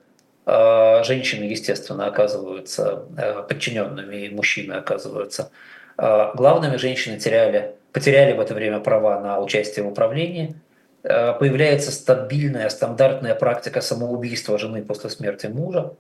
женщины, 0.47 1.45
естественно, 1.45 2.07
оказываются 2.07 3.07
подчиненными, 3.49 4.27
и 4.27 4.35
мужчины 4.35 4.75
оказываются 4.75 5.51
главными. 5.97 6.77
Женщины 6.77 7.19
теряли, 7.19 7.77
потеряли 7.93 8.35
в 8.35 8.41
это 8.41 8.53
время 8.53 8.81
права 8.81 9.19
на 9.21 9.41
участие 9.41 9.87
в 9.87 9.89
управлении– 9.89 10.55
появляется 11.03 11.93
стабильная, 11.93 12.69
стандартная 12.69 13.35
практика 13.35 13.81
самоубийства 13.81 14.59
жены 14.59 14.83
после 14.83 15.09
смерти 15.09 15.47
мужа 15.47 15.95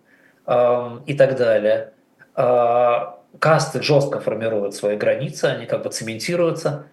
и 0.46 1.14
так 1.14 1.36
далее. 1.36 1.92
А, 2.34 3.18
касты 3.38 3.82
жестко 3.82 4.20
формируют 4.20 4.74
свои 4.74 4.96
границы, 4.96 5.46
они 5.46 5.66
как 5.66 5.82
бы 5.82 5.90
цементируются. 5.90 6.86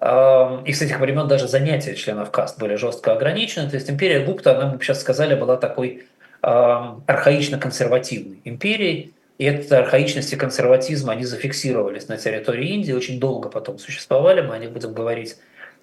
И 0.00 0.72
с 0.72 0.80
этих 0.80 1.00
времен 1.00 1.26
даже 1.26 1.48
занятия 1.48 1.96
членов 1.96 2.30
каст 2.30 2.60
были 2.60 2.76
жестко 2.76 3.14
ограничены. 3.14 3.68
То 3.68 3.74
есть 3.74 3.90
империя 3.90 4.24
Гупта, 4.24 4.56
она, 4.56 4.72
мы 4.72 4.80
сейчас 4.80 5.00
сказали, 5.00 5.34
была 5.34 5.56
такой 5.56 6.06
архаично-консервативной 6.40 8.40
империей. 8.44 9.12
И 9.38 9.44
эта 9.44 9.78
архаичность 9.78 10.32
и 10.32 10.36
консерватизм, 10.36 11.10
они 11.10 11.24
зафиксировались 11.24 12.08
на 12.08 12.16
территории 12.16 12.70
Индии, 12.70 12.92
очень 12.92 13.20
долго 13.20 13.48
потом 13.48 13.78
существовали, 13.78 14.40
мы 14.40 14.54
о 14.54 14.58
них 14.58 14.72
будем 14.72 14.92
говорить 14.92 15.36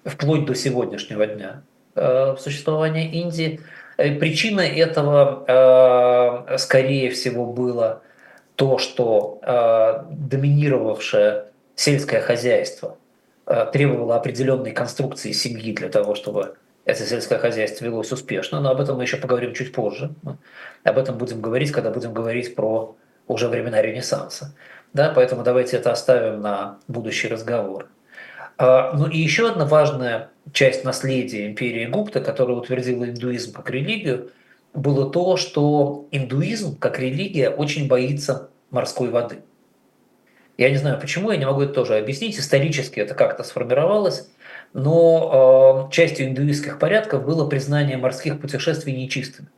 вплоть 0.04 0.44
до 0.44 0.54
сегодняшнего 0.54 1.26
дня. 1.26 1.62
Э, 1.94 2.36
существования 2.38 3.10
Индии. 3.10 3.60
Э, 3.96 4.14
причиной 4.16 4.68
этого, 4.68 5.44
э, 6.48 6.58
скорее 6.58 7.10
всего, 7.10 7.46
было 7.46 8.02
то, 8.56 8.78
что 8.78 9.40
доминировавшее 10.10 11.44
сельское 11.74 12.22
хозяйство 12.22 12.96
требовало 13.74 14.16
определенной 14.16 14.72
конструкции 14.72 15.32
семьи 15.32 15.74
для 15.74 15.90
того, 15.90 16.14
чтобы 16.14 16.56
это 16.86 17.04
сельское 17.04 17.38
хозяйство 17.38 17.84
велось 17.84 18.12
успешно, 18.12 18.60
но 18.60 18.70
об 18.70 18.80
этом 18.80 18.96
мы 18.96 19.02
еще 19.02 19.18
поговорим 19.18 19.52
чуть 19.52 19.72
позже. 19.72 20.14
Об 20.84 20.96
этом 20.96 21.18
будем 21.18 21.42
говорить, 21.42 21.70
когда 21.70 21.90
будем 21.90 22.14
говорить 22.14 22.54
про 22.54 22.96
уже 23.26 23.48
времена 23.48 23.82
Ренессанса. 23.82 24.54
Да, 24.92 25.12
поэтому 25.14 25.42
давайте 25.42 25.76
это 25.76 25.92
оставим 25.92 26.40
на 26.40 26.78
будущий 26.88 27.28
разговор. 27.28 27.88
А, 28.58 28.92
ну 28.94 29.06
и 29.06 29.18
еще 29.18 29.48
одна 29.48 29.66
важная 29.66 30.30
часть 30.52 30.84
наследия 30.84 31.46
империи 31.46 31.86
Гупта, 31.86 32.20
которая 32.20 32.56
утвердила 32.56 33.04
индуизм 33.04 33.52
как 33.52 33.70
религию, 33.70 34.30
было 34.74 35.10
то, 35.10 35.36
что 35.36 36.06
индуизм 36.10 36.78
как 36.78 36.98
религия 36.98 37.50
очень 37.50 37.88
боится 37.88 38.50
морской 38.70 39.08
воды. 39.08 39.38
Я 40.58 40.70
не 40.70 40.76
знаю 40.76 40.98
почему, 40.98 41.30
я 41.30 41.36
не 41.36 41.44
могу 41.44 41.62
это 41.62 41.74
тоже 41.74 41.96
объяснить. 41.96 42.38
Исторически 42.38 43.00
это 43.00 43.14
как-то 43.14 43.44
сформировалось, 43.44 44.30
но 44.72 45.88
э, 45.90 45.92
частью 45.92 46.28
индуистских 46.28 46.78
порядков 46.78 47.24
было 47.24 47.46
признание 47.46 47.98
морских 47.98 48.40
путешествий 48.40 48.94
нечистыми. 48.94 49.48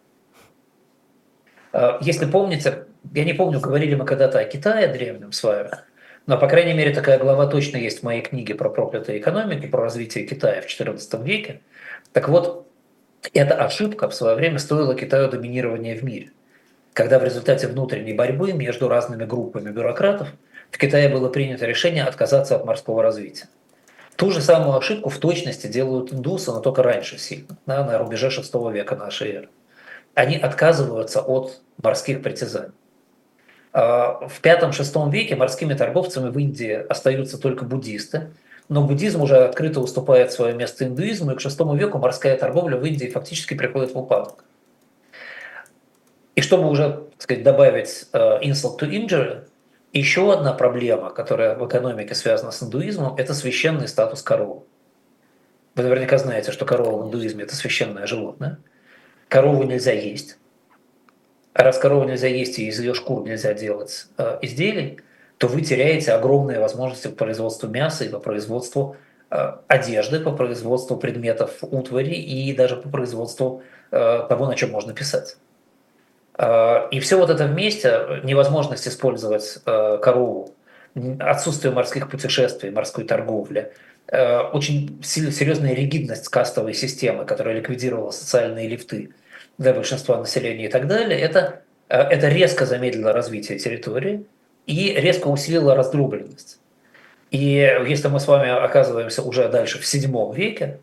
Э, 1.73 1.99
если 2.01 2.27
помните, 2.27 2.87
я 3.15 3.25
не 3.25 3.33
помню, 3.33 3.61
говорили 3.61 3.95
мы 3.95 4.05
когда-то 4.05 4.41
о 4.41 4.45
Китае 4.45 4.89
древнем 4.89 5.31
с 5.31 5.43
вами, 5.43 5.71
но, 6.29 6.37
по 6.37 6.47
крайней 6.47 6.75
мере, 6.75 6.93
такая 6.93 7.19
глава 7.19 7.47
точно 7.47 7.79
есть 7.79 8.01
в 8.01 8.03
моей 8.03 8.21
книге 8.21 8.55
про 8.55 8.69
проклятые 8.69 9.19
экономики, 9.19 9.67
про 9.67 9.81
развитие 9.81 10.27
Китая 10.27 10.61
в 10.61 10.67
XIV 10.67 11.25
веке. 11.25 11.63
Так 12.13 12.29
вот, 12.29 12.69
эта 13.33 13.55
ошибка 13.55 14.11
в 14.11 14.15
свое 14.15 14.37
время 14.37 14.59
стоила 14.59 14.95
Китаю 14.95 15.31
доминирования 15.31 15.97
в 15.97 16.05
мире. 16.05 16.31
Когда 16.93 17.19
в 17.19 17.25
результате 17.25 17.67
внутренней 17.67 18.13
борьбы 18.13 18.53
между 18.53 18.89
разными 18.89 19.25
группами 19.25 19.71
бюрократов 19.71 20.29
в 20.71 20.77
Китае 20.77 21.09
было 21.09 21.31
принято 21.31 21.65
решение 21.65 22.05
отказаться 22.05 22.57
от 22.57 22.67
морского 22.67 23.03
развития. 23.03 23.49
Ту 24.17 24.31
же 24.31 24.43
самую 24.43 24.77
ошибку 24.77 25.09
в 25.09 25.17
точности 25.17 25.67
делают 25.67 26.13
индусы, 26.13 26.53
но 26.53 26.61
только 26.61 26.83
раньше 26.83 27.17
сильно, 27.17 27.57
да, 27.65 27.83
на 27.87 27.97
рубеже 27.97 28.29
VI 28.29 28.71
века 28.71 28.97
нашей 28.97 29.33
эры. 29.33 29.49
Они 30.13 30.37
отказываются 30.37 31.23
от 31.23 31.63
морских 31.83 32.21
притязаний. 32.21 32.73
А, 33.73 34.27
в 34.29 34.41
V-VI 34.43 35.11
веке 35.11 35.37
морскими 35.37 35.75
торговцами 35.75 36.31
в 36.31 36.39
Индии 36.39 36.73
остаются 36.73 37.39
только 37.39 37.65
буддисты, 37.65 38.31
но 38.69 38.83
буддизм 38.83 39.23
уже 39.23 39.37
открыто 39.37 39.81
уступает 39.81 40.33
свое 40.33 40.55
место 40.55 40.85
индуизму, 40.85 41.33
и 41.33 41.37
к 41.37 41.41
VI 41.41 41.77
веку 41.77 41.99
морская 41.99 42.37
торговля 42.37 42.77
в 42.77 42.85
Индии 42.85 43.09
фактически 43.09 43.55
приходит 43.55 43.95
в 43.95 43.99
упадок. 43.99 44.45
И 46.35 46.41
чтобы 46.41 46.69
уже 46.69 47.09
так 47.19 47.23
сказать, 47.23 47.43
добавить 47.43 48.07
uh, 48.13 48.41
insult 48.41 48.79
to 48.79 48.89
injury, 48.89 49.41
еще 49.93 50.33
одна 50.33 50.53
проблема, 50.53 51.11
которая 51.11 51.57
в 51.57 51.67
экономике 51.67 52.15
связана 52.15 52.53
с 52.53 52.63
индуизмом, 52.63 53.17
это 53.17 53.35
священный 53.35 53.89
статус 53.89 54.23
коровы. 54.23 54.63
Вы 55.75 55.83
наверняка 55.83 56.19
знаете, 56.19 56.53
что 56.53 56.65
корова 56.65 57.03
в 57.03 57.07
индуизме– 57.07 57.43
это 57.45 57.57
священное 57.57 58.07
животное. 58.07 58.59
Корову 59.29 59.65
нельзя 59.65 59.93
есть. 59.93 60.39
Раз 61.59 61.77
корову 61.77 62.05
нельзя 62.05 62.29
есть 62.29 62.61
и 62.61 62.69
из 62.69 62.79
ее 62.79 62.95
шкур 62.95 63.25
нельзя 63.27 63.53
делать 63.53 64.07
э, 64.17 64.39
изделий, 64.43 65.01
то 65.39 65.49
вы 65.49 65.63
теряете 65.63 66.13
огромные 66.13 66.61
возможности 66.61 67.09
по 67.09 67.17
производству 67.17 67.69
мяса 67.69 68.05
и 68.05 68.09
по 68.09 68.21
производству 68.21 68.97
э, 69.33 69.55
одежды, 69.67 70.21
по 70.21 70.31
производству 70.31 70.97
предметов 70.97 71.59
утвари 71.63 72.15
и 72.15 72.55
даже 72.55 72.77
по 72.77 72.89
производству 72.89 73.65
э, 73.91 74.27
того, 74.29 74.47
на 74.47 74.55
чем 74.55 74.71
можно 74.71 74.95
писать. 74.95 75.37
И 76.93 77.01
все 77.01 77.19
вот 77.19 77.31
это 77.31 77.47
вместе, 77.47 78.21
невозможность 78.23 78.87
использовать 78.87 79.59
корову, 79.65 80.55
отсутствие 81.19 81.75
морских 81.75 82.09
путешествий, 82.09 82.71
морской 82.71 83.03
торговли, 83.03 83.73
очень 84.07 85.03
серьезная 85.03 85.75
ригидность 85.75 86.29
кастовой 86.29 86.75
системы, 86.75 87.25
которая 87.25 87.57
ликвидировала 87.57 88.13
социальные 88.13 88.69
лифты 88.69 89.11
для 89.59 89.75
большинства 89.75 90.19
населения 90.19 90.67
и 90.67 90.69
так 90.69 90.87
далее, 90.87 91.19
это, 91.19 91.63
это 91.89 92.29
резко 92.29 92.65
замедлило 92.65 93.13
развитие 93.13 93.59
территории 93.59 94.25
и 94.67 94.95
резко 94.95 95.29
усилило 95.29 95.75
раздробленность. 95.75 96.61
И 97.31 97.39
если 97.87 98.09
мы 98.09 98.21
с 98.21 98.27
вами 98.27 98.51
оказываемся 98.51 99.23
уже 99.23 99.49
дальше 99.49 99.79
в 99.79 99.87
седьмом 99.87 100.33
веке, 100.33 100.79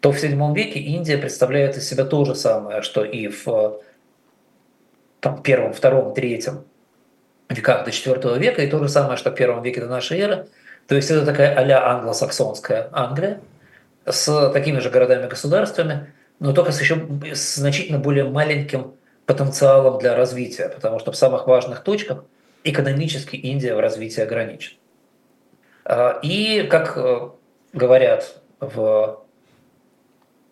то 0.00 0.12
в 0.12 0.18
седьмом 0.18 0.54
веке 0.54 0.78
Индия 0.78 1.18
представляет 1.18 1.76
из 1.76 1.88
себя 1.88 2.04
то 2.04 2.24
же 2.24 2.34
самое, 2.34 2.82
что 2.82 3.04
и 3.04 3.28
в 3.28 3.80
там, 5.20 5.42
первом, 5.42 5.72
втором, 5.72 6.14
третьем 6.14 6.64
веках 7.48 7.84
до 7.84 7.90
четвертого 7.90 8.36
века, 8.36 8.62
и 8.62 8.68
то 8.68 8.78
же 8.78 8.88
самое, 8.88 9.16
что 9.16 9.30
в 9.30 9.34
первом 9.34 9.62
веке 9.62 9.80
до 9.80 9.88
нашей 9.88 10.20
эры. 10.20 10.46
То 10.86 10.94
есть 10.94 11.10
это 11.10 11.26
такая 11.26 11.54
а 11.54 11.94
англосаксонская 11.94 12.88
Англия 12.92 13.40
с 14.06 14.50
такими 14.52 14.78
же 14.78 14.90
городами-государствами, 14.90 16.12
но 16.38 16.52
только 16.52 16.72
с 16.72 16.80
еще 16.80 17.06
с 17.34 17.56
значительно 17.56 17.98
более 17.98 18.24
маленьким 18.24 18.94
потенциалом 19.26 19.98
для 19.98 20.16
развития, 20.16 20.68
потому 20.68 20.98
что 20.98 21.12
в 21.12 21.16
самых 21.16 21.46
важных 21.46 21.82
точках 21.82 22.24
экономически 22.64 23.36
Индия 23.36 23.74
в 23.74 23.80
развитии 23.80 24.20
ограничена. 24.20 24.78
А, 25.84 26.18
и, 26.22 26.62
как 26.62 26.96
э, 26.96 27.30
говорят 27.72 28.40
в 28.60 29.24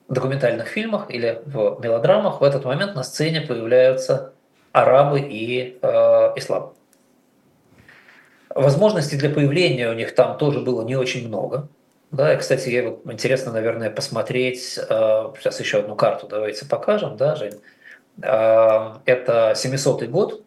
документальных 0.08 0.68
фильмах 0.68 1.10
или 1.10 1.42
в 1.44 1.78
мелодрамах, 1.82 2.40
в 2.40 2.44
этот 2.44 2.64
момент 2.64 2.94
на 2.94 3.02
сцене 3.02 3.40
появляются 3.40 4.32
арабы 4.72 5.20
и 5.20 5.78
э, 5.80 5.88
ислам. 6.36 6.74
Возможностей 8.54 9.16
для 9.16 9.30
появления 9.30 9.90
у 9.90 9.94
них 9.94 10.14
там 10.14 10.38
тоже 10.38 10.60
было 10.60 10.82
не 10.84 10.96
очень 10.96 11.28
много. 11.28 11.68
Да, 12.10 12.32
и, 12.32 12.38
кстати, 12.38 12.68
я, 12.68 12.90
вот, 12.90 13.00
интересно, 13.12 13.52
наверное, 13.52 13.90
посмотреть, 13.90 14.78
э, 14.78 14.82
сейчас 15.38 15.60
еще 15.60 15.80
одну 15.80 15.96
карту 15.96 16.26
давайте 16.28 16.64
покажем, 16.66 17.16
да, 17.16 17.36
Жень. 17.36 17.60
Э, 18.22 18.94
это 19.04 19.54
700 19.54 20.04
год, 20.04 20.42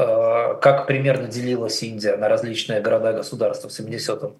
Э, 0.00 0.54
как 0.62 0.86
примерно 0.86 1.28
делилась 1.28 1.82
Индия 1.82 2.16
на 2.16 2.28
различные 2.28 2.80
города-государства 2.80 3.68
в 3.68 3.72
70-м 3.72 4.34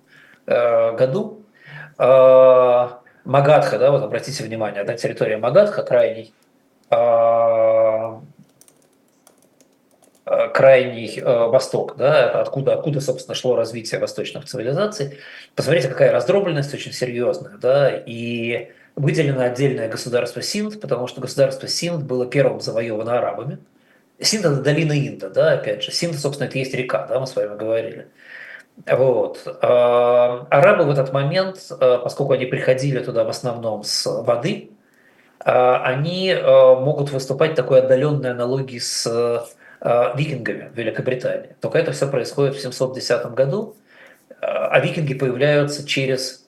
э, 0.46 0.96
году. 0.96 1.42
Э, 1.98 2.88
Магадха, 3.24 3.78
да, 3.78 3.90
вот 3.90 4.02
обратите 4.02 4.42
внимание, 4.42 4.84
да, 4.84 4.94
территория 4.94 5.36
Магадха, 5.36 5.82
крайний, 5.82 6.32
крайний 10.54 11.20
восток, 11.22 11.96
да, 11.96 12.40
откуда, 12.40 12.74
откуда, 12.74 13.00
собственно, 13.00 13.34
шло 13.34 13.56
развитие 13.56 14.00
восточных 14.00 14.44
цивилизаций. 14.44 15.18
Посмотрите, 15.54 15.88
какая 15.88 16.12
раздробленность 16.12 16.72
очень 16.72 16.92
серьезная, 16.92 17.58
да, 17.58 17.90
и 17.90 18.70
выделено 18.96 19.42
отдельное 19.42 19.88
государство 19.88 20.42
Синд, 20.42 20.80
потому 20.80 21.06
что 21.06 21.20
государство 21.20 21.68
Синд 21.68 22.04
было 22.04 22.26
первым 22.26 22.60
завоевано 22.60 23.18
арабами, 23.18 23.58
Синд– 24.20 24.44
это 24.46 24.56
долина 24.56 24.92
Инда, 24.92 25.30
да, 25.30 25.52
опять 25.52 25.82
же. 25.82 25.92
Синд, 25.92 26.14
собственно, 26.14 26.46
это 26.48 26.58
есть 26.58 26.74
река, 26.74 27.06
да, 27.06 27.18
мы 27.18 27.26
с 27.26 27.34
вами 27.34 27.56
говорили. 27.56 28.08
Вот. 28.86 29.42
А, 29.62 30.46
арабы 30.50 30.84
в 30.84 30.90
этот 30.90 31.12
момент, 31.12 31.58
а, 31.70 31.98
поскольку 31.98 32.34
они 32.34 32.46
приходили 32.46 33.02
туда 33.02 33.24
в 33.24 33.28
основном 33.28 33.82
с 33.82 34.06
воды, 34.06 34.70
они 35.42 36.36
могут 36.44 37.12
выступать 37.12 37.54
такой 37.54 37.78
отдаленной 37.78 38.32
аналогии 38.32 38.78
с 38.78 39.48
викингами 39.82 40.68
в 40.68 40.76
Великобритании. 40.76 41.56
Только 41.60 41.78
это 41.78 41.92
все 41.92 42.06
происходит 42.06 42.54
в 42.54 42.60
710 42.60 43.26
году, 43.32 43.76
а 44.40 44.78
викинги 44.80 45.14
появляются 45.14 45.86
через 45.86 46.46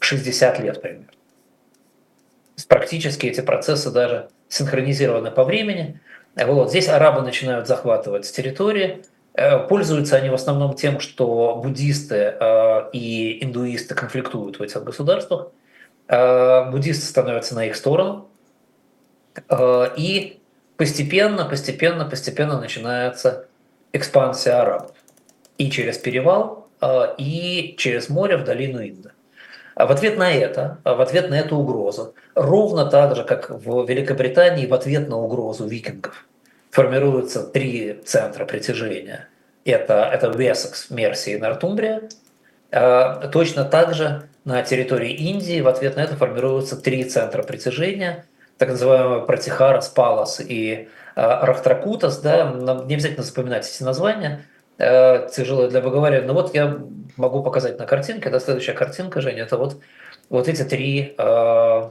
60 0.00 0.60
лет 0.60 0.82
примерно. 0.82 1.06
Практически 2.68 3.26
эти 3.26 3.40
процессы 3.40 3.90
даже 3.90 4.28
синхронизированы 4.48 5.30
по 5.30 5.44
времени. 5.44 6.00
Вот. 6.34 6.70
Здесь 6.70 6.88
арабы 6.88 7.22
начинают 7.22 7.66
захватывать 7.66 8.30
территории. 8.30 9.02
Э, 9.34 9.58
пользуются 9.58 10.16
они 10.16 10.30
в 10.30 10.34
основном 10.34 10.74
тем, 10.74 11.00
что 11.00 11.60
буддисты 11.62 12.34
э, 12.40 12.90
и 12.92 13.44
индуисты 13.44 13.94
конфликтуют 13.94 14.58
в 14.58 14.62
этих 14.62 14.82
государствах. 14.82 15.48
Э, 16.08 16.70
буддисты 16.70 17.06
становятся 17.06 17.54
на 17.54 17.66
их 17.66 17.76
сторону. 17.76 18.28
И 19.96 20.37
постепенно, 20.78 21.44
постепенно, 21.44 22.06
постепенно 22.06 22.58
начинается 22.58 23.46
экспансия 23.92 24.52
арабов. 24.52 24.92
И 25.58 25.70
через 25.70 25.98
перевал, 25.98 26.68
и 27.18 27.74
через 27.76 28.08
море 28.08 28.38
в 28.38 28.44
долину 28.44 28.80
Инда. 28.80 29.10
А 29.74 29.86
в 29.86 29.92
ответ 29.92 30.16
на 30.16 30.32
это, 30.32 30.78
в 30.84 31.00
ответ 31.00 31.30
на 31.30 31.34
эту 31.38 31.56
угрозу, 31.56 32.14
ровно 32.34 32.86
так 32.86 33.14
же, 33.14 33.24
как 33.24 33.50
в 33.50 33.86
Великобритании, 33.86 34.66
в 34.66 34.74
ответ 34.74 35.08
на 35.08 35.18
угрозу 35.18 35.66
викингов, 35.66 36.26
формируются 36.70 37.42
три 37.44 38.00
центра 38.04 38.44
притяжения. 38.44 39.28
Это, 39.64 40.08
это 40.12 40.28
Весекс, 40.28 40.90
Мерсия 40.90 41.36
и 41.36 41.40
Нортумбрия. 41.40 42.08
А, 42.70 43.28
точно 43.28 43.64
так 43.64 43.94
же 43.94 44.28
на 44.44 44.62
территории 44.62 45.12
Индии 45.12 45.60
в 45.60 45.68
ответ 45.68 45.96
на 45.96 46.00
это 46.00 46.16
формируются 46.16 46.76
три 46.76 47.04
центра 47.04 47.42
притяжения, 47.42 48.24
так 48.58 48.68
называемые 48.68 49.24
Пратихарас, 49.24 49.88
Палас 49.88 50.40
и 50.40 50.88
а, 51.14 51.46
Рахтракутас. 51.46 52.18
Да? 52.18 52.52
Нам 52.52 52.86
не 52.86 52.94
обязательно 52.94 53.22
запоминать 53.22 53.68
эти 53.68 53.82
названия, 53.82 54.44
а, 54.78 55.28
тяжело 55.28 55.68
для 55.68 55.80
выговаривания. 55.80 56.26
Но 56.26 56.34
вот 56.34 56.54
я 56.54 56.78
могу 57.16 57.42
показать 57.42 57.78
на 57.78 57.86
картинке, 57.86 58.28
это 58.28 58.40
следующая 58.40 58.72
картинка, 58.72 59.20
Женя, 59.20 59.42
это 59.42 59.56
вот, 59.56 59.80
вот 60.28 60.48
эти 60.48 60.62
три 60.62 61.14
э, 61.18 61.88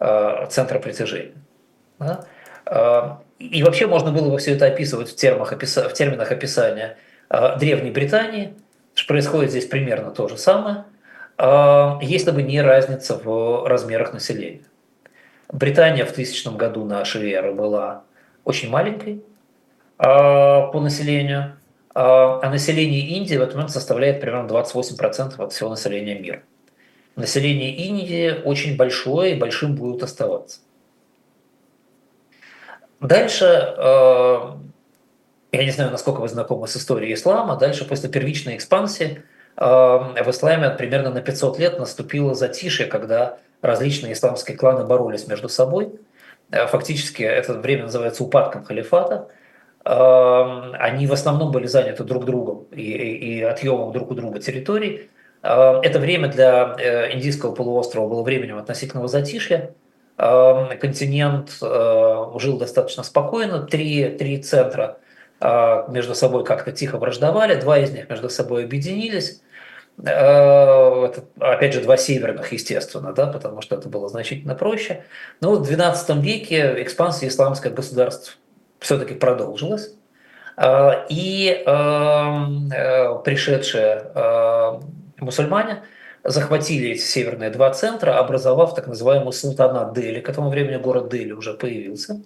э, 0.00 0.46
центра 0.50 0.78
притяжения. 0.80 1.34
Да? 1.98 2.24
Э, 2.66 3.16
и 3.38 3.62
вообще 3.62 3.86
можно 3.86 4.10
было 4.10 4.30
бы 4.30 4.38
все 4.38 4.54
это 4.54 4.66
описывать 4.66 5.10
в, 5.10 5.16
термах, 5.16 5.52
в 5.52 5.92
терминах 5.92 6.32
описания 6.32 6.96
э, 7.30 7.58
Древней 7.58 7.90
Британии, 7.90 8.54
что 8.94 9.08
происходит 9.08 9.50
здесь 9.50 9.66
примерно 9.66 10.10
то 10.10 10.28
же 10.28 10.36
самое, 10.36 10.84
э, 11.38 11.90
если 12.02 12.30
бы 12.32 12.42
не 12.42 12.60
разница 12.60 13.16
в 13.16 13.68
размерах 13.68 14.12
населения. 14.12 14.64
Британия 15.54 16.04
в 16.04 16.10
1000 16.10 16.50
году 16.56 16.84
нашей 16.84 17.30
эры 17.30 17.54
была 17.54 18.02
очень 18.44 18.70
маленькой 18.70 19.22
э, 19.98 20.02
по 20.02 20.80
населению, 20.80 21.56
а, 21.94 22.40
а 22.42 22.50
население 22.50 23.02
Индии 23.16 23.36
в 23.36 23.40
этот 23.40 23.54
момент 23.54 23.70
составляет 23.70 24.20
примерно 24.20 24.48
28% 24.48 25.40
от 25.40 25.52
всего 25.52 25.70
населения 25.70 26.18
мира. 26.18 26.42
Население 27.14 27.70
Индии 27.72 28.42
очень 28.44 28.76
большое 28.76 29.36
и 29.36 29.38
большим 29.38 29.76
будет 29.76 30.02
оставаться. 30.02 30.58
Дальше, 32.98 33.44
э, 33.44 34.38
я 35.52 35.64
не 35.64 35.70
знаю, 35.70 35.92
насколько 35.92 36.18
вы 36.18 36.28
знакомы 36.28 36.66
с 36.66 36.76
историей 36.76 37.14
ислама, 37.14 37.56
дальше 37.56 37.84
после 37.84 38.08
первичной 38.08 38.56
экспансии 38.56 39.22
в 39.56 40.24
исламе 40.26 40.70
примерно 40.70 41.10
на 41.10 41.20
500 41.20 41.60
лет 41.60 41.78
наступило 41.78 42.34
затишье, 42.34 42.86
когда 42.86 43.38
различные 43.64 44.12
исламские 44.12 44.56
кланы 44.56 44.84
боролись 44.84 45.26
между 45.26 45.48
собой. 45.48 45.92
Э, 46.50 46.66
фактически 46.66 47.22
это 47.22 47.54
время 47.54 47.84
называется 47.84 48.24
упадком 48.24 48.64
халифата– 48.64 49.28
они 49.84 51.06
в 51.06 51.12
основном 51.12 51.50
были 51.52 51.66
заняты 51.66 52.04
друг 52.04 52.24
другом 52.24 52.66
и, 52.72 52.80
и, 52.80 53.38
и 53.38 53.42
отъемом 53.42 53.92
друг 53.92 54.10
у 54.10 54.14
друга 54.14 54.40
территорий. 54.40 55.10
Это 55.42 55.98
время 55.98 56.28
для 56.28 56.74
э, 56.78 57.12
Индийского 57.12 57.54
полуострова 57.54 58.08
было 58.08 58.22
временем 58.22 58.56
относительного 58.56 59.08
затишья. 59.08 59.74
Континент 60.16 61.58
э, 61.60 62.24
жил 62.38 62.56
достаточно 62.56 63.02
спокойно. 63.02 63.60
Три, 63.66 64.08
три 64.08 64.38
центра 64.38 64.98
между 65.40 66.14
собой 66.14 66.44
как-то 66.44 66.72
тихо 66.72 66.96
враждовали, 66.96 67.56
два 67.56 67.78
из 67.78 67.90
них 67.90 68.08
между 68.08 68.30
собой 68.30 68.64
объединились. 68.64 69.42
Э, 70.02 71.06
это, 71.06 71.24
опять 71.38 71.74
же, 71.74 71.80
два 71.80 71.96
северных, 71.96 72.52
естественно, 72.52 73.12
да, 73.12 73.26
потому 73.26 73.60
что 73.60 73.76
это 73.76 73.88
было 73.88 74.08
значительно 74.08 74.54
проще. 74.54 75.04
Но 75.40 75.54
в 75.54 75.62
XII 75.62 76.20
веке 76.20 76.82
экспансия 76.82 77.28
исламских 77.28 77.74
государств 77.74 78.38
все-таки 78.80 79.14
продолжилась. 79.14 79.94
А, 80.56 81.06
и 81.08 81.62
эм, 81.66 82.70
э, 82.70 83.22
пришедшие 83.24 84.10
э, 84.14 84.80
мусульмане 85.18 85.82
захватили 86.22 86.90
эти 86.90 87.00
северные 87.00 87.50
два 87.50 87.72
центра, 87.72 88.18
образовав 88.18 88.74
так 88.74 88.86
называемый 88.86 89.32
султанат 89.32 89.94
Дели. 89.94 90.20
К 90.20 90.28
этому 90.28 90.50
времени 90.50 90.76
город 90.76 91.10
Дели 91.10 91.32
уже 91.32 91.54
появился. 91.54 92.22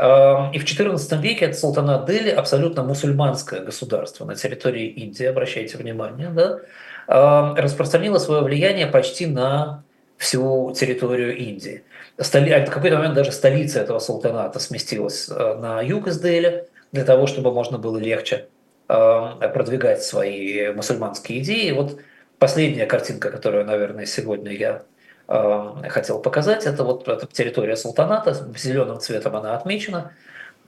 Эм, 0.00 0.52
и 0.52 0.58
в 0.60 0.64
XIV 0.64 1.20
веке 1.20 1.46
это 1.46 1.56
султанат 1.56 2.06
Дели 2.06 2.30
абсолютно 2.30 2.84
мусульманское 2.84 3.60
государство 3.60 4.24
на 4.24 4.36
территории 4.36 4.86
Индии, 4.86 5.24
обращайте 5.24 5.76
внимание, 5.76 6.28
да, 6.28 6.60
эм, 7.08 7.56
распространило 7.56 8.18
свое 8.18 8.42
влияние 8.42 8.86
почти 8.86 9.26
на 9.26 9.82
всю 10.16 10.72
территорию 10.72 11.36
Индии. 11.36 11.82
Столи... 12.20 12.64
В 12.64 12.70
какой-то 12.70 12.96
момент 12.96 13.14
даже 13.14 13.32
столица 13.32 13.80
этого 13.80 13.98
султаната 13.98 14.60
сместилась 14.60 15.28
на 15.28 15.82
юг 15.82 16.06
из 16.06 16.20
Дели, 16.20 16.68
для 16.92 17.04
того, 17.04 17.26
чтобы 17.26 17.52
можно 17.52 17.76
было 17.78 17.98
легче 17.98 18.46
продвигать 18.86 20.02
свои 20.02 20.72
мусульманские 20.72 21.40
идеи. 21.40 21.72
Вот 21.72 22.00
последняя 22.38 22.86
картинка, 22.86 23.30
которую, 23.30 23.64
наверное, 23.66 24.06
сегодня 24.06 24.52
я 24.52 24.82
хотел 25.28 26.20
показать, 26.20 26.66
это 26.66 26.84
вот 26.84 27.06
эта 27.06 27.26
территория 27.26 27.76
султаната, 27.76 28.34
зеленым 28.56 28.98
цветом 28.98 29.36
она 29.36 29.54
отмечена. 29.56 30.12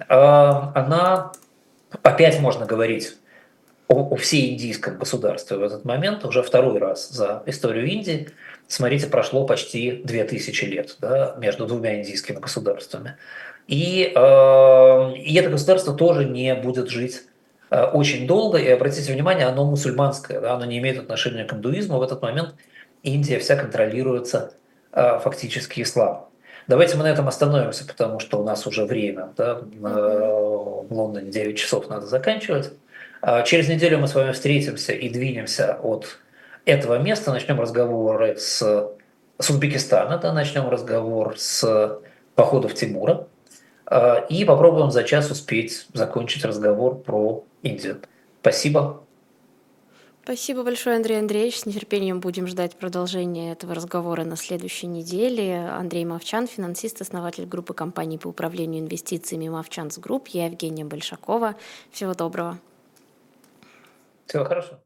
Она, 0.07 1.33
опять 2.03 2.41
можно 2.41 2.67
говорить 2.67 3.17
о, 3.91 4.15
о 4.15 4.17
всей 4.17 4.53
индийском 4.53 4.99
государстве 4.99 5.57
в 5.57 5.63
этот 5.63 5.85
момент, 5.85 6.25
уже 6.25 6.43
второй 6.43 6.79
раз 6.79 7.09
за 7.09 7.43
историю 7.47 7.87
Индии. 7.87 8.29
Смотрите, 8.69 9.09
прошло 9.09 9.47
почти 9.47 10.03
2000 10.05 10.65
лет 10.67 10.97
да, 11.01 11.35
между 11.39 11.67
двумя 11.67 11.99
индийскими 11.99 12.37
государствами. 12.37 13.17
И, 13.67 14.13
э, 14.15 15.13
и 15.17 15.35
это 15.35 15.51
государство 15.51 15.93
тоже 15.93 16.25
не 16.25 16.55
будет 16.55 16.89
жить 16.89 17.23
э, 17.71 17.83
очень 17.83 18.29
долго. 18.29 18.59
И 18.59 18.69
обратите 18.69 19.13
внимание, 19.13 19.47
оно 19.47 19.65
мусульманское, 19.65 20.41
да, 20.41 20.55
оно 20.55 20.67
не 20.67 20.79
имеет 20.79 21.01
отношения 21.01 21.45
к 21.45 21.53
индуизму. 21.53 21.99
В 21.99 22.03
этот 22.03 22.23
момент 22.23 22.55
Индия 23.03 23.39
вся 23.39 23.57
контролируется 23.57 24.55
э, 24.93 25.19
фактически 25.19 25.83
исламом. 25.83 26.25
Давайте 26.67 26.97
мы 26.97 27.03
на 27.03 27.09
этом 27.11 27.27
остановимся, 27.27 27.87
потому 27.87 28.21
что 28.21 28.39
у 28.39 28.45
нас 28.45 28.67
уже 28.67 28.85
время. 28.85 29.33
Да? 29.37 29.61
В 29.81 30.87
Лондоне 30.91 31.31
9 31.31 31.59
часов 31.59 31.89
надо 31.89 32.07
заканчивать. 32.07 32.73
А 33.23 33.43
через 33.43 33.69
неделю 33.69 33.99
мы 33.99 34.09
с 34.09 34.15
вами 34.15 34.33
встретимся 34.33 34.93
и 34.93 35.09
двинемся 35.09 35.79
от 35.83 36.19
этого 36.65 36.99
места, 36.99 37.33
начнем 37.33 37.61
разговоры 37.61 38.37
с, 38.37 38.61
с 39.39 39.51
Узбекистана, 39.51 40.19
да, 40.19 40.33
начнем 40.33 40.69
разговор 40.69 41.39
с 41.39 42.01
походов 42.35 42.75
Тимура 42.75 43.27
а, 43.87 44.25
и 44.29 44.45
попробуем 44.45 44.91
за 44.91 45.05
час 45.05 45.31
успеть 45.31 45.87
закончить 45.93 46.45
разговор 46.45 46.99
про 47.01 47.45
Индию. 47.63 48.01
Спасибо. 48.41 49.03
Спасибо 50.23 50.63
большое, 50.63 50.97
Андрей 50.97 51.19
Андреевич. 51.19 51.61
С 51.61 51.67
нетерпением 51.67 52.21
будем 52.21 52.47
ждать 52.47 52.77
продолжения 52.77 53.53
этого 53.53 53.75
разговора 53.75 54.25
на 54.25 54.37
следующей 54.37 54.87
неделе. 54.87 55.69
Андрей 55.69 56.05
Мовчан, 56.05 56.47
финансист, 56.47 57.01
основатель 57.01 57.47
группы 57.47 57.75
компаний 57.75 58.19
по 58.19 58.29
управлению 58.29 58.83
инвестициями 58.83 59.49
Movchan's 59.49 59.99
Group. 59.99 60.29
Я 60.29 60.47
Евгения 60.47 60.85
Большакова. 60.85 61.57
Всего 61.91 62.15
доброго. 62.15 62.59
Всего 64.27 64.45
хорошего. 64.45 64.81